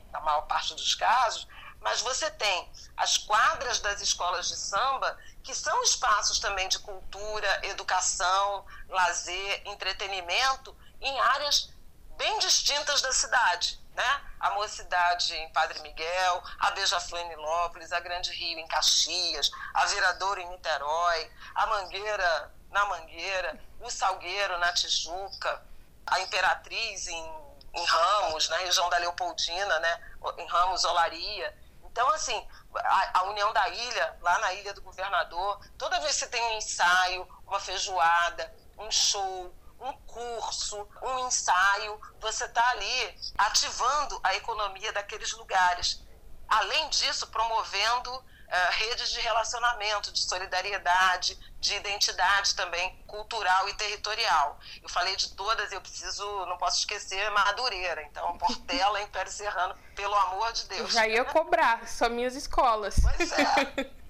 na 0.10 0.22
maior 0.22 0.44
parte 0.44 0.74
dos 0.74 0.96
casos, 0.96 1.46
mas 1.82 2.02
você 2.02 2.30
tem 2.32 2.72
as 2.96 3.18
quadras 3.18 3.80
das 3.80 4.02
escolas 4.02 4.48
de 4.48 4.56
samba, 4.56 5.18
que 5.44 5.54
são 5.54 5.84
espaços 5.84 6.40
também 6.40 6.70
de 6.70 6.80
cultura, 6.80 7.66
educação, 7.66 8.66
lazer, 8.88 9.64
entretenimento, 9.66 10.76
em 11.02 11.20
áreas 11.20 11.70
bem 12.18 12.40
distintas 12.40 13.02
da 13.02 13.12
cidade 13.12 13.82
né? 13.94 14.22
A 14.40 14.52
Mocidade 14.52 15.36
em 15.36 15.52
Padre 15.52 15.80
Miguel, 15.82 16.44
a 16.60 16.72
Beija-Flor 16.72 17.22
em 17.22 17.30
Nilópolis, 17.30 17.92
a 17.92 18.00
Grande 18.00 18.32
Rio 18.32 18.60
em 18.60 18.68
Caxias, 18.68 19.52
a 19.74 19.86
Viradouro 19.86 20.40
em 20.40 20.50
Niterói, 20.50 21.32
a 21.56 21.68
Mangueira 21.68 22.52
na 22.70 22.86
Mangueira, 22.86 23.60
o 23.82 23.90
Salgueiro 23.90 24.58
na 24.60 24.72
Tijuca, 24.74 25.62
a 26.08 26.22
Imperatriz 26.22 27.08
em, 27.08 27.34
em 27.74 27.86
Ramos, 27.86 28.48
na 28.48 28.58
região 28.58 28.90
da 28.90 28.98
Leopoldina, 28.98 29.80
né? 29.80 30.02
Em 30.38 30.48
Ramos, 30.48 30.86
Olaria. 30.86 31.61
Então, 31.92 32.08
assim, 32.10 32.48
a, 32.76 33.20
a, 33.20 33.24
União 33.24 33.52
da 33.52 33.68
Ilha, 33.68 34.18
lá 34.22 34.40
na 34.40 34.54
Ilha 34.54 34.74
do 34.74 34.82
Governador, 34.82 35.60
toda 35.78 36.00
vez 36.00 36.14
que 36.14 36.20
você 36.20 36.28
tem 36.28 36.42
um 36.42 36.58
ensaio, 36.58 37.28
uma 37.46 37.60
feijoada, 37.60 38.54
um 38.78 38.90
show, 38.90 39.54
um 39.80 39.94
curso, 40.08 40.88
um 41.02 41.28
ensaio, 41.28 42.00
você 42.20 42.46
está 42.46 42.66
ali 42.70 43.20
ativando 43.38 44.20
a 44.24 44.36
economia 44.36 44.94
daqueles 44.94 45.34
lugares. 45.34 46.02
Além 46.48 46.90
disso, 46.90 47.28
promovendo 47.28 48.24
uh, 48.52 48.72
redes 48.72 49.10
de 49.12 49.20
relacionamento, 49.22 50.12
de 50.12 50.20
solidariedade, 50.20 51.40
de 51.60 51.74
identidade 51.76 52.54
também 52.56 52.96
cultural 53.08 53.70
e 53.70 53.74
territorial. 53.76 54.60
Eu 54.84 54.90
falei 54.90 55.16
de 55.16 55.32
todas, 55.34 55.72
eu 55.72 55.80
preciso, 55.80 56.24
não 56.46 56.58
posso 56.58 56.80
esquecer 56.80 57.30
Madureira. 57.32 58.04
Então, 58.04 58.38
Portela, 58.38 59.02
Império 59.02 59.32
Serrano, 59.32 59.76
pelo 59.96 60.14
amor 60.16 60.52
de 60.52 60.66
Deus. 60.66 60.82
Eu 60.82 60.88
já 60.90 61.08
ia 61.08 61.24
cobrar, 61.24 61.88
são 61.88 62.10
minhas 62.10 62.36
escolas. 62.36 62.96
Pois 63.02 63.32
é. 63.32 63.92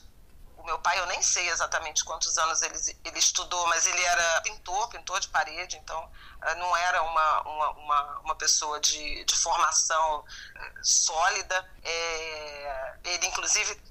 meu 0.67 0.77
pai, 0.79 0.99
eu 0.99 1.05
nem 1.05 1.21
sei 1.21 1.49
exatamente 1.49 2.03
quantos 2.03 2.37
anos 2.37 2.61
ele, 2.61 2.77
ele 3.05 3.17
estudou, 3.17 3.65
mas 3.67 3.85
ele 3.85 4.03
era 4.03 4.41
pintor, 4.41 4.89
pintor 4.89 5.17
de 5.21 5.29
parede, 5.29 5.77
então 5.77 6.11
eh, 6.43 6.55
não 6.55 6.75
era 6.75 7.01
uma, 7.03 7.41
uma, 7.41 7.69
uma, 7.71 8.19
uma 8.19 8.35
pessoa 8.35 8.77
de, 8.81 9.23
de 9.23 9.35
formação 9.37 10.25
eh, 10.55 10.73
sólida. 10.83 11.71
É, 11.83 12.97
ele, 13.05 13.27
inclusive, 13.27 13.81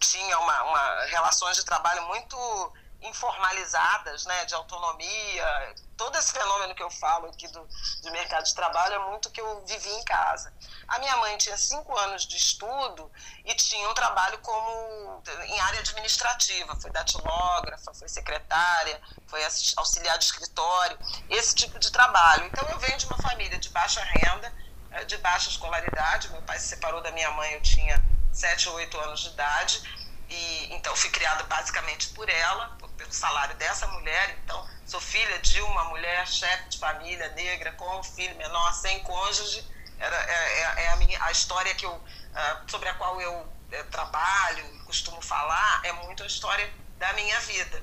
tinha 0.00 0.38
uma, 0.38 0.62
uma 0.64 1.04
relações 1.04 1.56
de 1.58 1.64
trabalho 1.64 2.02
muito 2.04 2.72
informalizadas, 3.02 4.24
né, 4.24 4.46
de 4.46 4.54
autonomia. 4.54 5.74
Todo 5.98 6.16
esse 6.16 6.32
fenômeno 6.32 6.76
que 6.76 6.82
eu 6.82 6.90
falo 6.90 7.26
aqui 7.26 7.48
do, 7.48 7.68
do 8.02 8.12
mercado 8.12 8.44
de 8.44 8.54
trabalho 8.54 8.94
é 8.94 9.10
muito 9.10 9.30
que 9.30 9.40
eu 9.40 9.66
vivi 9.66 9.90
em 9.90 10.04
casa. 10.04 10.54
A 10.86 10.96
minha 11.00 11.16
mãe 11.16 11.36
tinha 11.36 11.56
cinco 11.56 11.94
anos 11.98 12.24
de 12.24 12.36
estudo 12.36 13.10
e 13.44 13.52
tinha 13.56 13.88
um 13.88 13.94
trabalho 13.94 14.38
como 14.38 15.20
em 15.46 15.60
área 15.60 15.80
administrativa, 15.80 16.76
foi 16.80 16.92
datilógrafa, 16.92 17.92
foi 17.92 18.08
secretária, 18.08 19.00
foi 19.26 19.40
auxiliar 19.76 20.16
de 20.18 20.24
escritório, 20.24 20.96
esse 21.28 21.52
tipo 21.52 21.80
de 21.80 21.90
trabalho. 21.90 22.46
Então 22.46 22.64
eu 22.68 22.78
venho 22.78 22.96
de 22.96 23.06
uma 23.06 23.18
família 23.18 23.58
de 23.58 23.68
baixa 23.70 24.00
renda, 24.00 24.54
eh, 24.92 25.04
de 25.04 25.16
baixa 25.18 25.50
escolaridade. 25.50 26.30
Meu 26.30 26.42
pai 26.42 26.60
se 26.60 26.68
separou 26.68 27.02
da 27.02 27.10
minha 27.10 27.32
mãe, 27.32 27.54
eu 27.54 27.60
tinha 27.60 28.00
sete 28.32 28.68
ou 28.68 28.76
oito 28.76 28.96
anos 29.00 29.18
de 29.18 29.30
idade 29.30 29.97
e 30.28 30.74
então 30.74 30.94
fui 30.94 31.10
criada 31.10 31.42
basicamente 31.44 32.08
por 32.10 32.28
ela, 32.28 32.76
pelo 32.96 33.12
salário 33.12 33.54
dessa 33.56 33.86
mulher. 33.88 34.38
Então 34.44 34.68
sou 34.86 35.00
filha 35.00 35.38
de 35.38 35.60
uma 35.62 35.84
mulher 35.84 36.26
chefe 36.26 36.68
de 36.68 36.78
família 36.78 37.28
negra 37.30 37.72
com 37.72 37.98
um 37.98 38.02
filho 38.02 38.36
menor 38.36 38.72
sem 38.74 39.00
cônjuge. 39.00 39.66
Era 39.98 40.16
é, 40.16 40.60
é, 40.60 40.84
é 40.84 40.88
a 40.90 40.96
minha 40.96 41.22
a 41.24 41.30
história 41.30 41.74
que 41.74 41.84
eu 41.86 42.02
ah, 42.34 42.62
sobre 42.68 42.88
a 42.88 42.94
qual 42.94 43.20
eu 43.20 43.52
é, 43.72 43.82
trabalho 43.84 44.84
costumo 44.84 45.20
falar 45.20 45.80
é 45.84 45.92
muito 45.92 46.22
a 46.22 46.26
história 46.26 46.72
da 46.98 47.12
minha 47.14 47.38
vida 47.40 47.82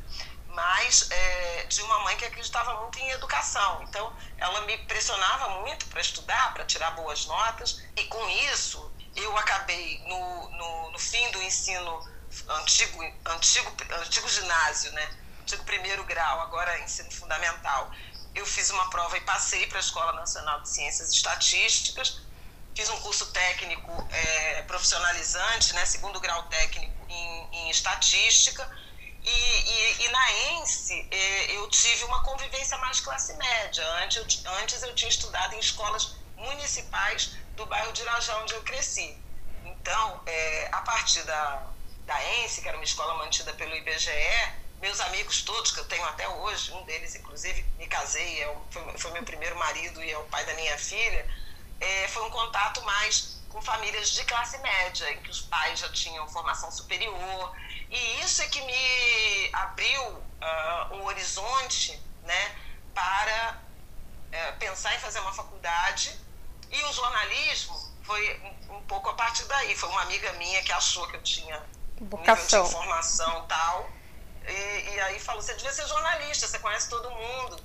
mas 0.56 1.12
é, 1.12 1.66
de 1.66 1.82
uma 1.82 2.00
mãe 2.00 2.16
que 2.16 2.26
acreditava 2.26 2.82
muito 2.82 2.98
em 2.98 3.10
educação. 3.12 3.84
Então, 3.84 4.12
ela 4.38 4.62
me 4.62 4.78
pressionava 4.80 5.62
muito 5.62 5.86
para 5.88 6.00
estudar, 6.00 6.54
para 6.54 6.64
tirar 6.64 6.92
boas 6.92 7.26
notas, 7.26 7.84
e 7.96 8.06
com 8.06 8.30
isso 8.30 8.92
eu 9.16 9.38
acabei, 9.38 10.00
no, 10.08 10.50
no, 10.52 10.92
no, 10.92 11.00
fim 11.00 11.30
do 11.32 11.42
ensino 11.42 12.15
antigo, 12.50 13.04
antigo, 13.26 13.76
antigo 14.02 14.30
ginásio, 14.30 14.92
né? 14.94 15.10
Antigo 15.42 15.64
primeiro 15.64 16.04
grau, 16.04 16.42
agora 16.42 16.80
ensino 16.80 17.12
fundamental. 17.12 17.92
Eu 18.34 18.46
fiz 18.46 18.70
uma 18.70 18.90
prova 18.90 19.18
e 19.18 19.22
passei 19.22 19.68
para 19.68 19.78
a 19.78 19.80
Escola 19.80 20.14
Nacional 20.14 20.62
de 20.62 20.70
Ciências 20.70 21.12
Estatísticas. 21.12 22.22
Fiz 22.76 22.90
um 22.90 23.00
curso 23.00 23.28
técnico 23.28 23.92
é, 24.12 24.62
profissionalizante, 24.64 25.74
né? 25.74 25.86
Segundo 25.86 26.20
grau 26.20 26.44
técnico 26.44 27.06
em, 27.08 27.48
em 27.54 27.70
estatística. 27.70 28.70
E, 29.24 29.30
e, 29.30 30.06
e, 30.06 30.10
na 30.10 30.32
ENSE 30.32 31.08
é, 31.10 31.52
eu 31.56 31.68
tive 31.70 32.04
uma 32.04 32.22
convivência 32.22 32.78
mais 32.78 33.00
classe 33.00 33.34
média. 33.34 33.84
Antes 34.04 34.18
eu, 34.18 34.52
antes 34.62 34.84
eu 34.84 34.94
tinha 34.94 35.10
estudado 35.10 35.54
em 35.54 35.60
escolas 35.60 36.16
municipais 36.36 37.32
do 37.56 37.66
bairro 37.66 37.92
de 37.94 38.02
Irajá, 38.02 38.38
onde 38.40 38.54
eu 38.54 38.62
cresci. 38.64 39.18
Então, 39.64 40.22
é, 40.26 40.70
a 40.72 40.82
partir 40.82 41.24
da, 41.24 41.64
da 42.06 42.24
ENSE, 42.38 42.62
que 42.62 42.68
era 42.68 42.78
uma 42.78 42.84
escola 42.84 43.16
mantida 43.16 43.54
pelo 43.54 43.76
IBGE, 43.76 44.54
meus 44.82 45.00
amigos 45.00 45.42
todos, 45.42 45.72
que 45.72 45.80
eu 45.80 45.86
tenho 45.86 46.06
até 46.06 46.28
hoje, 46.28 46.72
um 46.74 46.84
deles, 46.84 47.16
inclusive, 47.16 47.64
me 47.78 47.88
casei, 47.88 48.44
é 48.44 48.58
foi, 48.70 48.98
foi, 48.98 49.12
meu 49.12 49.24
primeiro 49.24 49.58
marido 49.58 50.04
e 50.04 50.12
é 50.12 50.18
o 50.18 50.24
pai 50.26 50.46
da 50.46 50.54
minha 50.54 50.78
filha, 50.78 51.26
é, 51.80 52.08
foi 52.10 52.24
um 52.24 52.30
contato 52.30 52.82
mais 52.84 53.36
com 53.50 53.62
famílias 53.62 54.12
de 54.12 54.24
classe 54.26 54.58
média, 54.58 55.10
em 55.14 55.22
que 55.22 55.30
os 55.30 55.42
pais 55.42 55.80
já 55.80 55.90
tinham 55.90 56.28
formação 56.28 56.70
superior. 56.70 57.56
E 57.90 58.20
isso 58.20 58.42
é 58.42 58.48
que 58.48 58.62
me 58.62 59.50
abriu 59.54 60.02
uh, 60.10 60.96
um 60.96 61.06
horizonte 61.06 61.98
né, 62.24 62.56
para 62.94 63.58
uh, 63.58 64.60
pensar 64.60 64.94
em 64.94 65.00
fazer 65.00 65.20
uma 65.22 65.34
faculdade. 65.34 66.20
E 66.70 66.84
o 66.84 66.92
jornalismo 66.92 67.94
foi 68.04 68.42
um 68.70 68.82
pouco 68.82 69.10
a 69.10 69.14
partir 69.14 69.46
daí. 69.46 69.74
Foi 69.76 69.88
uma 69.88 70.02
amiga 70.02 70.34
minha 70.34 70.62
que 70.62 70.74
achou 70.74 71.08
que 71.08 71.16
eu 71.16 71.24
tinha 71.24 71.64
Vocação. 72.00 72.64
nível 72.64 72.80
de 72.80 72.86
informação 72.86 73.46
tal. 73.48 73.90
E, 74.48 74.90
e 74.94 75.00
aí 75.02 75.20
falou, 75.20 75.42
você 75.42 75.54
devia 75.56 75.74
ser 75.74 75.88
jornalista, 75.88 76.48
você 76.48 76.60
conhece 76.60 76.90
todo 76.90 77.10
mundo. 77.10 77.64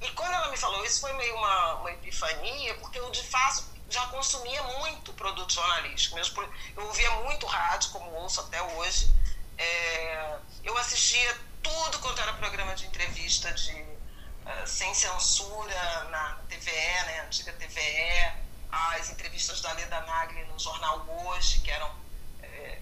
E 0.00 0.10
quando 0.12 0.32
ela 0.32 0.48
me 0.48 0.56
falou 0.56 0.84
isso, 0.84 1.00
foi 1.00 1.12
meio 1.12 1.34
uma, 1.36 1.74
uma 1.74 1.92
epifania, 1.92 2.74
porque 2.76 2.98
eu, 2.98 3.10
de 3.10 3.22
fato, 3.22 3.64
já 3.88 4.06
consumia 4.06 4.62
muito 4.62 5.12
produto 5.12 5.52
jornalístico. 5.52 6.16
Mesmo 6.16 6.42
eu 6.76 6.86
ouvia 6.86 7.10
muito 7.22 7.46
rádio, 7.46 7.90
como 7.90 8.10
ouço 8.12 8.40
até 8.40 8.62
hoje. 8.62 9.10
É, 9.58 10.38
eu 10.64 10.76
assistia 10.78 11.36
tudo 11.62 11.98
quanto 11.98 12.20
era 12.20 12.32
programa 12.34 12.74
de 12.74 12.86
entrevista 12.86 13.52
de 13.52 13.72
uh, 13.72 14.66
sem 14.66 14.94
censura 14.94 16.04
na 16.04 16.40
TVE, 16.48 17.04
né, 17.04 17.20
antiga 17.26 17.52
TVE 17.52 18.50
as 18.70 19.10
entrevistas 19.10 19.60
da 19.60 19.72
Leda 19.72 20.00
Nagli 20.02 20.44
no 20.44 20.58
jornal 20.58 21.04
Hoje, 21.08 21.58
que 21.60 21.70
eram 21.70 21.90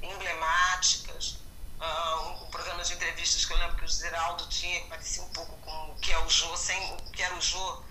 emblemáticas, 0.02 1.38
uh, 1.80 2.20
um, 2.20 2.44
um, 2.44 2.50
programa 2.50 2.82
de 2.82 2.94
entrevistas 2.94 3.44
que 3.44 3.52
eu 3.52 3.58
lembro 3.58 3.76
que 3.76 3.84
o 3.84 3.88
Zeraldo 3.88 4.46
tinha, 4.48 4.80
que 4.80 4.88
parecia 4.88 5.22
um 5.22 5.28
pouco 5.30 5.56
com 5.58 5.90
o 5.90 5.94
que 5.96 6.12
é 6.12 6.18
o 6.18 6.28
Jô, 6.28 6.56
sem, 6.56 6.92
o 6.94 7.10
que 7.10 7.22
era 7.22 7.34
o 7.34 7.40
Jô 7.40 7.82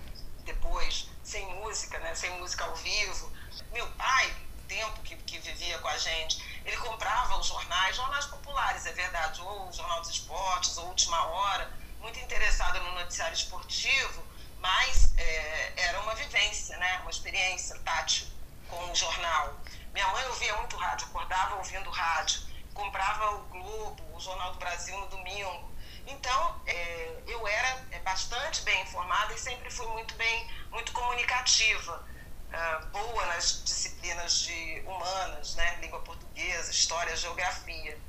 depois, 0.45 1.07
sem 1.23 1.45
música, 1.55 1.99
né, 1.99 2.15
sem 2.15 2.31
música 2.39 2.65
ao 2.65 2.75
vivo. 2.75 3.31
Meu 3.71 3.87
pai, 3.91 4.35
tempo 4.67 5.01
que, 5.01 5.15
que 5.15 5.39
vivia 5.39 5.77
com 5.79 5.87
a 5.87 5.97
gente, 5.97 6.61
ele 6.65 6.77
comprava 6.77 7.37
os 7.37 7.47
jornais, 7.47 7.95
jornais 7.95 8.25
populares, 8.25 8.85
é 8.85 8.91
verdade, 8.91 9.41
ou 9.41 9.69
o 9.69 9.73
Jornal 9.73 10.01
dos 10.01 10.11
Esportes, 10.11 10.77
ou 10.77 10.87
Última 10.87 11.25
Hora, 11.25 11.71
muito 11.99 12.19
interessado 12.19 12.79
no 12.81 12.93
noticiário 12.93 13.33
esportivo, 13.33 14.23
mas 14.59 15.13
é, 15.17 15.73
era 15.77 15.99
uma 16.01 16.15
vivência, 16.15 16.77
né? 16.77 16.99
uma 17.01 17.11
experiência 17.11 17.77
tátil 17.79 18.27
com 18.69 18.91
o 18.91 18.95
jornal. 18.95 19.59
Minha 19.97 20.09
mãe 20.09 20.27
ouvia 20.27 20.55
muito 20.57 20.77
rádio, 20.77 21.07
acordava 21.07 21.55
ouvindo 21.55 21.89
rádio, 21.89 22.41
comprava 22.71 23.31
o 23.31 23.41
Globo, 23.45 24.15
o 24.15 24.19
Jornal 24.19 24.51
do 24.51 24.59
Brasil 24.59 24.95
no 24.95 25.07
domingo. 25.07 25.73
Então, 26.05 26.61
é, 26.67 27.23
eu 27.25 27.47
era 27.47 27.83
é, 27.89 27.99
bastante 28.01 28.61
bem 28.61 28.79
informada 28.83 29.33
e 29.33 29.39
sempre 29.39 29.71
fui 29.71 29.87
muito 29.87 30.13
bem, 30.13 30.51
muito 30.69 30.91
comunicativa, 30.91 32.07
é, 32.51 32.85
boa 32.91 33.25
nas 33.25 33.63
disciplinas 33.63 34.41
de 34.41 34.83
humanas, 34.85 35.55
né? 35.55 35.79
língua 35.81 35.99
portuguesa, 36.01 36.69
história, 36.69 37.15
geografia. 37.15 37.99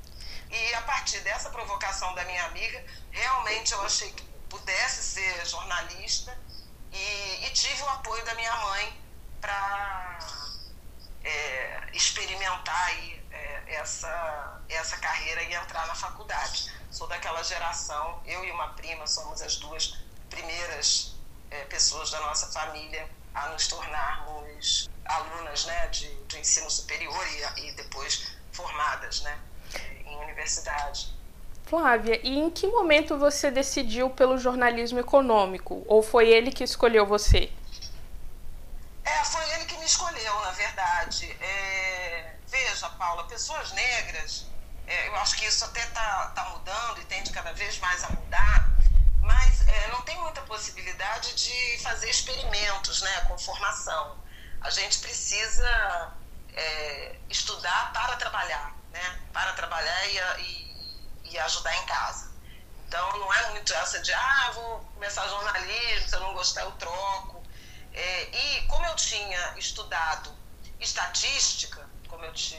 E 0.50 0.74
a 0.74 0.82
partir 0.82 1.20
dessa 1.20 1.48
provocação 1.48 2.14
da 2.14 2.22
minha 2.26 2.44
amiga, 2.44 2.84
realmente 3.10 3.72
eu 3.72 3.80
achei 3.80 4.12
que 4.12 4.22
pudesse 4.50 5.02
ser 5.02 5.46
jornalista 5.46 6.38
e, 6.92 7.46
e 7.46 7.50
tive 7.52 7.80
o 7.80 7.88
apoio 7.88 8.22
da 8.26 8.34
minha 8.34 8.54
mãe 8.56 9.02
para 9.40 10.18
é, 11.28 11.88
experimentar 11.92 12.86
aí, 12.86 13.22
é, 13.30 13.74
essa, 13.74 14.60
essa 14.68 14.96
carreira 14.96 15.42
e 15.42 15.54
entrar 15.54 15.86
na 15.86 15.94
faculdade. 15.94 16.72
Sou 16.90 17.06
daquela 17.06 17.42
geração, 17.42 18.22
eu 18.24 18.44
e 18.44 18.50
uma 18.50 18.68
prima 18.68 19.06
somos 19.06 19.42
as 19.42 19.56
duas 19.56 19.98
primeiras 20.30 21.14
é, 21.50 21.64
pessoas 21.64 22.10
da 22.10 22.20
nossa 22.20 22.46
família 22.50 23.08
a 23.34 23.48
nos 23.50 23.68
tornarmos 23.68 24.88
alunas 25.04 25.66
né, 25.66 25.86
de, 25.88 26.08
de 26.24 26.38
ensino 26.38 26.70
superior 26.70 27.26
e, 27.56 27.68
e 27.68 27.72
depois 27.72 28.36
formadas 28.52 29.20
né, 29.20 29.38
em 30.06 30.16
universidade. 30.16 31.16
Flávia, 31.66 32.18
e 32.24 32.38
em 32.38 32.48
que 32.48 32.66
momento 32.66 33.18
você 33.18 33.50
decidiu 33.50 34.08
pelo 34.08 34.38
jornalismo 34.38 34.98
econômico? 34.98 35.84
Ou 35.86 36.02
foi 36.02 36.30
ele 36.30 36.50
que 36.50 36.64
escolheu 36.64 37.04
você? 37.04 37.52
É, 39.04 39.24
foi 39.24 39.46
ele 39.52 39.66
que 39.66 39.76
me 39.76 39.84
escolheu, 39.84 40.40
na 40.40 40.50
verdade. 41.08 41.36
É, 41.40 42.34
veja, 42.46 42.88
Paula, 42.90 43.24
pessoas 43.24 43.72
negras, 43.72 44.46
é, 44.86 45.08
eu 45.08 45.16
acho 45.16 45.36
que 45.36 45.46
isso 45.46 45.64
até 45.64 45.82
está 45.82 46.28
tá 46.34 46.44
mudando 46.50 47.00
e 47.00 47.04
tende 47.06 47.30
cada 47.30 47.52
vez 47.52 47.78
mais 47.78 48.04
a 48.04 48.10
mudar, 48.10 48.68
mas 49.22 49.66
é, 49.66 49.88
não 49.88 50.02
tem 50.02 50.16
muita 50.20 50.40
possibilidade 50.42 51.34
de 51.34 51.82
fazer 51.82 52.08
experimentos 52.10 53.02
né, 53.02 53.20
com 53.22 53.38
formação. 53.38 54.18
A 54.60 54.70
gente 54.70 54.98
precisa 54.98 56.12
é, 56.54 57.16
estudar 57.28 57.92
para 57.92 58.16
trabalhar, 58.16 58.74
né, 58.92 59.20
para 59.32 59.52
trabalhar 59.54 60.06
e, 60.06 60.18
e 60.42 60.68
e 61.30 61.38
ajudar 61.38 61.76
em 61.76 61.84
casa. 61.84 62.32
Então 62.86 63.18
não 63.18 63.30
é 63.34 63.50
muito 63.50 63.70
essa 63.74 64.00
de, 64.00 64.10
ah, 64.14 64.50
vou 64.54 64.78
começar 64.94 65.28
jornalismo, 65.28 66.08
se 66.08 66.16
eu 66.16 66.20
não 66.20 66.32
gostar 66.32 66.62
eu 66.62 66.72
troco. 66.72 67.42
É, 67.92 68.22
e 68.34 68.62
como 68.62 68.86
eu 68.86 68.96
tinha 68.96 69.58
estudado 69.58 70.34
estatística, 70.80 71.88
como 72.08 72.24
eu 72.24 72.32
te, 72.32 72.56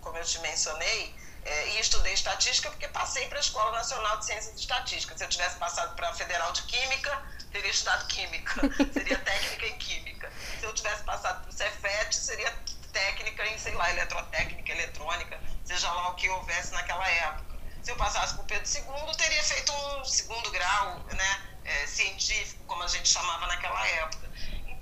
como 0.00 0.16
eu 0.16 0.24
te 0.24 0.38
mencionei, 0.40 1.14
é, 1.44 1.68
e 1.68 1.80
estudei 1.80 2.12
estatística 2.12 2.70
porque 2.70 2.88
passei 2.88 3.28
para 3.28 3.38
a 3.38 3.40
Escola 3.40 3.70
Nacional 3.72 4.18
de 4.18 4.26
Ciências 4.26 4.54
e 4.54 4.60
Estatística. 4.60 5.16
Se 5.16 5.24
eu 5.24 5.28
tivesse 5.28 5.56
passado 5.56 5.94
para 5.94 6.08
a 6.08 6.14
Federal 6.14 6.52
de 6.52 6.62
Química, 6.62 7.22
teria 7.52 7.70
estudado 7.70 8.06
Química, 8.08 8.60
seria 8.92 9.18
técnica 9.18 9.66
em 9.66 9.78
Química. 9.78 10.32
Se 10.58 10.66
eu 10.66 10.74
tivesse 10.74 11.04
passado 11.04 11.42
para 11.42 11.50
o 11.50 11.52
Cefet, 11.52 12.14
seria 12.14 12.50
técnica 12.92 13.46
em, 13.46 13.58
sei 13.58 13.74
lá, 13.74 13.90
eletrotécnica, 13.90 14.72
eletrônica, 14.72 15.40
seja 15.64 15.92
lá 15.92 16.10
o 16.10 16.14
que 16.14 16.28
houvesse 16.28 16.72
naquela 16.72 17.08
época 17.08 17.56
se 17.86 17.92
eu 17.92 17.96
passasse 17.96 18.34
por 18.34 18.44
Pedro 18.46 18.68
II, 18.68 19.14
teria 19.16 19.44
feito 19.44 19.72
um 19.72 20.04
segundo 20.04 20.50
grau 20.50 21.04
né, 21.04 21.40
é, 21.64 21.86
científico, 21.86 22.64
como 22.66 22.82
a 22.82 22.88
gente 22.88 23.08
chamava 23.08 23.46
naquela 23.46 23.86
época. 23.86 24.28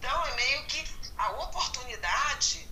Então, 0.05 0.26
é 0.26 0.34
meio 0.34 0.66
que 0.66 0.86
a 1.16 1.30
oportunidade, 1.30 2.68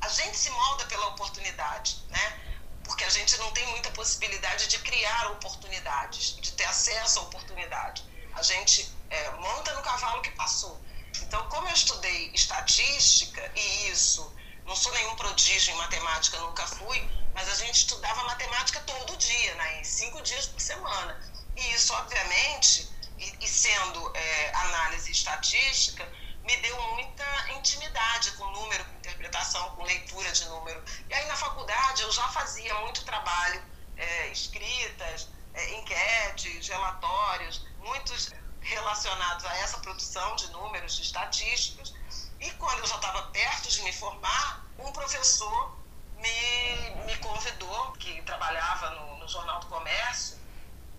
a 0.00 0.08
gente 0.08 0.36
se 0.36 0.50
molda 0.50 0.84
pela 0.86 1.06
oportunidade, 1.06 2.04
né? 2.08 2.40
Porque 2.82 3.04
a 3.04 3.08
gente 3.08 3.36
não 3.38 3.52
tem 3.52 3.64
muita 3.68 3.92
possibilidade 3.92 4.66
de 4.66 4.80
criar 4.80 5.30
oportunidades, 5.30 6.34
de 6.40 6.50
ter 6.50 6.64
acesso 6.64 7.20
a 7.20 7.22
oportunidade. 7.22 8.04
A 8.34 8.42
gente 8.42 8.92
é, 9.08 9.30
monta 9.36 9.72
no 9.74 9.82
cavalo 9.82 10.20
que 10.20 10.32
passou. 10.32 10.84
Então, 11.22 11.48
como 11.48 11.68
eu 11.68 11.74
estudei 11.74 12.32
estatística, 12.34 13.52
e 13.54 13.90
isso, 13.90 14.34
não 14.66 14.74
sou 14.74 14.92
nenhum 14.94 15.14
prodígio 15.14 15.72
em 15.72 15.76
matemática, 15.76 16.40
nunca 16.40 16.66
fui, 16.66 17.08
mas 17.34 17.48
a 17.48 17.54
gente 17.54 17.76
estudava 17.76 18.24
matemática 18.24 18.80
todo 18.80 19.16
dia, 19.16 19.54
né, 19.54 19.80
em 19.80 19.84
cinco 19.84 20.20
dias 20.22 20.48
por 20.48 20.60
semana. 20.60 21.20
E 21.54 21.72
isso, 21.72 21.94
obviamente, 21.94 22.92
e, 23.16 23.44
e 23.44 23.48
sendo 23.48 24.16
é, 24.16 24.54
análise 24.54 25.12
estatística, 25.12 26.04
me 26.44 26.56
deu 26.58 26.80
muita 26.92 27.24
intimidade 27.52 28.32
com 28.32 28.44
número, 28.50 28.84
com 28.84 28.96
interpretação, 28.96 29.70
com 29.76 29.84
leitura 29.84 30.30
de 30.30 30.44
número. 30.46 30.82
E 31.08 31.14
aí 31.14 31.26
na 31.26 31.36
faculdade 31.36 32.02
eu 32.02 32.12
já 32.12 32.28
fazia 32.28 32.74
muito 32.80 33.04
trabalho, 33.04 33.62
é, 33.96 34.28
escritas, 34.28 35.28
é, 35.54 35.74
enquetes, 35.78 36.68
relatórios, 36.68 37.66
muitos 37.78 38.30
relacionados 38.60 39.44
a 39.44 39.56
essa 39.58 39.78
produção 39.78 40.36
de 40.36 40.50
números, 40.50 40.96
de 40.96 41.02
estatísticas. 41.02 41.94
E 42.40 42.50
quando 42.52 42.80
eu 42.80 42.86
já 42.86 42.96
estava 42.96 43.22
perto 43.28 43.68
de 43.70 43.82
me 43.82 43.92
formar, 43.92 44.64
um 44.78 44.92
professor 44.92 45.78
me, 46.18 47.04
me 47.06 47.16
convidou, 47.18 47.92
que 47.92 48.20
trabalhava 48.22 48.90
no, 48.90 49.18
no 49.18 49.28
Jornal 49.28 49.60
do 49.60 49.66
Comércio, 49.66 50.38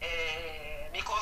é, 0.01 0.74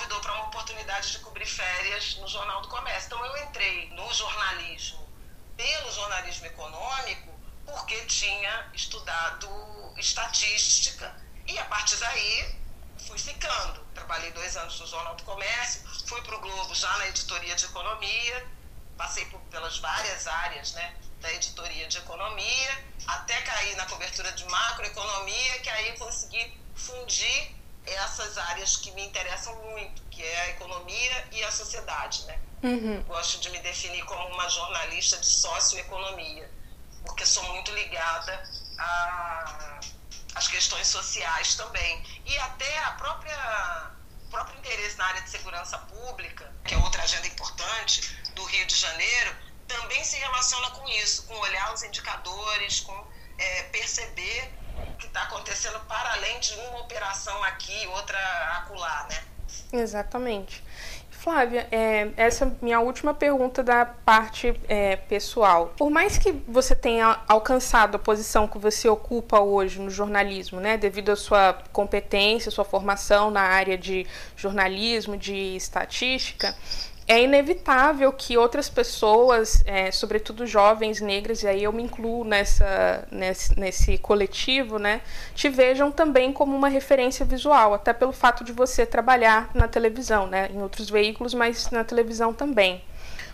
convidou 0.04 0.20
para 0.20 0.34
uma 0.34 0.48
oportunidade 0.48 1.12
de 1.12 1.20
cobrir 1.20 1.46
férias 1.46 2.18
no 2.18 2.28
Jornal 2.28 2.62
do 2.62 2.68
Comércio. 2.68 3.08
Então 3.08 3.26
eu 3.26 3.44
entrei 3.44 3.90
no 3.92 4.14
jornalismo 4.14 5.08
pelo 5.56 5.92
jornalismo 5.92 6.46
econômico 6.46 7.32
porque 7.66 7.96
tinha 8.06 8.70
estudado 8.74 9.48
estatística 9.98 11.16
E 11.48 11.58
a 11.58 11.66
partir 11.66 11.96
daí 11.98 12.56
fui 13.08 13.18
ficando. 13.18 13.80
Trabalhei 13.94 14.32
dois 14.32 14.58
anos 14.58 14.78
no 14.80 14.88
Jornal 14.88 15.16
do 15.16 15.24
Comércio, 15.24 15.82
fui 16.06 16.22
para 16.22 16.36
o 16.36 16.40
Globo 16.40 16.76
já 16.76 16.98
na 16.98 17.08
editoria 17.08 17.56
de 17.56 17.66
economia, 17.66 18.48
passei 18.98 19.26
por, 19.26 19.40
pelas 19.52 19.78
várias 19.80 20.28
áreas 20.28 20.74
né, 20.74 20.96
da 21.22 21.32
editoria 21.32 21.88
de 21.88 21.98
economia, 21.98 22.86
até 23.08 23.42
cair 23.42 23.76
na 23.78 23.86
cobertura 23.86 24.32
de 24.34 24.44
macroeconomia, 24.46 25.60
que 25.60 25.70
aí 25.70 25.98
consegui 25.98 26.58
fundir 26.76 27.63
essas 27.86 28.38
áreas 28.38 28.78
que 28.78 28.92
me 28.92 29.06
interessam 29.06 29.56
muito, 29.64 30.02
que 30.10 30.24
é 30.24 30.42
a 30.42 30.50
economia 30.50 31.28
e 31.32 31.44
a 31.44 31.52
sociedade. 31.52 32.24
Né? 32.26 32.40
Uhum. 32.64 33.04
Gosto 33.04 33.40
de 33.40 33.50
me 33.50 33.60
definir 33.60 34.04
como 34.06 34.28
uma 34.30 34.50
jornalista 34.50 35.18
de 35.18 35.26
socioeconomia, 35.26 36.50
porque 37.06 37.26
sou 37.26 37.44
muito 37.44 37.72
ligada 37.74 38.50
a 38.78 39.80
as 40.36 40.48
questões 40.48 40.88
sociais 40.88 41.56
também. 41.56 42.04
E 42.26 42.38
até 42.40 42.78
a 42.80 42.92
própria 42.92 43.92
o 44.28 44.30
próprio 44.32 44.58
interesse 44.58 44.98
na 44.98 45.06
área 45.06 45.22
de 45.22 45.30
segurança 45.30 45.78
pública, 45.78 46.52
que 46.66 46.74
é 46.74 46.78
outra 46.78 47.04
agenda 47.04 47.28
importante 47.28 48.18
do 48.34 48.44
Rio 48.46 48.66
de 48.66 48.76
Janeiro, 48.76 49.36
também 49.68 50.04
se 50.04 50.18
relaciona 50.18 50.72
com 50.72 50.88
isso, 50.90 51.24
com 51.28 51.36
olhar 51.36 51.72
os 51.72 51.84
indicadores, 51.84 52.80
com 52.80 53.08
é, 53.38 53.64
perceber 53.64 54.52
que 54.98 55.08
está 55.08 55.24
acontecendo 55.24 55.80
para 55.82 56.14
além 56.14 56.40
de 56.40 56.54
uma 56.56 56.80
operação 56.82 57.44
aqui, 57.44 57.88
outra 57.88 58.18
acolá, 58.58 59.08
né? 59.10 59.24
Exatamente. 59.72 60.64
Flávia, 61.24 61.66
é, 61.72 62.10
essa 62.18 62.44
é 62.44 62.52
minha 62.62 62.82
última 62.82 63.14
pergunta 63.14 63.64
da 63.64 63.86
parte 63.86 64.54
é, 64.68 64.98
pessoal. 64.98 65.74
Por 65.78 65.90
mais 65.90 66.18
que 66.18 66.34
você 66.46 66.76
tenha 66.76 67.18
alcançado 67.30 67.96
a 67.96 68.00
posição 68.00 68.46
que 68.46 68.58
você 68.58 68.90
ocupa 68.90 69.40
hoje 69.40 69.80
no 69.80 69.90
jornalismo, 69.90 70.60
né, 70.60 70.76
devido 70.76 71.14
à 71.14 71.16
sua 71.16 71.54
competência, 71.72 72.52
sua 72.52 72.66
formação 72.66 73.32
na 73.32 73.40
área 73.40 73.78
de 73.78 74.06
jornalismo, 74.36 75.16
de 75.16 75.56
estatística, 75.56 76.54
é 77.08 77.22
inevitável 77.22 78.12
que 78.14 78.38
outras 78.38 78.70
pessoas, 78.70 79.62
é, 79.66 79.92
sobretudo 79.92 80.46
jovens 80.46 81.02
negras, 81.02 81.44
e 81.44 81.48
aí 81.48 81.64
eu 81.64 81.74
me 81.74 81.84
incluo 81.84 82.24
nessa, 82.24 83.08
nesse, 83.12 83.60
nesse 83.60 83.98
coletivo, 83.98 84.80
né, 84.80 85.02
te 85.36 85.50
vejam 85.50 85.92
também 85.92 86.32
como 86.32 86.56
uma 86.56 86.70
referência 86.70 87.26
visual, 87.26 87.74
até 87.74 87.92
pelo 87.92 88.14
fato 88.14 88.44
de 88.44 88.52
você 88.52 88.86
trabalhar 88.86 89.50
na 89.54 89.68
televisão, 89.68 90.28
né, 90.28 90.50
em 90.54 90.62
outros 90.62 90.90
veículos, 90.90 91.34
mas 91.34 91.70
na 91.72 91.84
televisão 91.84 92.34
também. 92.34 92.82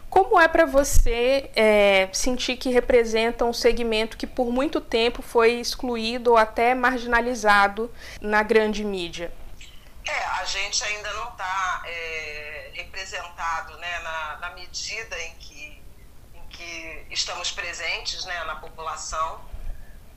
Como 0.09 0.39
é 0.39 0.47
para 0.47 0.65
você 0.65 1.51
é, 1.55 2.09
sentir 2.11 2.57
que 2.57 2.71
representa 2.71 3.45
um 3.45 3.53
segmento 3.53 4.17
que 4.17 4.25
por 4.25 4.51
muito 4.51 4.81
tempo 4.81 5.21
foi 5.21 5.53
excluído 5.53 6.31
ou 6.31 6.37
até 6.37 6.73
marginalizado 6.73 7.91
na 8.19 8.41
grande 8.41 8.83
mídia? 8.83 9.31
É, 10.09 10.25
a 10.41 10.45
gente 10.45 10.83
ainda 10.83 11.13
não 11.13 11.29
está 11.29 11.83
é, 11.85 12.71
representado 12.73 13.77
né, 13.77 13.99
na, 13.99 14.37
na, 14.37 14.49
medida 14.51 15.15
em 15.21 15.35
que, 15.35 15.83
em 16.33 16.47
que 16.47 17.05
estamos 17.11 17.51
presentes 17.51 18.25
né, 18.25 18.43
na 18.45 18.55
população, 18.55 19.47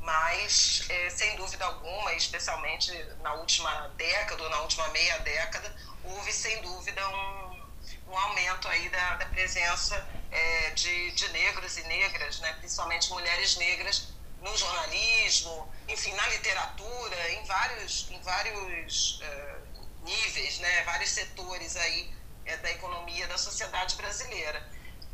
mas 0.00 0.86
é, 0.88 1.10
sem 1.10 1.36
dúvida 1.36 1.66
alguma, 1.66 2.14
especialmente 2.14 2.90
na 3.20 3.34
última 3.34 3.88
década 3.96 4.42
ou 4.42 4.48
na 4.48 4.60
última 4.60 4.88
meia 4.88 5.18
década, 5.18 5.70
houve 6.04 6.32
sem 6.32 6.62
dúvida 6.62 7.06
um, 7.10 7.62
um 8.08 8.16
aumento 8.16 8.68
aí 8.68 8.88
da, 8.88 9.16
da 9.16 9.26
presença 9.26 10.08
é, 10.30 10.70
de, 10.70 11.10
de 11.10 11.28
negros 11.32 11.76
e 11.76 11.82
negras, 11.82 12.40
né, 12.40 12.54
principalmente 12.54 13.10
mulheres 13.10 13.56
negras, 13.56 14.08
no 14.40 14.56
jornalismo, 14.56 15.72
enfim, 15.86 16.12
na 16.14 16.26
literatura, 16.28 17.30
em 17.32 17.44
vários, 17.44 18.10
em 18.10 18.20
vários 18.22 19.20
é, 19.22 19.61
níveis, 20.02 20.58
né, 20.58 20.82
vários 20.84 21.10
setores 21.10 21.76
aí 21.76 22.12
é, 22.44 22.56
da 22.58 22.70
economia 22.70 23.26
da 23.28 23.38
sociedade 23.38 23.94
brasileira. 23.96 24.62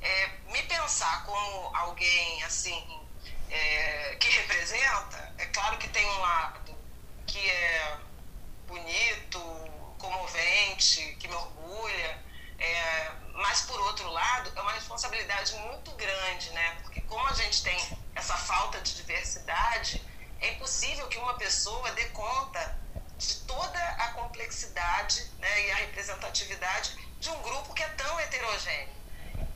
É, 0.01 0.29
me 0.47 0.63
pensar 0.65 1.25
como 1.25 1.77
alguém 1.77 2.43
assim 2.45 3.07
é, 3.51 4.17
que 4.21 4.29
representa, 4.29 5.35
é 5.39 5.47
claro 5.47 5.77
que 5.79 5.89
tem 5.89 6.07
um 6.07 6.19
lado 6.21 6.77
que 7.27 7.51
é 7.51 7.99
bonito, 8.67 9.39
comovente, 9.99 11.17
que 11.19 11.27
me 11.27 11.35
orgulha, 11.35 12.23
é, 12.59 13.11
mas 13.35 13.63
por 13.63 13.81
outro 13.81 14.09
lado 14.11 14.53
é 14.55 14.61
uma 14.61 14.73
responsabilidade 14.73 15.55
muito 15.57 15.91
grande, 15.93 16.51
né? 16.51 16.79
Porque 16.83 17.01
como 17.03 17.27
a 17.27 17.33
gente 17.35 17.63
tem 17.63 17.99
essa 18.15 18.37
falta 18.37 18.81
de 18.81 18.95
diversidade, 18.95 20.03
é 20.41 20.53
impossível 20.53 21.07
que 21.09 21.19
uma 21.19 21.35
pessoa 21.35 21.91
dê 21.93 22.05
conta 22.07 22.79
de 23.19 23.35
toda 23.41 23.79
a 23.79 24.09
complexidade 24.13 25.31
né, 25.39 25.67
e 25.67 25.71
a 25.73 25.77
representatividade 25.77 26.97
de 27.19 27.29
um 27.31 27.43
grupo 27.43 27.75
que 27.75 27.83
é 27.83 27.89
tão 27.89 28.21
heterogêneo. 28.21 28.95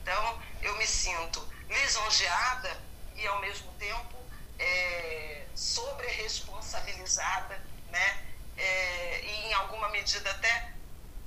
Então, 0.01 0.41
eu 0.61 0.77
me 0.77 0.85
sinto 0.85 1.41
lisonjeada 1.69 2.77
e, 3.15 3.25
ao 3.25 3.39
mesmo 3.39 3.71
tempo, 3.73 4.17
é, 4.59 5.45
sobre-responsabilizada 5.55 7.59
né, 7.89 8.23
é, 8.57 9.21
e, 9.23 9.47
em 9.47 9.53
alguma 9.53 9.87
medida, 9.89 10.29
até 10.29 10.73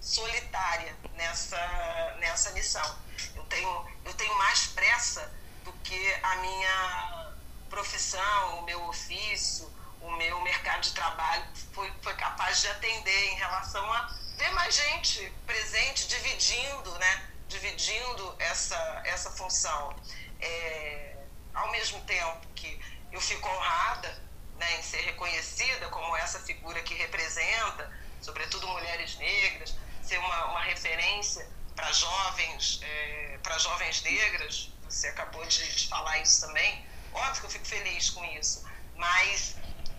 solitária 0.01 0.95
nessa, 1.15 2.17
nessa 2.19 2.51
missão. 2.53 2.99
Eu 3.35 3.43
tenho, 3.45 3.87
eu 4.05 4.13
tenho 4.15 4.35
mais 4.37 4.67
pressa 4.69 5.33
do 5.65 5.73
que 5.83 6.15
a 6.23 6.37
minha 6.37 7.33
profissão, 7.71 8.61
o 8.61 8.63
meu 8.63 8.83
ofício, 8.89 9.75
o 10.07 10.17
meu 10.17 10.41
mercado 10.43 10.83
de 10.83 10.93
trabalho 10.93 11.45
foi, 11.73 11.93
foi 12.01 12.15
capaz 12.15 12.61
de 12.61 12.69
atender 12.69 13.33
em 13.33 13.37
relação 13.37 13.93
a 13.93 14.09
ver 14.37 14.51
mais 14.53 14.75
gente 14.75 15.33
presente, 15.45 16.07
dividindo, 16.07 16.97
né? 16.99 17.31
Dividindo 17.49 18.37
essa, 18.39 19.03
essa 19.05 19.31
função. 19.31 19.97
É, 20.41 21.17
ao 21.55 21.71
mesmo 21.73 22.01
tempo 22.03 22.47
que 22.55 22.81
eu 23.11 23.21
fico 23.21 23.49
honrada 23.49 24.23
né, 24.59 24.79
em 24.79 24.83
ser 24.83 25.01
reconhecida 25.01 25.89
como 25.89 26.17
essa 26.17 26.39
figura 26.41 26.81
que 26.83 26.95
representa, 26.95 27.91
sobretudo 28.21 28.69
mulheres 28.69 29.17
negras, 29.17 29.75
ser 30.03 30.19
uma, 30.19 30.45
uma 30.51 30.63
referência 30.63 31.49
para 31.75 31.91
jovens, 31.93 32.81
é, 32.83 33.39
para 33.43 33.59
jovens 33.59 34.03
negras, 34.03 34.71
você 34.89 35.09
acabou 35.09 35.45
de, 35.47 35.75
de 35.75 35.89
falar 35.89 36.19
isso 36.19 36.47
também. 36.47 36.87
Óbvio 37.13 37.41
que 37.41 37.47
eu 37.47 37.51
fico 37.51 37.67
feliz 37.67 38.11
com 38.11 38.25
isso, 38.25 38.65
mas 38.95 39.57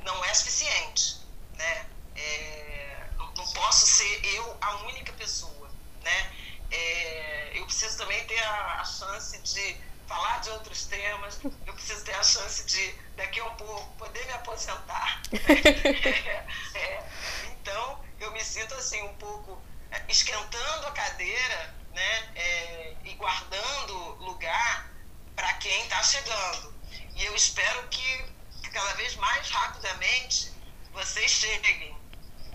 não 0.08 0.24
é 0.24 0.34
suficiente, 0.34 1.18
né? 1.56 1.86
É, 2.16 3.08
não 3.36 3.46
posso 3.52 3.86
ser 3.86 4.26
eu 4.36 4.58
a 4.62 4.76
única 4.86 5.12
pessoa, 5.14 5.70
né? 6.02 6.32
É, 6.72 7.52
eu 7.56 7.66
preciso 7.66 7.98
também 7.98 8.26
ter 8.26 8.40
a, 8.40 8.82
a, 8.82 8.86
chance 8.86 9.38
de 9.40 9.78
falar 10.08 10.40
de 10.40 10.50
outros 10.52 10.86
temas, 10.86 11.40
eu 11.44 11.74
preciso 11.74 12.04
ter 12.06 12.16
a 12.16 12.24
chance 12.24 12.64
de, 12.66 12.94
daqui 13.18 13.40
a 13.42 13.46
um 13.46 13.56
pouco, 13.56 13.86
poder 13.98 14.26
me 14.26 14.34
aposentar. 14.34 15.22
é, 15.34 16.80
é, 16.80 17.08
então, 17.52 18.02
eu 18.20 18.32
me 18.32 18.44
sinto 18.44 18.74
assim 18.76 19.02
um 19.04 19.14
pouco 19.16 19.62
é, 19.92 20.02
esquentando 20.08 20.88
a 20.88 20.92
cadeira 20.92 21.76
né, 21.94 22.32
é, 22.36 22.96
e 23.04 23.14
guardando 23.16 24.16
lugar 24.24 24.90
para 25.36 25.54
quem 25.56 25.84
está 25.84 26.02
chegando. 26.02 26.74
E 27.16 27.26
eu 27.26 27.36
espero 27.36 27.88
que 27.90 28.37
cada 28.78 28.94
vez 28.94 29.16
mais 29.16 29.50
rapidamente 29.50 30.54
vocês 30.94 31.32
cheguem, 31.32 31.98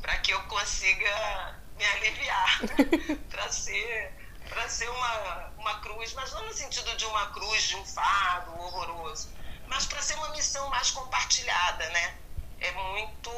para 0.00 0.18
que 0.18 0.32
eu 0.32 0.40
consiga 0.44 1.60
me 1.76 1.84
aliviar, 1.84 2.60
para 3.28 3.50
ser, 3.50 4.14
para 4.48 4.68
ser 4.68 4.88
uma, 4.88 5.52
uma 5.58 5.80
cruz, 5.80 6.14
mas 6.14 6.32
não 6.32 6.46
no 6.46 6.54
sentido 6.54 6.96
de 6.96 7.04
uma 7.06 7.26
cruz 7.32 7.64
de 7.64 7.74
um 7.74 7.84
fardo 7.84 8.56
horroroso, 8.56 9.32
mas 9.66 9.84
para 9.86 10.00
ser 10.00 10.14
uma 10.14 10.28
missão 10.28 10.68
mais 10.70 10.92
compartilhada, 10.92 11.90
né? 11.90 12.16
É 12.60 12.70
muito, 12.70 13.30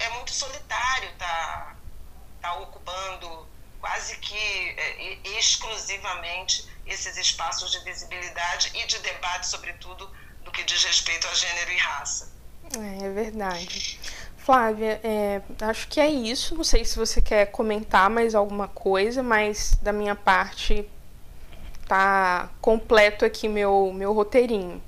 é 0.00 0.10
muito 0.10 0.30
solitário 0.30 1.10
tá, 1.16 1.76
tá 2.42 2.52
ocupando 2.58 3.48
quase 3.80 4.18
que 4.18 4.36
é, 4.36 5.18
exclusivamente 5.38 6.68
esses 6.84 7.16
espaços 7.16 7.72
de 7.72 7.78
visibilidade 7.84 8.70
e 8.74 8.86
de 8.86 8.98
debate, 8.98 9.46
sobretudo, 9.46 10.12
que 10.50 10.64
diz 10.64 10.84
respeito 10.84 11.26
a 11.26 11.34
gênero 11.34 11.72
e 11.72 11.76
raça. 11.76 12.32
É, 12.76 13.06
é 13.06 13.10
verdade. 13.10 14.00
Flávia, 14.38 15.00
é, 15.04 15.42
acho 15.60 15.88
que 15.88 16.00
é 16.00 16.08
isso. 16.08 16.54
Não 16.54 16.64
sei 16.64 16.84
se 16.84 16.96
você 16.96 17.20
quer 17.20 17.46
comentar 17.46 18.08
mais 18.08 18.34
alguma 18.34 18.68
coisa, 18.68 19.22
mas 19.22 19.74
da 19.82 19.92
minha 19.92 20.14
parte 20.14 20.88
tá 21.86 22.50
completo 22.60 23.24
aqui 23.24 23.48
meu, 23.48 23.92
meu 23.92 24.12
roteirinho. 24.12 24.82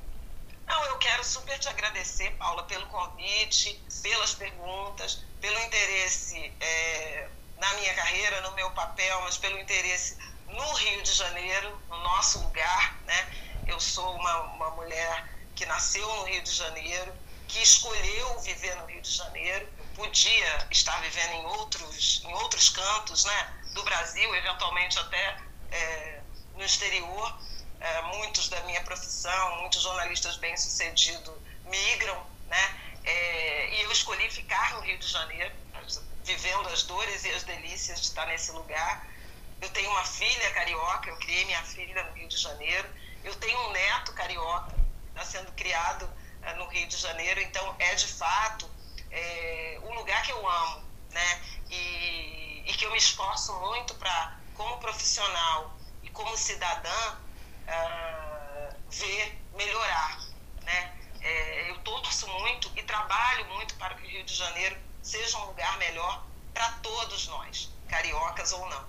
Não, 0.66 0.84
eu 0.86 0.98
quero 0.98 1.24
super 1.24 1.58
te 1.58 1.68
agradecer, 1.68 2.30
Paula, 2.38 2.62
pelo 2.62 2.86
convite, 2.86 3.82
pelas 4.02 4.34
perguntas, 4.34 5.24
pelo 5.40 5.58
interesse 5.61 6.52
é, 6.61 7.28
na 7.58 7.72
minha 7.74 7.92
carreira, 7.94 8.40
no 8.42 8.52
meu 8.52 8.70
papel, 8.70 9.20
mas 9.22 9.36
pelo 9.36 9.58
interesse 9.58 10.16
no 10.48 10.72
Rio 10.74 11.02
de 11.02 11.12
Janeiro, 11.12 11.78
no 11.88 11.98
nosso 11.98 12.40
lugar. 12.40 12.96
Né? 13.04 13.28
Eu 13.66 13.80
sou 13.80 14.14
uma, 14.14 14.40
uma 14.54 14.70
mulher 14.70 15.28
que 15.61 15.66
nasceu 15.66 16.08
no 16.16 16.24
Rio 16.24 16.42
de 16.42 16.52
Janeiro, 16.52 17.12
que 17.46 17.61
escolheu 17.61 18.40
viver 18.40 18.74
no 18.76 18.86
Rio 18.86 19.02
de 19.02 19.11
Janeiro. 19.11 19.68
Podia 19.94 20.68
estar 20.70 20.98
vivendo 21.02 21.32
em 21.34 21.44
outros, 21.44 22.22
em 22.24 22.32
outros 22.32 22.70
cantos 22.70 23.26
né, 23.26 23.54
do 23.74 23.84
Brasil, 23.84 24.34
eventualmente 24.34 24.98
até 24.98 25.36
é, 25.70 26.20
no 26.54 26.64
exterior. 26.64 27.38
É, 27.78 28.02
muitos 28.16 28.48
da 28.48 28.58
minha 28.62 28.80
profissão, 28.84 29.61
muitos 29.61 29.82
jornalistas 29.82 30.38
bem-sucedidos 30.38 31.34
migram, 31.66 32.26
né? 32.46 32.80
É, 33.04 33.74
e 33.74 33.82
eu 33.82 33.92
escolhi 33.92 34.30
ficar 34.30 34.76
no 34.76 34.80
Rio 34.80 34.98
de 34.98 35.08
Janeiro, 35.08 35.54
vivendo 36.24 36.68
as 36.70 36.84
dores 36.84 37.24
e 37.24 37.30
as 37.30 37.42
delícias 37.42 38.00
de 38.00 38.06
estar 38.06 38.26
nesse 38.26 38.50
lugar. 38.52 39.06
Eu 39.61 39.68
tenho 39.68 39.90
uma 39.90 40.04
filha 40.06 40.50
carioca, 40.52 41.11
eu 41.11 41.16
criei 41.18 41.44
minha 41.44 41.62
filha 41.64 42.02
no 42.04 42.12
Rio 42.14 42.28
de 42.28 42.38
Janeiro. 42.38 42.88
Eu 43.22 43.34
tenho 43.34 43.58
um 43.68 43.72
neto 43.72 44.14
carioca, 44.14 44.80
está 45.20 45.24
sendo 45.24 45.52
criado 45.52 46.04
uh, 46.04 46.56
no 46.56 46.66
Rio 46.68 46.86
de 46.88 46.96
Janeiro. 46.96 47.40
Então, 47.40 47.76
é 47.78 47.94
de 47.94 48.06
fato 48.06 48.68
é, 49.10 49.78
um 49.84 49.94
lugar 49.94 50.22
que 50.22 50.32
eu 50.32 50.48
amo, 50.48 50.84
né? 51.10 51.42
E, 51.70 52.64
e 52.66 52.74
que 52.76 52.84
eu 52.84 52.90
me 52.90 52.98
esforço 52.98 53.52
muito 53.60 53.94
para, 53.94 54.38
como 54.54 54.78
profissional 54.78 55.76
e 56.02 56.08
como 56.10 56.36
cidadã, 56.36 57.18
uh, 57.68 58.74
ver 58.88 59.38
melhorar, 59.54 60.18
né? 60.62 60.96
É, 61.22 61.70
eu 61.70 61.78
torço 61.80 62.26
muito 62.28 62.72
e 62.76 62.82
trabalho 62.82 63.44
muito 63.46 63.74
para 63.74 63.94
que 63.94 64.06
o 64.06 64.08
Rio 64.08 64.24
de 64.24 64.34
Janeiro 64.34 64.76
seja 65.02 65.36
um 65.38 65.46
lugar 65.46 65.76
melhor 65.76 66.24
para 66.54 66.70
todos 66.82 67.28
nós, 67.28 67.70
cariocas 67.88 68.52
ou 68.52 68.66
não. 68.70 68.88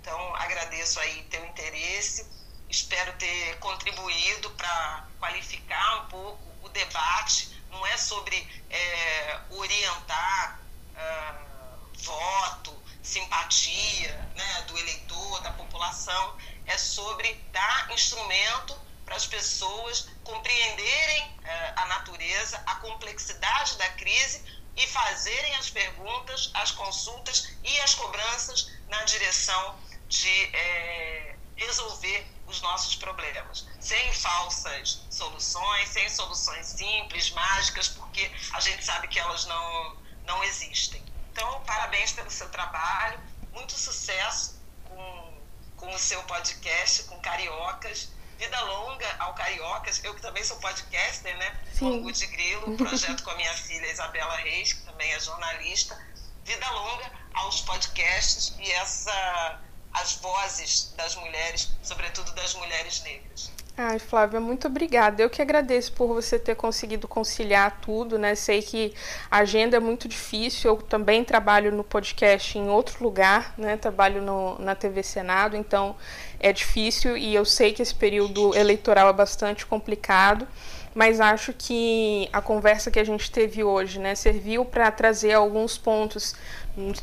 Então, 0.00 0.36
agradeço 0.36 1.00
aí 1.00 1.22
teu 1.24 1.44
interesse, 1.44 2.26
espero 2.72 3.12
ter 3.18 3.58
contribuído 3.58 4.50
para 4.52 5.06
qualificar 5.18 6.04
um 6.04 6.06
pouco 6.06 6.42
o 6.62 6.68
debate. 6.70 7.50
Não 7.70 7.86
é 7.86 7.96
sobre 7.98 8.36
é, 8.70 9.40
orientar 9.50 10.58
uh, 10.96 11.98
voto, 11.98 12.82
simpatia 13.02 14.10
né, 14.34 14.62
do 14.62 14.78
eleitor, 14.78 15.40
da 15.42 15.52
população, 15.52 16.36
é 16.66 16.78
sobre 16.78 17.34
dar 17.52 17.90
instrumento 17.92 18.74
para 19.04 19.16
as 19.16 19.26
pessoas 19.26 20.08
compreenderem 20.24 21.26
uh, 21.26 21.72
a 21.76 21.86
natureza, 21.86 22.62
a 22.66 22.76
complexidade 22.76 23.76
da 23.76 23.88
crise 23.90 24.42
e 24.76 24.86
fazerem 24.86 25.54
as 25.56 25.68
perguntas, 25.68 26.50
as 26.54 26.70
consultas 26.70 27.50
e 27.62 27.80
as 27.80 27.94
cobranças 27.94 28.70
na 28.88 29.02
direção 29.04 29.78
de 30.08 30.56
é, 30.56 31.36
resolver 31.56 32.31
os 32.52 32.60
nossos 32.60 32.94
problemas, 32.94 33.66
sem 33.80 34.12
falsas 34.12 35.00
soluções, 35.10 35.88
sem 35.88 36.08
soluções 36.08 36.66
simples, 36.66 37.30
mágicas, 37.30 37.88
porque 37.88 38.30
a 38.52 38.60
gente 38.60 38.84
sabe 38.84 39.08
que 39.08 39.18
elas 39.18 39.46
não, 39.46 39.96
não 40.26 40.44
existem. 40.44 41.02
Então, 41.32 41.62
parabéns 41.64 42.12
pelo 42.12 42.30
seu 42.30 42.48
trabalho, 42.50 43.18
muito 43.52 43.72
sucesso 43.72 44.60
com, 44.84 45.38
com 45.78 45.94
o 45.94 45.98
seu 45.98 46.22
podcast, 46.24 47.04
com 47.04 47.18
Cariocas. 47.20 48.10
Vida 48.38 48.60
longa 48.60 49.16
ao 49.18 49.34
Cariocas, 49.34 50.02
eu 50.04 50.14
que 50.14 50.20
também 50.20 50.44
sou 50.44 50.58
podcaster, 50.58 51.36
né? 51.38 51.56
Sim. 51.72 52.02
Com 52.02 52.06
o 52.06 52.12
de 52.12 52.26
Grilo, 52.26 52.70
um 52.70 52.76
projeto 52.76 53.22
com 53.22 53.30
a 53.30 53.36
minha 53.36 53.54
filha 53.54 53.90
Isabela 53.90 54.36
Reis, 54.36 54.74
que 54.74 54.82
também 54.82 55.10
é 55.12 55.20
jornalista. 55.20 55.98
Vida 56.44 56.70
longa 56.70 57.10
aos 57.34 57.62
podcasts 57.62 58.54
e 58.58 58.70
essa 58.72 59.60
as 59.92 60.14
vozes 60.14 60.92
das 60.96 61.14
mulheres, 61.16 61.70
sobretudo 61.82 62.32
das 62.32 62.54
mulheres 62.54 63.02
negras. 63.02 63.50
Ai, 63.74 63.98
Flávia, 63.98 64.38
muito 64.38 64.66
obrigada. 64.66 65.22
Eu 65.22 65.30
que 65.30 65.40
agradeço 65.40 65.92
por 65.92 66.06
você 66.06 66.38
ter 66.38 66.54
conseguido 66.54 67.08
conciliar 67.08 67.80
tudo, 67.80 68.18
né? 68.18 68.34
Sei 68.34 68.60
que 68.60 68.92
a 69.30 69.38
agenda 69.38 69.78
é 69.78 69.80
muito 69.80 70.06
difícil. 70.06 70.72
Eu 70.72 70.76
também 70.76 71.24
trabalho 71.24 71.72
no 71.72 71.82
podcast 71.82 72.58
em 72.58 72.68
outro 72.68 73.02
lugar, 73.02 73.54
né? 73.56 73.78
Trabalho 73.78 74.20
no, 74.20 74.58
na 74.58 74.74
TV 74.74 75.02
Senado, 75.02 75.56
então 75.56 75.96
é 76.38 76.52
difícil 76.52 77.16
e 77.16 77.34
eu 77.34 77.46
sei 77.46 77.72
que 77.72 77.80
esse 77.80 77.94
período 77.94 78.54
eleitoral 78.54 79.08
é 79.08 79.12
bastante 79.12 79.64
complicado 79.64 80.46
mas 80.94 81.20
acho 81.20 81.52
que 81.52 82.28
a 82.32 82.40
conversa 82.40 82.90
que 82.90 82.98
a 82.98 83.04
gente 83.04 83.30
teve 83.30 83.64
hoje 83.64 83.98
né, 83.98 84.14
serviu 84.14 84.64
para 84.64 84.90
trazer 84.90 85.32
alguns 85.32 85.78
pontos, 85.78 86.34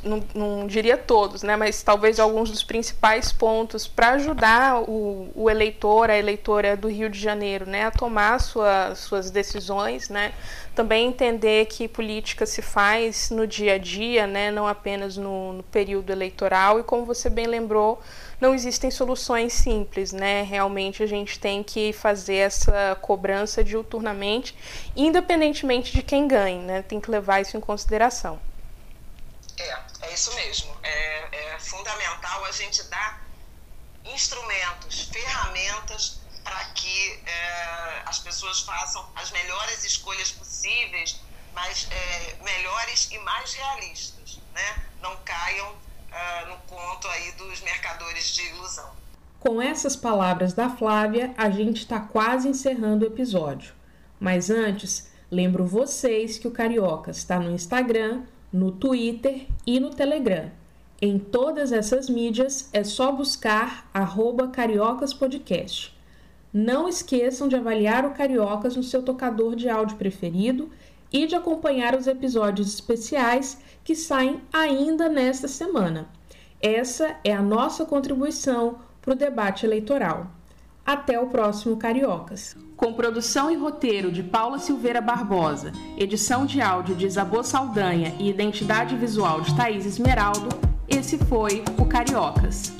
não, 0.04 0.24
não, 0.34 0.68
diria 0.68 0.98
todos, 0.98 1.44
né, 1.44 1.56
mas 1.56 1.82
talvez 1.82 2.20
alguns 2.20 2.52
dos 2.52 2.64
principais 2.64 3.32
pontos 3.32 3.88
para 3.88 4.10
ajudar 4.12 4.82
o, 4.82 5.30
o, 5.36 5.50
eleitor, 5.50 6.10
a 6.10 6.18
eleitora 6.18 6.78
do 6.78 6.88
Rio 6.88 7.10
de 7.10 7.20
Janeiro 7.20 7.68
né, 7.68 7.86
a 7.86 7.92
tomar 7.92 8.40
sua, 8.40 8.94
suas 8.96 9.32
decisões, 9.32 10.10
né, 10.10 10.34
também 10.76 11.08
entender 11.08 11.66
que 11.66 11.88
política 11.88 12.46
se 12.46 12.62
faz 12.62 13.32
no 13.32 13.48
dia 13.48 13.74
a 13.74 13.78
dia, 13.78 14.28
né, 14.28 14.52
não 14.52 14.68
apenas 14.68 15.18
no, 15.18 15.54
no 15.54 15.64
período 15.64 16.12
eleitoral, 16.12 16.80
e 16.80 16.84
como 16.84 17.06
você 17.06 17.30
bem 17.30 17.48
lembrou, 17.48 18.00
não 18.40 18.54
existem 18.54 18.90
soluções 18.90 19.54
simples, 19.54 20.12
né? 20.12 20.44
Realmente 20.44 21.04
a 21.04 21.08
gente 21.08 21.40
tem 21.40 21.64
que 21.64 21.92
fazer 21.92 22.36
essa 22.36 22.98
cobrança 23.02 23.64
diuturnamente, 23.64 24.56
independentemente 24.96 25.92
de 25.92 26.02
quem 26.02 26.28
ganhe, 26.28 26.60
né? 26.60 26.82
Tem 26.82 27.00
que 27.02 27.12
levar 27.12 27.42
isso 27.42 27.58
em 27.58 27.62
consideração. 27.62 28.40
É, 29.58 29.80
é 30.02 30.14
isso 30.14 30.34
mesmo. 30.36 30.76
É, 30.82 31.54
é 31.56 31.60
fundamental 31.60 32.46
a 32.46 32.52
gente 32.52 32.82
dar 32.84 33.22
instrumentos, 34.06 35.10
ferramentas 35.12 36.20
para 36.44 36.64
que 36.74 37.22
é, 37.26 38.02
as 38.06 38.20
pessoas 38.20 38.62
façam 38.62 39.08
as 39.16 39.32
melhores 39.32 39.84
escolhas 39.84 40.32
possíveis, 40.32 41.20
mas 41.54 41.88
é, 41.92 42.38
melhores 42.42 43.12
e 43.12 43.20
mais 43.20 43.54
realistas, 43.54 44.40
né? 44.54 44.84
Não 45.02 45.16
caiam 45.18 45.76
uh, 46.12 46.49
no 46.49 46.57
conto 46.68 47.07
aí 47.07 47.32
dos 47.34 47.62
mercadores 47.62 48.34
de 48.34 48.43
ilusão. 48.49 48.89
Com 49.39 49.62
essas 49.62 49.95
palavras 49.95 50.53
da 50.53 50.70
Flávia, 50.70 51.34
a 51.38 51.49
gente 51.49 51.78
está 51.78 51.99
quase 51.99 52.49
encerrando 52.49 53.05
o 53.05 53.07
episódio. 53.07 53.74
Mas 54.20 54.49
antes, 54.49 55.10
lembro 55.32 55.64
vocês 55.64 56.38
que 56.38 56.47
o 56.47 56.51
Carioca 56.51 57.12
está 57.12 57.39
no 57.39 57.51
Instagram, 57.51 58.24
no 58.51 58.72
Twitter 58.72 59.47
e 59.66 59.80
no 59.80 59.91
Telegram. 59.91 60.51
Em 61.01 61.18
todas 61.18 61.72
essas 61.72 62.10
mídias 62.10 62.70
é 62.74 62.84
só 62.84 63.12
buscar 63.12 63.89
cariocaspodcast. 64.51 65.97
Não 66.51 66.89
esqueçam 66.89 67.47
de 67.47 67.55
avaliar 67.55 68.05
o 68.05 68.12
Cariocas 68.12 68.76
no 68.76 68.84
seu 68.84 69.01
tocador 69.03 69.55
de 69.55 69.70
áudio 69.70 69.95
preferido 69.95 70.70
e 71.12 71.26
de 71.26 71.36
acompanhar 71.36 71.95
os 71.95 72.07
episódios 72.07 72.74
especiais 72.74 73.57
que 73.84 73.95
saem 73.95 74.41
ainda 74.53 75.10
nesta 75.10 75.47
semana. 75.47 76.07
Essa 76.62 77.16
é 77.24 77.34
a 77.34 77.41
nossa 77.41 77.86
contribuição 77.86 78.80
para 79.01 79.14
o 79.14 79.18
debate 79.18 79.66
eleitoral. 79.66 80.28
Até 80.86 81.20
o 81.20 81.28
próximo 81.28 81.78
Cariocas. 81.78 82.55
Com 82.76 82.93
produção 82.93 83.51
e 83.51 83.55
roteiro 83.55 84.12
de 84.12 84.24
Paula 84.24 84.57
Silveira 84.57 85.01
Barbosa, 85.01 85.72
edição 85.97 86.45
de 86.45 86.62
áudio 86.62 86.95
de 86.95 87.05
Isabô 87.05 87.43
Saldanha 87.43 88.16
e 88.18 88.30
identidade 88.30 88.95
visual 88.95 89.41
de 89.41 89.55
Thaís 89.55 89.86
Esmeraldo, 89.86 90.49
esse 90.88 91.18
foi 91.18 91.64
o 91.78 91.86
Cariocas. 91.86 92.74